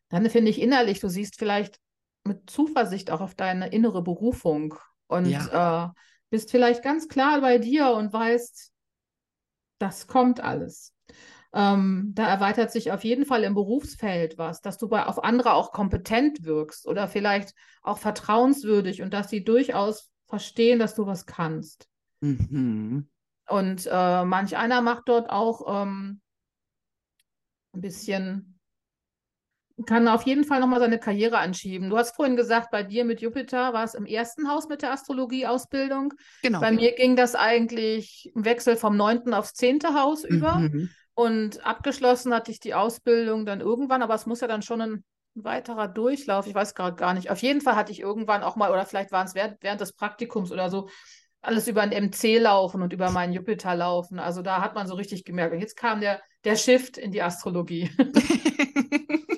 Dann 0.09 0.29
finde 0.29 0.51
ich 0.51 0.61
innerlich, 0.61 0.99
du 0.99 1.07
siehst 1.07 1.37
vielleicht 1.37 1.79
mit 2.23 2.49
Zuversicht 2.49 3.11
auch 3.11 3.21
auf 3.21 3.35
deine 3.35 3.69
innere 3.69 4.01
Berufung 4.01 4.75
und 5.07 5.27
äh, 5.51 5.87
bist 6.29 6.51
vielleicht 6.51 6.83
ganz 6.83 7.07
klar 7.07 7.41
bei 7.41 7.57
dir 7.57 7.91
und 7.91 8.13
weißt, 8.13 8.71
das 9.79 10.07
kommt 10.07 10.41
alles. 10.41 10.93
Ähm, 11.51 12.11
da 12.13 12.27
erweitert 12.27 12.71
sich 12.71 12.91
auf 12.91 13.03
jeden 13.03 13.25
Fall 13.25 13.43
im 13.43 13.55
Berufsfeld 13.55 14.37
was, 14.37 14.61
dass 14.61 14.77
du 14.77 14.87
bei, 14.87 15.05
auf 15.05 15.23
andere 15.23 15.53
auch 15.53 15.71
kompetent 15.71 16.43
wirkst 16.43 16.85
oder 16.87 17.07
vielleicht 17.07 17.55
auch 17.81 17.97
vertrauenswürdig 17.97 19.01
und 19.01 19.13
dass 19.13 19.29
sie 19.29 19.43
durchaus 19.43 20.11
verstehen, 20.27 20.77
dass 20.77 20.93
du 20.93 21.07
was 21.07 21.25
kannst. 21.25 21.89
Mhm. 22.21 23.09
Und 23.47 23.89
äh, 23.91 24.25
manch 24.25 24.57
einer 24.57 24.81
macht 24.81 25.03
dort 25.07 25.31
auch 25.31 25.83
ähm, 25.83 26.21
ein 27.73 27.81
bisschen, 27.81 28.58
kann 29.85 30.07
auf 30.07 30.23
jeden 30.23 30.43
Fall 30.43 30.59
nochmal 30.59 30.79
seine 30.79 30.99
Karriere 30.99 31.37
anschieben. 31.37 31.89
Du 31.89 31.97
hast 31.97 32.15
vorhin 32.15 32.35
gesagt, 32.35 32.71
bei 32.71 32.83
dir 32.83 33.05
mit 33.05 33.21
Jupiter 33.21 33.73
war 33.73 33.83
es 33.83 33.93
im 33.93 34.05
ersten 34.05 34.49
Haus 34.49 34.67
mit 34.67 34.81
der 34.81 34.91
Astrologie-Ausbildung. 34.91 36.13
Genau. 36.41 36.59
Bei 36.59 36.71
mir 36.71 36.93
ging 36.93 37.15
das 37.15 37.35
eigentlich 37.35 38.31
im 38.35 38.45
Wechsel 38.45 38.75
vom 38.75 38.97
neunten 38.97 39.33
aufs 39.33 39.53
zehnte 39.53 39.93
Haus 39.93 40.23
über. 40.23 40.55
Mhm. 40.55 40.89
Und 41.13 41.65
abgeschlossen 41.65 42.33
hatte 42.33 42.51
ich 42.51 42.59
die 42.59 42.73
Ausbildung 42.73 43.45
dann 43.45 43.61
irgendwann, 43.61 44.01
aber 44.01 44.15
es 44.15 44.25
muss 44.25 44.41
ja 44.41 44.47
dann 44.47 44.61
schon 44.61 44.81
ein 44.81 45.03
weiterer 45.35 45.87
Durchlauf, 45.87 46.47
ich 46.47 46.55
weiß 46.55 46.75
gerade 46.75 46.95
gar 46.95 47.13
nicht. 47.13 47.29
Auf 47.29 47.41
jeden 47.41 47.61
Fall 47.61 47.75
hatte 47.75 47.91
ich 47.91 47.99
irgendwann 47.99 48.43
auch 48.43 48.55
mal, 48.55 48.71
oder 48.71 48.85
vielleicht 48.85 49.11
waren 49.11 49.27
es 49.27 49.35
während, 49.35 49.61
während 49.61 49.81
des 49.81 49.93
Praktikums 49.93 50.51
oder 50.51 50.69
so, 50.69 50.89
alles 51.41 51.67
über 51.67 51.81
ein 51.81 51.91
MC 51.91 52.37
laufen 52.39 52.81
und 52.81 52.91
über 52.91 53.11
meinen 53.11 53.33
Jupiter 53.33 53.75
laufen. 53.75 54.19
Also 54.19 54.41
da 54.41 54.61
hat 54.61 54.75
man 54.75 54.87
so 54.87 54.95
richtig 54.95 55.23
gemerkt. 55.23 55.53
Und 55.53 55.61
jetzt 55.61 55.77
kam 55.77 56.01
der, 56.01 56.21
der 56.43 56.55
Shift 56.55 56.97
in 56.97 57.11
die 57.11 57.21
Astrologie. 57.21 57.89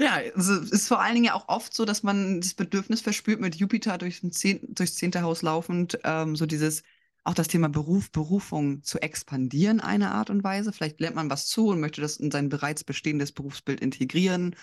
Ja, 0.00 0.18
es 0.18 0.48
ist 0.48 0.88
vor 0.88 1.02
allen 1.02 1.12
Dingen 1.12 1.26
ja 1.26 1.34
auch 1.34 1.48
oft 1.48 1.74
so, 1.74 1.84
dass 1.84 2.02
man 2.02 2.40
das 2.40 2.54
Bedürfnis 2.54 3.02
verspürt, 3.02 3.38
mit 3.38 3.56
Jupiter 3.56 3.98
durchs, 3.98 4.22
Zehn, 4.30 4.60
durchs 4.74 4.94
zehnte 4.94 5.20
Haus 5.20 5.42
laufend, 5.42 5.98
ähm, 6.04 6.36
so 6.36 6.46
dieses, 6.46 6.82
auch 7.22 7.34
das 7.34 7.48
Thema 7.48 7.68
Beruf, 7.68 8.10
Berufung 8.10 8.82
zu 8.82 8.98
expandieren, 9.02 9.78
eine 9.78 10.12
Art 10.12 10.30
und 10.30 10.42
Weise. 10.42 10.72
Vielleicht 10.72 11.00
lernt 11.00 11.16
man 11.16 11.28
was 11.28 11.48
zu 11.48 11.68
und 11.68 11.80
möchte 11.80 12.00
das 12.00 12.16
in 12.16 12.30
sein 12.30 12.48
bereits 12.48 12.82
bestehendes 12.82 13.30
Berufsbild 13.32 13.80
integrieren. 13.80 14.56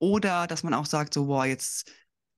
Oder 0.00 0.46
dass 0.46 0.64
man 0.64 0.74
auch 0.74 0.86
sagt, 0.86 1.14
so, 1.14 1.26
boah, 1.26 1.46
jetzt 1.46 1.90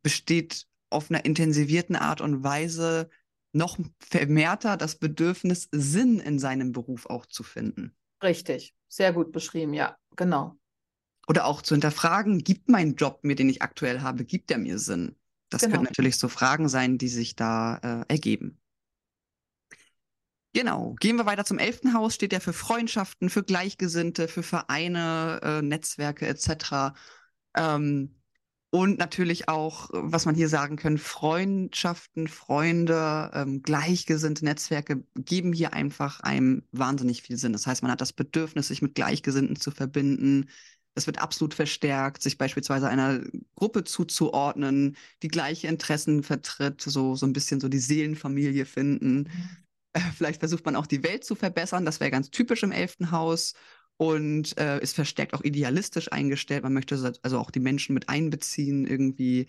besteht 0.04 0.68
auf 0.88 1.10
einer 1.10 1.24
intensivierten 1.24 1.96
Art 1.96 2.20
und 2.20 2.44
Weise 2.44 3.10
noch 3.52 3.76
vermehrter 3.98 4.76
das 4.76 4.94
Bedürfnis, 4.94 5.68
Sinn 5.72 6.20
in 6.20 6.38
seinem 6.38 6.70
Beruf 6.70 7.06
auch 7.06 7.26
zu 7.26 7.42
finden. 7.42 7.96
Richtig, 8.22 8.72
sehr 8.86 9.12
gut 9.12 9.32
beschrieben, 9.32 9.74
ja, 9.74 9.96
genau. 10.14 10.56
Oder 11.28 11.46
auch 11.46 11.62
zu 11.62 11.74
hinterfragen, 11.74 12.38
gibt 12.38 12.68
mein 12.68 12.94
Job 12.94 13.20
mir, 13.22 13.34
den 13.34 13.48
ich 13.48 13.62
aktuell 13.62 14.00
habe, 14.00 14.24
gibt 14.24 14.50
er 14.50 14.58
mir 14.58 14.78
Sinn? 14.78 15.16
Das 15.48 15.62
Genau. 15.62 15.74
können 15.74 15.84
natürlich 15.84 16.18
so 16.18 16.28
Fragen 16.28 16.68
sein, 16.68 16.98
die 16.98 17.08
sich 17.08 17.36
da 17.36 17.76
äh, 18.08 18.12
ergeben. 18.12 18.60
Genau, 20.52 20.94
gehen 21.00 21.16
wir 21.16 21.26
weiter 21.26 21.44
zum 21.44 21.58
elften 21.58 21.92
Haus, 21.92 22.14
steht 22.14 22.32
ja 22.32 22.40
für 22.40 22.54
Freundschaften, 22.54 23.28
für 23.28 23.42
Gleichgesinnte, 23.42 24.26
für 24.26 24.42
Vereine, 24.42 25.40
äh, 25.42 25.62
Netzwerke 25.62 26.26
etc. 26.26 26.94
Ähm, 27.54 28.14
und 28.70 28.98
natürlich 28.98 29.48
auch, 29.48 29.90
was 29.92 30.24
man 30.26 30.34
hier 30.34 30.48
sagen 30.48 30.76
kann, 30.76 30.98
Freundschaften, 30.98 32.26
Freunde, 32.28 33.30
ähm, 33.34 33.62
gleichgesinnte 33.62 34.44
Netzwerke 34.44 35.04
geben 35.14 35.52
hier 35.52 35.72
einfach 35.74 36.20
einem 36.20 36.64
wahnsinnig 36.72 37.22
viel 37.22 37.36
Sinn. 37.36 37.52
Das 37.52 37.66
heißt, 37.66 37.82
man 37.82 37.92
hat 37.92 38.00
das 38.00 38.12
Bedürfnis, 38.14 38.68
sich 38.68 38.82
mit 38.82 38.94
Gleichgesinnten 38.94 39.56
zu 39.56 39.70
verbinden. 39.70 40.48
Es 40.96 41.06
wird 41.06 41.20
absolut 41.20 41.54
verstärkt, 41.54 42.22
sich 42.22 42.38
beispielsweise 42.38 42.88
einer 42.88 43.20
Gruppe 43.56 43.84
zuzuordnen, 43.84 44.96
die 45.22 45.28
gleiche 45.28 45.68
Interessen 45.68 46.22
vertritt, 46.22 46.80
so, 46.82 47.14
so 47.16 47.26
ein 47.26 47.32
bisschen 47.34 47.60
so 47.60 47.68
die 47.68 47.78
Seelenfamilie 47.78 48.64
finden. 48.66 49.28
Äh, 49.92 50.00
vielleicht 50.16 50.40
versucht 50.40 50.64
man 50.64 50.76
auch 50.76 50.86
die 50.86 51.02
Welt 51.02 51.24
zu 51.24 51.34
verbessern. 51.34 51.84
Das 51.84 52.00
wäre 52.00 52.10
ganz 52.10 52.30
typisch 52.30 52.62
im 52.62 52.72
elften 52.72 53.10
Haus 53.10 53.54
und 53.96 54.56
äh, 54.58 54.80
ist 54.80 54.94
verstärkt 54.94 55.34
auch 55.34 55.42
idealistisch 55.42 56.12
eingestellt. 56.12 56.62
Man 56.62 56.74
möchte 56.74 56.96
so- 56.98 57.12
also 57.22 57.38
auch 57.38 57.50
die 57.50 57.60
Menschen 57.60 57.94
mit 57.94 58.08
einbeziehen, 58.08 58.86
irgendwie. 58.86 59.46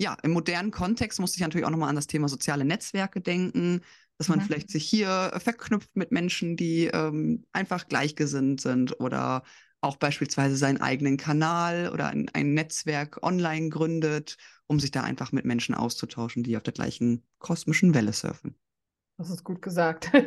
Ja, 0.00 0.16
im 0.22 0.32
modernen 0.32 0.70
Kontext 0.70 1.20
muss 1.20 1.34
ich 1.34 1.40
natürlich 1.42 1.66
auch 1.66 1.70
nochmal 1.70 1.90
an 1.90 1.96
das 1.96 2.06
Thema 2.06 2.28
soziale 2.28 2.64
Netzwerke 2.64 3.20
denken, 3.20 3.82
dass 4.18 4.28
man 4.28 4.40
Mhm. 4.40 4.44
vielleicht 4.44 4.70
sich 4.70 4.84
hier 4.88 5.32
verknüpft 5.42 5.94
mit 5.94 6.10
Menschen, 6.12 6.56
die 6.56 6.86
ähm, 6.86 7.44
einfach 7.52 7.86
gleichgesinnt 7.88 8.60
sind 8.62 8.98
oder 9.00 9.42
auch 9.80 9.96
beispielsweise 9.96 10.56
seinen 10.56 10.80
eigenen 10.80 11.16
Kanal 11.16 11.90
oder 11.92 12.08
ein, 12.08 12.28
ein 12.32 12.54
Netzwerk 12.54 13.22
online 13.22 13.70
gründet, 13.70 14.36
um 14.66 14.78
sich 14.78 14.90
da 14.90 15.02
einfach 15.02 15.32
mit 15.32 15.44
Menschen 15.44 15.74
auszutauschen, 15.74 16.42
die 16.42 16.56
auf 16.56 16.62
der 16.62 16.74
gleichen 16.74 17.24
kosmischen 17.38 17.94
Welle 17.94 18.12
surfen. 18.12 18.56
Das 19.16 19.30
ist 19.30 19.44
gut 19.44 19.62
gesagt. 19.62 20.10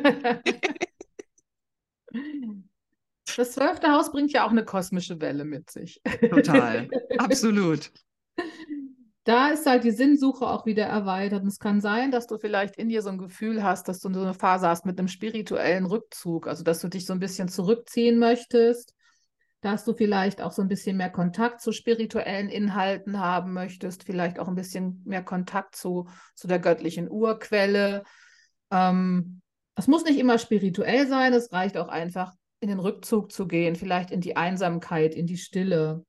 Das 3.36 3.52
zwölfte 3.52 3.88
Haus 3.88 4.12
bringt 4.12 4.32
ja 4.32 4.46
auch 4.46 4.50
eine 4.50 4.64
kosmische 4.64 5.20
Welle 5.20 5.44
mit 5.44 5.68
sich. 5.70 6.00
Total, 6.30 6.88
absolut. 7.18 7.90
Da 9.26 9.48
ist 9.48 9.64
halt 9.64 9.84
die 9.84 9.90
Sinnsuche 9.90 10.46
auch 10.46 10.66
wieder 10.66 10.84
erweitert. 10.84 11.40
Und 11.40 11.48
es 11.48 11.58
kann 11.58 11.80
sein, 11.80 12.10
dass 12.10 12.26
du 12.26 12.36
vielleicht 12.36 12.76
in 12.76 12.90
dir 12.90 13.00
so 13.00 13.08
ein 13.08 13.16
Gefühl 13.16 13.62
hast, 13.62 13.88
dass 13.88 14.00
du 14.00 14.12
so 14.12 14.20
eine 14.20 14.34
Phase 14.34 14.68
hast 14.68 14.84
mit 14.84 14.98
einem 14.98 15.08
spirituellen 15.08 15.86
Rückzug, 15.86 16.46
also 16.46 16.62
dass 16.62 16.80
du 16.80 16.88
dich 16.88 17.06
so 17.06 17.14
ein 17.14 17.20
bisschen 17.20 17.48
zurückziehen 17.48 18.18
möchtest, 18.18 18.94
dass 19.64 19.84
du 19.84 19.94
vielleicht 19.94 20.42
auch 20.42 20.52
so 20.52 20.60
ein 20.60 20.68
bisschen 20.68 20.98
mehr 20.98 21.08
Kontakt 21.08 21.62
zu 21.62 21.72
spirituellen 21.72 22.50
Inhalten 22.50 23.18
haben 23.18 23.54
möchtest, 23.54 24.04
vielleicht 24.04 24.38
auch 24.38 24.46
ein 24.46 24.54
bisschen 24.54 25.00
mehr 25.06 25.22
Kontakt 25.22 25.74
zu, 25.74 26.06
zu 26.34 26.46
der 26.46 26.58
göttlichen 26.58 27.10
Urquelle. 27.10 28.02
Ähm, 28.70 29.40
es 29.74 29.86
muss 29.86 30.04
nicht 30.04 30.18
immer 30.18 30.38
spirituell 30.38 31.06
sein, 31.06 31.32
es 31.32 31.50
reicht 31.50 31.78
auch 31.78 31.88
einfach, 31.88 32.34
in 32.60 32.68
den 32.68 32.78
Rückzug 32.78 33.32
zu 33.32 33.46
gehen, 33.46 33.74
vielleicht 33.74 34.10
in 34.10 34.20
die 34.20 34.36
Einsamkeit, 34.36 35.14
in 35.14 35.26
die 35.26 35.38
Stille. 35.38 36.04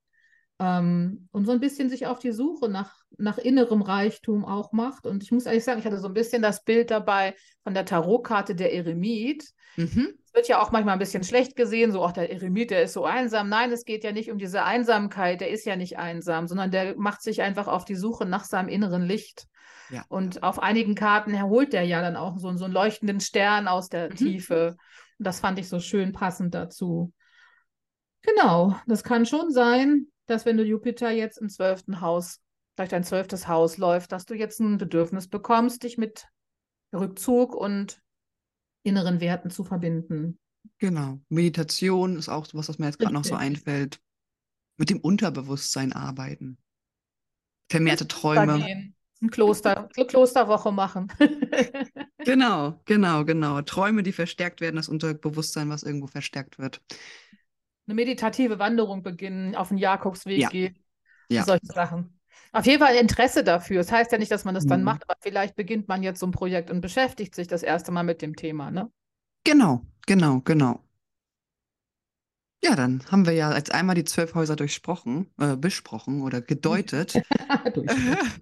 Ähm, 0.57 1.27
und 1.31 1.45
so 1.45 1.51
ein 1.51 1.59
bisschen 1.59 1.89
sich 1.89 2.07
auf 2.07 2.19
die 2.19 2.31
Suche 2.31 2.69
nach, 2.69 2.95
nach 3.17 3.37
innerem 3.37 3.81
Reichtum 3.81 4.45
auch 4.45 4.71
macht. 4.71 5.05
Und 5.05 5.23
ich 5.23 5.31
muss 5.31 5.45
ehrlich 5.45 5.63
sagen, 5.63 5.79
ich 5.79 5.85
hatte 5.85 5.99
so 5.99 6.07
ein 6.07 6.13
bisschen 6.13 6.41
das 6.41 6.63
Bild 6.63 6.91
dabei 6.91 7.35
von 7.63 7.73
der 7.73 7.85
Tarotkarte 7.85 8.55
der 8.55 8.73
Eremit. 8.73 9.49
Mhm. 9.75 10.13
Es 10.25 10.33
wird 10.33 10.47
ja 10.47 10.61
auch 10.61 10.71
manchmal 10.71 10.93
ein 10.93 10.99
bisschen 10.99 11.23
schlecht 11.23 11.57
gesehen, 11.57 11.91
so, 11.91 12.03
ach, 12.05 12.13
der 12.13 12.31
Eremit, 12.31 12.71
der 12.71 12.83
ist 12.83 12.93
so 12.93 13.03
einsam. 13.03 13.49
Nein, 13.49 13.71
es 13.71 13.83
geht 13.83 14.05
ja 14.05 14.13
nicht 14.13 14.31
um 14.31 14.37
diese 14.37 14.63
Einsamkeit, 14.63 15.41
der 15.41 15.49
ist 15.49 15.65
ja 15.65 15.75
nicht 15.75 15.97
einsam, 15.97 16.47
sondern 16.47 16.71
der 16.71 16.95
macht 16.97 17.21
sich 17.21 17.41
einfach 17.41 17.67
auf 17.67 17.83
die 17.83 17.95
Suche 17.95 18.25
nach 18.25 18.45
seinem 18.45 18.69
inneren 18.69 19.03
Licht. 19.03 19.47
Ja. 19.89 20.05
Und 20.07 20.41
auf 20.41 20.59
einigen 20.59 20.95
Karten 20.95 21.33
erholt 21.33 21.73
der 21.73 21.83
ja 21.83 22.01
dann 22.01 22.15
auch 22.15 22.37
so, 22.37 22.55
so 22.55 22.65
einen 22.65 22.73
leuchtenden 22.73 23.19
Stern 23.19 23.67
aus 23.67 23.89
der 23.89 24.09
Mhm. 24.09 24.15
Tiefe. 24.15 24.77
Und 25.19 25.27
das 25.27 25.41
fand 25.41 25.59
ich 25.59 25.67
so 25.67 25.79
schön 25.79 26.13
passend 26.13 26.55
dazu. 26.55 27.11
Genau, 28.21 28.75
das 28.87 29.03
kann 29.03 29.25
schon 29.25 29.51
sein, 29.51 30.07
dass 30.27 30.45
wenn 30.45 30.57
du 30.57 30.63
Jupiter 30.63 31.11
jetzt 31.11 31.37
im 31.37 31.49
zwölften 31.49 32.01
Haus, 32.01 32.41
durch 32.75 32.89
dein 32.89 33.03
zwölftes 33.03 33.47
Haus 33.47 33.77
läuft, 33.77 34.11
dass 34.11 34.25
du 34.25 34.33
jetzt 34.33 34.59
ein 34.59 34.77
Bedürfnis 34.77 35.27
bekommst, 35.27 35.83
dich 35.83 35.97
mit 35.97 36.27
Rückzug 36.93 37.55
und 37.55 38.01
inneren 38.83 39.19
Werten 39.19 39.49
zu 39.49 39.63
verbinden. 39.63 40.39
Genau. 40.79 41.19
Meditation 41.29 42.17
ist 42.17 42.29
auch 42.29 42.47
was, 42.53 42.69
was 42.69 42.79
mir 42.79 42.87
jetzt 42.87 42.99
gerade 42.99 43.13
noch 43.13 43.23
so 43.23 43.35
einfällt. 43.35 43.99
Mit 44.77 44.89
dem 44.89 44.99
Unterbewusstsein 44.99 45.93
arbeiten. 45.93 46.57
Vermehrte 47.71 48.07
Träume. 48.07 48.65
Ein 49.21 49.29
Kloster, 49.29 49.89
Klosterwoche 50.07 50.71
machen. 50.73 51.07
genau, 52.25 52.81
genau, 52.83 53.23
genau. 53.23 53.61
Träume, 53.61 54.03
die 54.03 54.11
verstärkt 54.11 54.59
werden, 54.59 54.75
das 54.75 54.89
Unterbewusstsein, 54.89 55.69
was 55.69 55.83
irgendwo 55.83 56.07
verstärkt 56.07 56.59
wird. 56.59 56.81
Eine 57.87 57.95
meditative 57.95 58.59
Wanderung 58.59 59.03
beginnen, 59.03 59.55
auf 59.55 59.69
den 59.69 59.77
Jakobsweg 59.77 60.49
Ja. 60.49 60.49
gehen, 60.49 60.77
Ja. 61.29 61.45
solche 61.45 61.67
Sachen. 61.67 62.19
Auf 62.51 62.65
jeden 62.65 62.81
Fall 62.83 62.95
Interesse 62.95 63.43
dafür. 63.43 63.77
Das 63.79 63.91
heißt 63.91 64.11
ja 64.11 64.17
nicht, 64.17 64.31
dass 64.31 64.45
man 64.45 64.55
das 64.55 64.65
dann 64.67 64.83
Mhm. 64.83 64.85
macht, 64.85 65.03
aber 65.09 65.15
vielleicht 65.21 65.55
beginnt 65.55 65.87
man 65.87 66.03
jetzt 66.03 66.19
so 66.19 66.27
ein 66.27 66.31
Projekt 66.31 66.71
und 66.71 66.81
beschäftigt 66.81 67.35
sich 67.35 67.47
das 67.47 67.63
erste 67.63 67.91
Mal 67.91 68.03
mit 68.03 68.21
dem 68.21 68.35
Thema, 68.35 68.71
ne? 68.71 68.91
Genau, 69.45 69.85
genau, 70.05 70.41
genau. 70.41 70.81
Ja, 72.63 72.75
dann 72.75 73.03
haben 73.11 73.25
wir 73.27 73.33
ja 73.33 73.55
jetzt 73.55 73.71
einmal 73.73 73.95
die 73.95 74.03
zwölf 74.05 74.33
Häuser 74.33 74.55
durchsprochen, 74.55 75.29
äh, 75.39 75.55
besprochen 75.55 76.21
oder 76.23 76.41
gedeutet. 76.41 77.21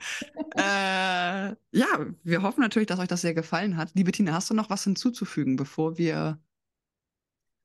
Äh, 0.56 0.62
ja, 0.62 1.88
wir 2.24 2.42
hoffen 2.44 2.62
natürlich, 2.62 2.88
dass 2.88 3.00
euch 3.00 3.08
das 3.08 3.22
sehr 3.22 3.34
gefallen 3.34 3.78
hat. 3.78 3.92
Liebe 3.96 4.12
Tina, 4.12 4.34
hast 4.34 4.50
du 4.52 4.54
noch 4.54 4.70
was 4.70 4.84
hinzuzufügen, 4.84 5.56
bevor 5.56 5.98
wir 5.98 6.40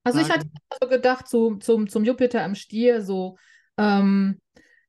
Also 0.04 0.20
ich 0.20 0.30
hatte 0.30 0.46
so 0.82 0.88
gedacht, 0.88 1.28
so, 1.28 1.56
zum, 1.56 1.88
zum 1.88 2.04
Jupiter 2.04 2.44
im 2.44 2.54
Stier, 2.54 3.02
so, 3.02 3.36
ähm, 3.76 4.40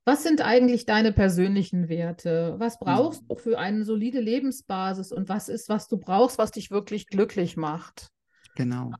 was 0.04 0.22
sind 0.22 0.40
eigentlich 0.40 0.86
deine 0.86 1.12
persönlichen 1.12 1.88
Werte? 1.88 2.54
Was 2.58 2.78
brauchst 2.78 3.22
du 3.28 3.36
für 3.36 3.58
eine 3.58 3.84
solide 3.84 4.18
Lebensbasis 4.20 5.12
und 5.12 5.28
was 5.28 5.48
ist, 5.48 5.68
was 5.68 5.88
du 5.88 5.98
brauchst, 5.98 6.38
was 6.38 6.52
dich 6.52 6.70
wirklich 6.70 7.06
glücklich 7.06 7.56
macht? 7.56 8.08
Genau. 8.54 8.92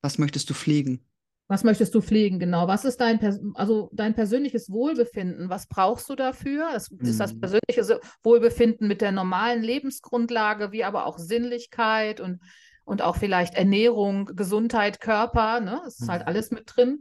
Was 0.00 0.18
möchtest 0.18 0.48
du 0.50 0.54
pflegen? 0.54 1.04
Was 1.48 1.64
möchtest 1.64 1.94
du 1.94 2.00
pflegen, 2.00 2.38
genau? 2.38 2.68
Was 2.68 2.86
ist 2.86 3.00
dein, 3.00 3.20
also 3.54 3.90
dein 3.92 4.14
persönliches 4.14 4.70
Wohlbefinden? 4.70 5.50
Was 5.50 5.66
brauchst 5.66 6.08
du 6.08 6.14
dafür? 6.14 6.70
Das 6.72 6.90
ist 6.90 7.20
das 7.20 7.34
Mhm. 7.34 7.40
persönliche 7.40 8.00
Wohlbefinden 8.22 8.88
mit 8.88 9.02
der 9.02 9.12
normalen 9.12 9.62
Lebensgrundlage, 9.62 10.72
wie 10.72 10.84
aber 10.84 11.04
auch 11.04 11.18
Sinnlichkeit 11.18 12.20
und, 12.20 12.40
und 12.84 13.02
auch 13.02 13.16
vielleicht 13.16 13.54
Ernährung, 13.54 14.26
Gesundheit, 14.36 15.00
Körper, 15.00 15.60
ne? 15.60 15.82
Es 15.86 16.00
ist 16.00 16.08
halt 16.08 16.22
Mhm. 16.22 16.28
alles 16.28 16.50
mit 16.50 16.64
drin. 16.74 17.00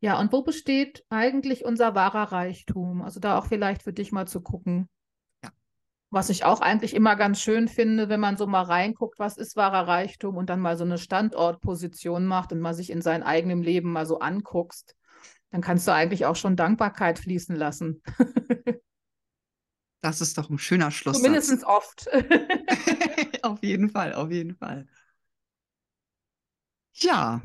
Ja, 0.00 0.18
und 0.20 0.32
wo 0.32 0.42
besteht 0.42 1.04
eigentlich 1.10 1.64
unser 1.64 1.94
wahrer 1.94 2.32
Reichtum? 2.32 3.02
Also 3.02 3.20
da 3.20 3.38
auch 3.38 3.46
vielleicht 3.46 3.82
für 3.82 3.92
dich 3.92 4.10
mal 4.12 4.26
zu 4.26 4.40
gucken. 4.40 4.88
Ja. 5.44 5.50
Was 6.10 6.30
ich 6.30 6.44
auch 6.44 6.60
eigentlich 6.60 6.94
immer 6.94 7.16
ganz 7.16 7.40
schön 7.40 7.68
finde, 7.68 8.08
wenn 8.08 8.20
man 8.20 8.36
so 8.36 8.46
mal 8.46 8.62
reinguckt, 8.62 9.18
was 9.18 9.36
ist 9.38 9.56
wahrer 9.56 9.88
Reichtum 9.88 10.36
und 10.36 10.50
dann 10.50 10.60
mal 10.60 10.76
so 10.76 10.84
eine 10.84 10.98
Standortposition 10.98 12.26
macht 12.26 12.52
und 12.52 12.60
mal 12.60 12.74
sich 12.74 12.90
in 12.90 13.02
seinem 13.02 13.22
eigenen 13.22 13.62
Leben 13.62 13.92
mal 13.92 14.06
so 14.06 14.18
anguckst, 14.20 14.96
dann 15.50 15.60
kannst 15.60 15.86
du 15.88 15.92
eigentlich 15.92 16.26
auch 16.26 16.36
schon 16.36 16.56
Dankbarkeit 16.56 17.18
fließen 17.18 17.56
lassen. 17.56 18.02
Das 20.00 20.20
ist 20.20 20.36
doch 20.36 20.50
ein 20.50 20.58
schöner 20.58 20.90
Schlusssatz. 20.90 21.22
Zumindest 21.22 21.64
oft. 21.64 22.08
Auf 23.42 23.62
jeden 23.62 23.90
Fall, 23.90 24.14
auf 24.14 24.30
jeden 24.30 24.56
Fall. 24.56 24.86
Ja, 26.94 27.40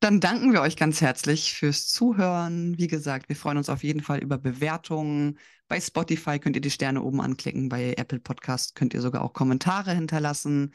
dann 0.00 0.20
danken 0.20 0.52
wir 0.52 0.60
euch 0.60 0.76
ganz 0.76 1.00
herzlich 1.00 1.54
fürs 1.54 1.86
Zuhören. 1.88 2.76
Wie 2.78 2.86
gesagt, 2.86 3.28
wir 3.28 3.36
freuen 3.36 3.58
uns 3.58 3.68
auf 3.68 3.82
jeden 3.82 4.02
Fall 4.02 4.18
über 4.18 4.38
Bewertungen. 4.38 5.38
Bei 5.68 5.80
Spotify 5.80 6.38
könnt 6.38 6.56
ihr 6.56 6.62
die 6.62 6.70
Sterne 6.70 7.02
oben 7.02 7.20
anklicken, 7.20 7.68
bei 7.68 7.94
Apple 7.96 8.20
Podcast 8.20 8.74
könnt 8.74 8.94
ihr 8.94 9.00
sogar 9.00 9.22
auch 9.22 9.32
Kommentare 9.32 9.94
hinterlassen. 9.94 10.74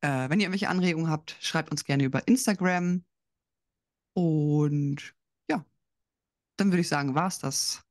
Äh, 0.00 0.28
wenn 0.28 0.38
ihr 0.38 0.44
irgendwelche 0.44 0.68
Anregungen 0.68 1.10
habt, 1.10 1.36
schreibt 1.40 1.70
uns 1.70 1.84
gerne 1.84 2.04
über 2.04 2.26
Instagram. 2.28 3.04
Und 4.12 5.14
ja, 5.50 5.64
dann 6.56 6.70
würde 6.70 6.80
ich 6.80 6.88
sagen, 6.88 7.14
war 7.14 7.28
es 7.28 7.38
das 7.38 7.82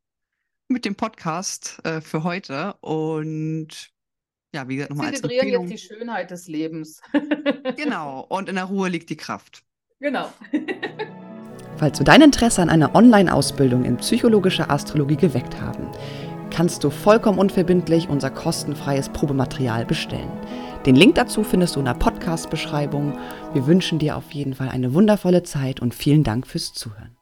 mit 0.67 0.85
dem 0.85 0.95
Podcast 0.95 1.79
äh, 1.85 2.01
für 2.01 2.23
heute. 2.23 2.73
Und 2.81 3.91
ja, 4.53 4.67
wie 4.67 4.75
gesagt, 4.75 4.91
nochmal 4.91 5.07
als 5.07 5.21
Zelebrieren 5.21 5.67
jetzt 5.67 5.71
die 5.71 5.87
Schönheit 5.87 6.31
des 6.31 6.47
Lebens. 6.47 7.01
Genau, 7.75 8.21
und 8.21 8.47
in 8.47 8.55
der 8.55 8.65
Ruhe 8.65 8.89
liegt 8.89 9.09
die 9.09 9.17
Kraft. 9.17 9.66
Genau. 9.99 10.27
Falls 11.77 11.97
du 11.97 12.03
dein 12.03 12.21
Interesse 12.21 12.61
an 12.61 12.69
einer 12.69 12.95
Online-Ausbildung 12.95 13.83
in 13.83 13.97
psychologischer 13.97 14.69
Astrologie 14.69 15.15
geweckt 15.15 15.59
haben, 15.61 15.87
kannst 16.49 16.83
du 16.83 16.89
vollkommen 16.89 17.39
unverbindlich 17.39 18.09
unser 18.09 18.29
kostenfreies 18.29 19.09
Probematerial 19.09 19.85
bestellen. 19.85 20.31
Den 20.85 20.95
Link 20.95 21.15
dazu 21.15 21.43
findest 21.43 21.75
du 21.75 21.79
in 21.79 21.85
der 21.85 21.93
Podcast-Beschreibung. 21.93 23.17
Wir 23.53 23.67
wünschen 23.67 23.99
dir 23.99 24.17
auf 24.17 24.31
jeden 24.31 24.53
Fall 24.53 24.69
eine 24.69 24.93
wundervolle 24.93 25.43
Zeit 25.43 25.81
und 25.81 25.93
vielen 25.93 26.23
Dank 26.23 26.47
fürs 26.47 26.73
Zuhören. 26.73 27.16